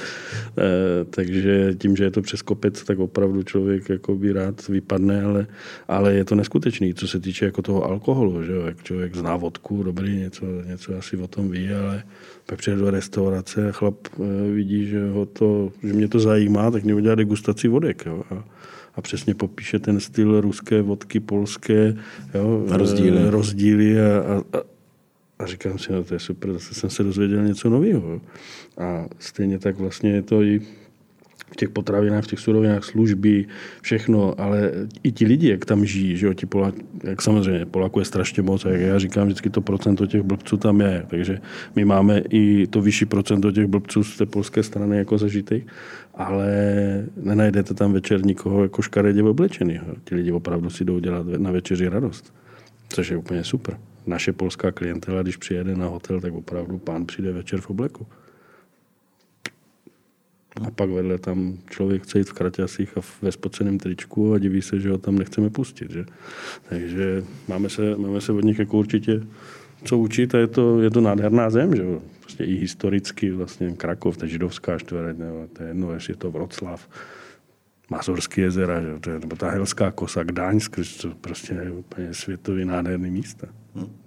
E, 0.57 1.05
takže 1.05 1.73
tím, 1.77 1.95
že 1.95 2.03
je 2.03 2.11
to 2.11 2.21
přes 2.21 2.41
kopec, 2.41 2.83
tak 2.83 2.99
opravdu 2.99 3.43
člověk 3.43 3.89
jako 3.89 4.15
by 4.15 4.31
rád 4.31 4.67
vypadne, 4.67 5.23
ale, 5.23 5.47
ale 5.87 6.13
je 6.13 6.25
to 6.25 6.35
neskutečný, 6.35 6.93
co 6.93 7.07
se 7.07 7.19
týče 7.19 7.45
jako 7.45 7.61
toho 7.61 7.83
alkoholu. 7.83 8.43
Že? 8.43 8.53
Jak 8.65 8.83
člověk 8.83 9.15
zná 9.15 9.35
vodku, 9.35 9.83
dobrý, 9.83 10.17
něco, 10.17 10.45
něco 10.67 10.97
asi 10.97 11.17
o 11.17 11.27
tom 11.27 11.51
ví, 11.51 11.69
ale 11.73 12.03
pak 12.45 12.59
přijde 12.59 12.77
do 12.77 12.91
restaurace 12.91 13.69
a 13.69 13.71
chlap 13.71 13.95
e, 14.07 14.51
vidí, 14.51 14.85
že, 14.85 15.09
ho 15.09 15.25
to, 15.25 15.71
že 15.83 15.93
mě 15.93 16.07
to 16.07 16.19
zajímá, 16.19 16.71
tak 16.71 16.83
mě 16.83 16.95
udělá 16.95 17.15
degustaci 17.15 17.67
vodek. 17.67 18.05
Jo? 18.05 18.23
A, 18.31 18.43
a 18.95 19.01
přesně 19.01 19.33
popíše 19.33 19.79
ten 19.79 19.99
styl 19.99 20.41
ruské 20.41 20.81
vodky, 20.81 21.19
polské, 21.19 21.95
jo, 22.33 22.65
rozdíly, 22.67 23.29
rozdíly 23.29 24.01
a, 24.01 24.43
a, 24.53 24.61
a 25.39 25.45
říkám 25.45 25.79
si, 25.79 25.91
no 25.91 26.03
to 26.03 26.13
je 26.13 26.19
super, 26.19 26.53
zase 26.53 26.73
jsem 26.73 26.89
se 26.89 27.03
dozvěděl 27.03 27.43
něco 27.43 27.69
nového. 27.69 28.21
A 28.77 29.05
stejně 29.19 29.59
tak 29.59 29.77
vlastně 29.77 30.11
je 30.11 30.21
to 30.21 30.41
i 30.41 30.61
v 31.51 31.55
těch 31.55 31.69
potravinách, 31.69 32.23
v 32.23 32.27
těch 32.27 32.39
surovinách, 32.39 32.83
služby, 32.83 33.45
všechno, 33.81 34.41
ale 34.41 34.71
i 35.03 35.11
ti 35.11 35.25
lidi, 35.25 35.49
jak 35.49 35.65
tam 35.65 35.85
žijí, 35.85 36.17
že 36.17 36.25
jo, 36.25 36.33
ti 36.33 36.45
Polák, 36.45 36.75
jak 37.03 37.21
samozřejmě, 37.21 37.65
Poláků 37.65 37.99
je 37.99 38.05
strašně 38.05 38.43
moc, 38.43 38.65
jak 38.65 38.81
já 38.81 38.99
říkám, 38.99 39.25
vždycky 39.25 39.49
to 39.49 39.61
procento 39.61 40.07
těch 40.07 40.21
blbců 40.21 40.57
tam 40.57 40.81
je, 40.81 41.05
takže 41.07 41.39
my 41.75 41.85
máme 41.85 42.21
i 42.29 42.67
to 42.67 42.81
vyšší 42.81 43.05
procento 43.05 43.51
těch 43.51 43.67
blbců 43.67 44.03
z 44.03 44.17
té 44.17 44.25
polské 44.25 44.63
strany 44.63 44.97
jako 44.97 45.17
zažitých, 45.17 45.67
ale 46.13 46.47
nenajdete 47.17 47.73
tam 47.73 47.93
večer 47.93 48.25
nikoho 48.25 48.63
jako 48.63 48.81
škaredě 48.81 49.23
oblečený. 49.23 49.79
Ti 50.03 50.15
lidi 50.15 50.31
opravdu 50.31 50.69
si 50.69 50.85
jdou 50.85 50.99
dělat 50.99 51.27
na 51.37 51.51
večeři 51.51 51.89
radost, 51.89 52.33
což 52.89 53.11
je 53.11 53.17
úplně 53.17 53.43
super. 53.43 53.77
Naše 54.07 54.33
polská 54.33 54.71
klientela, 54.71 55.21
když 55.21 55.37
přijede 55.37 55.75
na 55.75 55.87
hotel, 55.87 56.21
tak 56.21 56.33
opravdu 56.33 56.77
pán 56.77 57.05
přijde 57.05 57.31
večer 57.31 57.61
v 57.61 57.69
obleku. 57.69 58.07
Pak 60.81 60.89
vedle 60.89 61.17
tam 61.17 61.57
člověk 61.69 62.03
chce 62.03 62.17
jít 62.17 62.29
v 62.29 62.33
kraťasích 62.33 62.97
a 62.97 63.01
ve 63.21 63.31
spoceném 63.31 63.79
tričku 63.79 64.33
a 64.33 64.37
diví 64.37 64.61
se, 64.61 64.79
že 64.79 64.89
ho 64.89 64.97
tam 64.97 65.17
nechceme 65.17 65.49
pustit. 65.49 65.91
Že? 65.91 66.05
Takže 66.69 67.23
máme 67.47 67.69
se, 67.69 67.95
máme 67.95 68.21
se 68.21 68.31
od 68.31 68.43
nich 68.43 68.59
jako 68.59 68.77
určitě 68.77 69.21
co 69.83 69.97
učit 69.97 70.35
a 70.35 70.37
je 70.37 70.47
to, 70.47 70.81
je 70.81 70.89
to 70.89 71.01
nádherná 71.01 71.49
zem. 71.49 71.75
Že? 71.75 71.83
Prostě 72.19 72.43
i 72.43 72.55
historicky 72.55 73.31
vlastně 73.31 73.71
Krakov, 73.77 74.17
ta 74.17 74.25
židovská 74.25 74.79
čtvereť, 74.79 75.17
to 75.53 75.63
je 75.63 75.69
jedno, 75.69 75.93
jestli 75.93 76.13
je 76.13 76.17
to 76.17 76.31
Vroclav, 76.31 76.87
Mazorské 77.89 78.41
jezera, 78.41 78.81
že? 78.81 79.19
Nebo 79.19 79.35
ta 79.35 79.49
Helská 79.49 79.91
kosa, 79.91 80.23
Gdaňsk, 80.23 80.75
to 81.01 81.09
prostě 81.21 81.53
je 81.53 81.71
úplně 81.71 82.13
světový 82.13 82.65
nádherný 82.65 83.11
místa. 83.11 83.47
Hmm. 83.75 84.00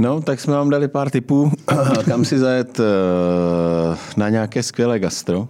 No, 0.00 0.20
tak 0.20 0.40
jsme 0.40 0.54
vám 0.54 0.70
dali 0.70 0.88
pár 0.88 1.10
tipů, 1.10 1.52
kam 2.04 2.24
si 2.24 2.38
zajet 2.38 2.80
eh, 2.80 3.96
na 4.16 4.28
nějaké 4.28 4.62
skvělé 4.62 4.98
gastro. 4.98 5.48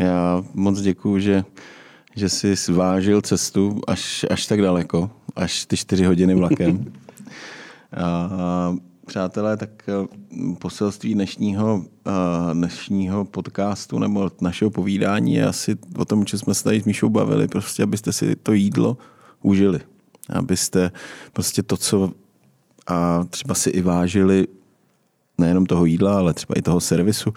Já 0.00 0.44
moc 0.54 0.80
děkuju, 0.80 1.18
že, 1.18 1.44
že 2.16 2.28
jsi 2.28 2.56
zvážil 2.56 3.22
cestu 3.22 3.80
až, 3.86 4.26
až 4.30 4.46
tak 4.46 4.62
daleko, 4.62 5.10
až 5.36 5.66
ty 5.66 5.76
čtyři 5.76 6.04
hodiny 6.04 6.34
vlakem. 6.34 6.84
A, 7.96 8.74
přátelé, 9.06 9.56
tak 9.56 9.70
eh, 9.88 9.92
poselství 10.58 11.14
dnešního, 11.14 11.84
eh, 12.06 12.54
dnešního 12.54 13.24
podcastu 13.24 13.98
nebo 13.98 14.30
našeho 14.40 14.70
povídání 14.70 15.34
je 15.34 15.46
asi 15.46 15.76
o 15.96 16.04
tom, 16.04 16.26
že 16.26 16.38
jsme 16.38 16.54
se 16.54 16.64
tady 16.64 16.80
s 16.80 16.84
Míšou 16.84 17.08
bavili, 17.08 17.48
prostě 17.48 17.82
abyste 17.82 18.12
si 18.12 18.36
to 18.36 18.52
jídlo 18.52 18.96
užili. 19.42 19.80
Abyste 20.28 20.90
prostě 21.32 21.62
to, 21.62 21.76
co 21.76 22.12
a 22.86 23.24
třeba 23.24 23.54
si 23.54 23.70
i 23.70 23.82
vážili 23.82 24.46
nejenom 25.38 25.66
toho 25.66 25.84
jídla, 25.84 26.18
ale 26.18 26.34
třeba 26.34 26.54
i 26.58 26.62
toho 26.62 26.80
servisu, 26.80 27.34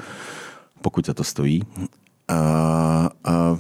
pokud 0.82 1.06
za 1.06 1.14
to 1.14 1.24
stojí. 1.24 1.62
A, 2.28 3.10
a, 3.24 3.58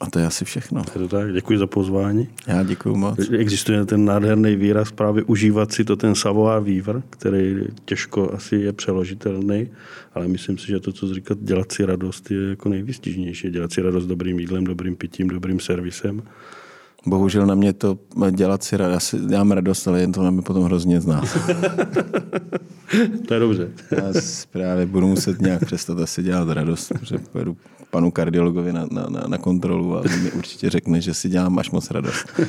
a 0.00 0.10
to 0.10 0.18
je 0.18 0.26
asi 0.26 0.44
všechno. 0.44 0.82
Je 0.94 1.00
to 1.00 1.08
tak, 1.08 1.32
děkuji 1.32 1.58
za 1.58 1.66
pozvání. 1.66 2.28
Já 2.46 2.62
děkuji 2.62 2.96
moc. 2.96 3.30
Existuje 3.38 3.84
ten 3.84 4.04
nádherný 4.04 4.56
výraz 4.56 4.92
právě 4.92 5.22
užívat 5.22 5.72
si 5.72 5.84
to 5.84 5.96
ten 5.96 6.14
savoir 6.14 6.62
vivre, 6.62 7.02
který 7.10 7.56
těžko 7.84 8.32
asi 8.32 8.56
je 8.56 8.72
přeložitelný, 8.72 9.68
ale 10.14 10.28
myslím 10.28 10.58
si, 10.58 10.66
že 10.66 10.80
to, 10.80 10.92
co 10.92 11.14
říkat, 11.14 11.38
dělat 11.40 11.72
si 11.72 11.84
radost 11.84 12.30
je 12.30 12.48
jako 12.48 12.68
nejvystižnější. 12.68 13.50
Dělat 13.50 13.72
si 13.72 13.82
radost 13.82 14.06
dobrým 14.06 14.38
jídlem, 14.38 14.64
dobrým 14.64 14.96
pitím, 14.96 15.28
dobrým 15.28 15.60
servisem 15.60 16.22
Bohužel 17.06 17.46
na 17.46 17.54
mě 17.54 17.72
to 17.72 17.98
dělat 18.30 18.62
si 18.62 18.76
radost, 18.76 19.14
já 19.30 19.38
mám 19.38 19.52
radost, 19.52 19.88
ale 19.88 20.00
jen 20.00 20.12
to 20.12 20.22
na 20.22 20.30
mě 20.30 20.42
potom 20.42 20.64
hrozně 20.64 21.00
zná. 21.00 21.20
to 23.28 23.34
je 23.34 23.40
dobře. 23.40 23.70
já 23.96 24.02
právě 24.50 24.86
budu 24.86 25.08
muset 25.08 25.40
nějak 25.40 25.64
přestat 25.64 25.98
asi 25.98 26.22
dělat 26.22 26.48
radost, 26.48 26.92
protože 26.98 27.18
pojedu 27.18 27.56
panu 27.90 28.10
kardiologovi 28.10 28.72
na, 28.72 28.86
na, 28.90 29.06
na, 29.08 29.24
na 29.26 29.38
kontrolu 29.38 29.98
a 29.98 30.02
mi 30.22 30.32
určitě 30.32 30.70
řekne, 30.70 31.00
že 31.00 31.14
si 31.14 31.28
dělám 31.28 31.58
až 31.58 31.70
moc 31.70 31.90
radost. 31.90 32.40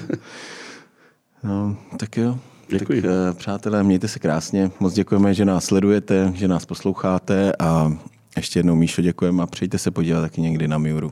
No, 1.43 1.77
tak 1.97 2.17
jo. 2.17 2.39
Děkuji. 2.67 3.01
Tak, 3.01 3.11
eh, 3.11 3.33
přátelé, 3.33 3.83
mějte 3.83 4.07
se 4.07 4.19
krásně. 4.19 4.71
Moc 4.79 4.93
děkujeme, 4.93 5.33
že 5.33 5.45
nás 5.45 5.65
sledujete, 5.65 6.31
že 6.35 6.47
nás 6.47 6.65
posloucháte 6.65 7.53
a 7.59 7.93
ještě 8.35 8.59
jednou 8.59 8.75
Míšo 8.75 9.01
děkujeme 9.01 9.43
a 9.43 9.47
přijďte 9.47 9.77
se 9.77 9.91
podívat 9.91 10.21
taky 10.21 10.41
někdy 10.41 10.67
na 10.67 10.77
Miuru. 10.77 11.09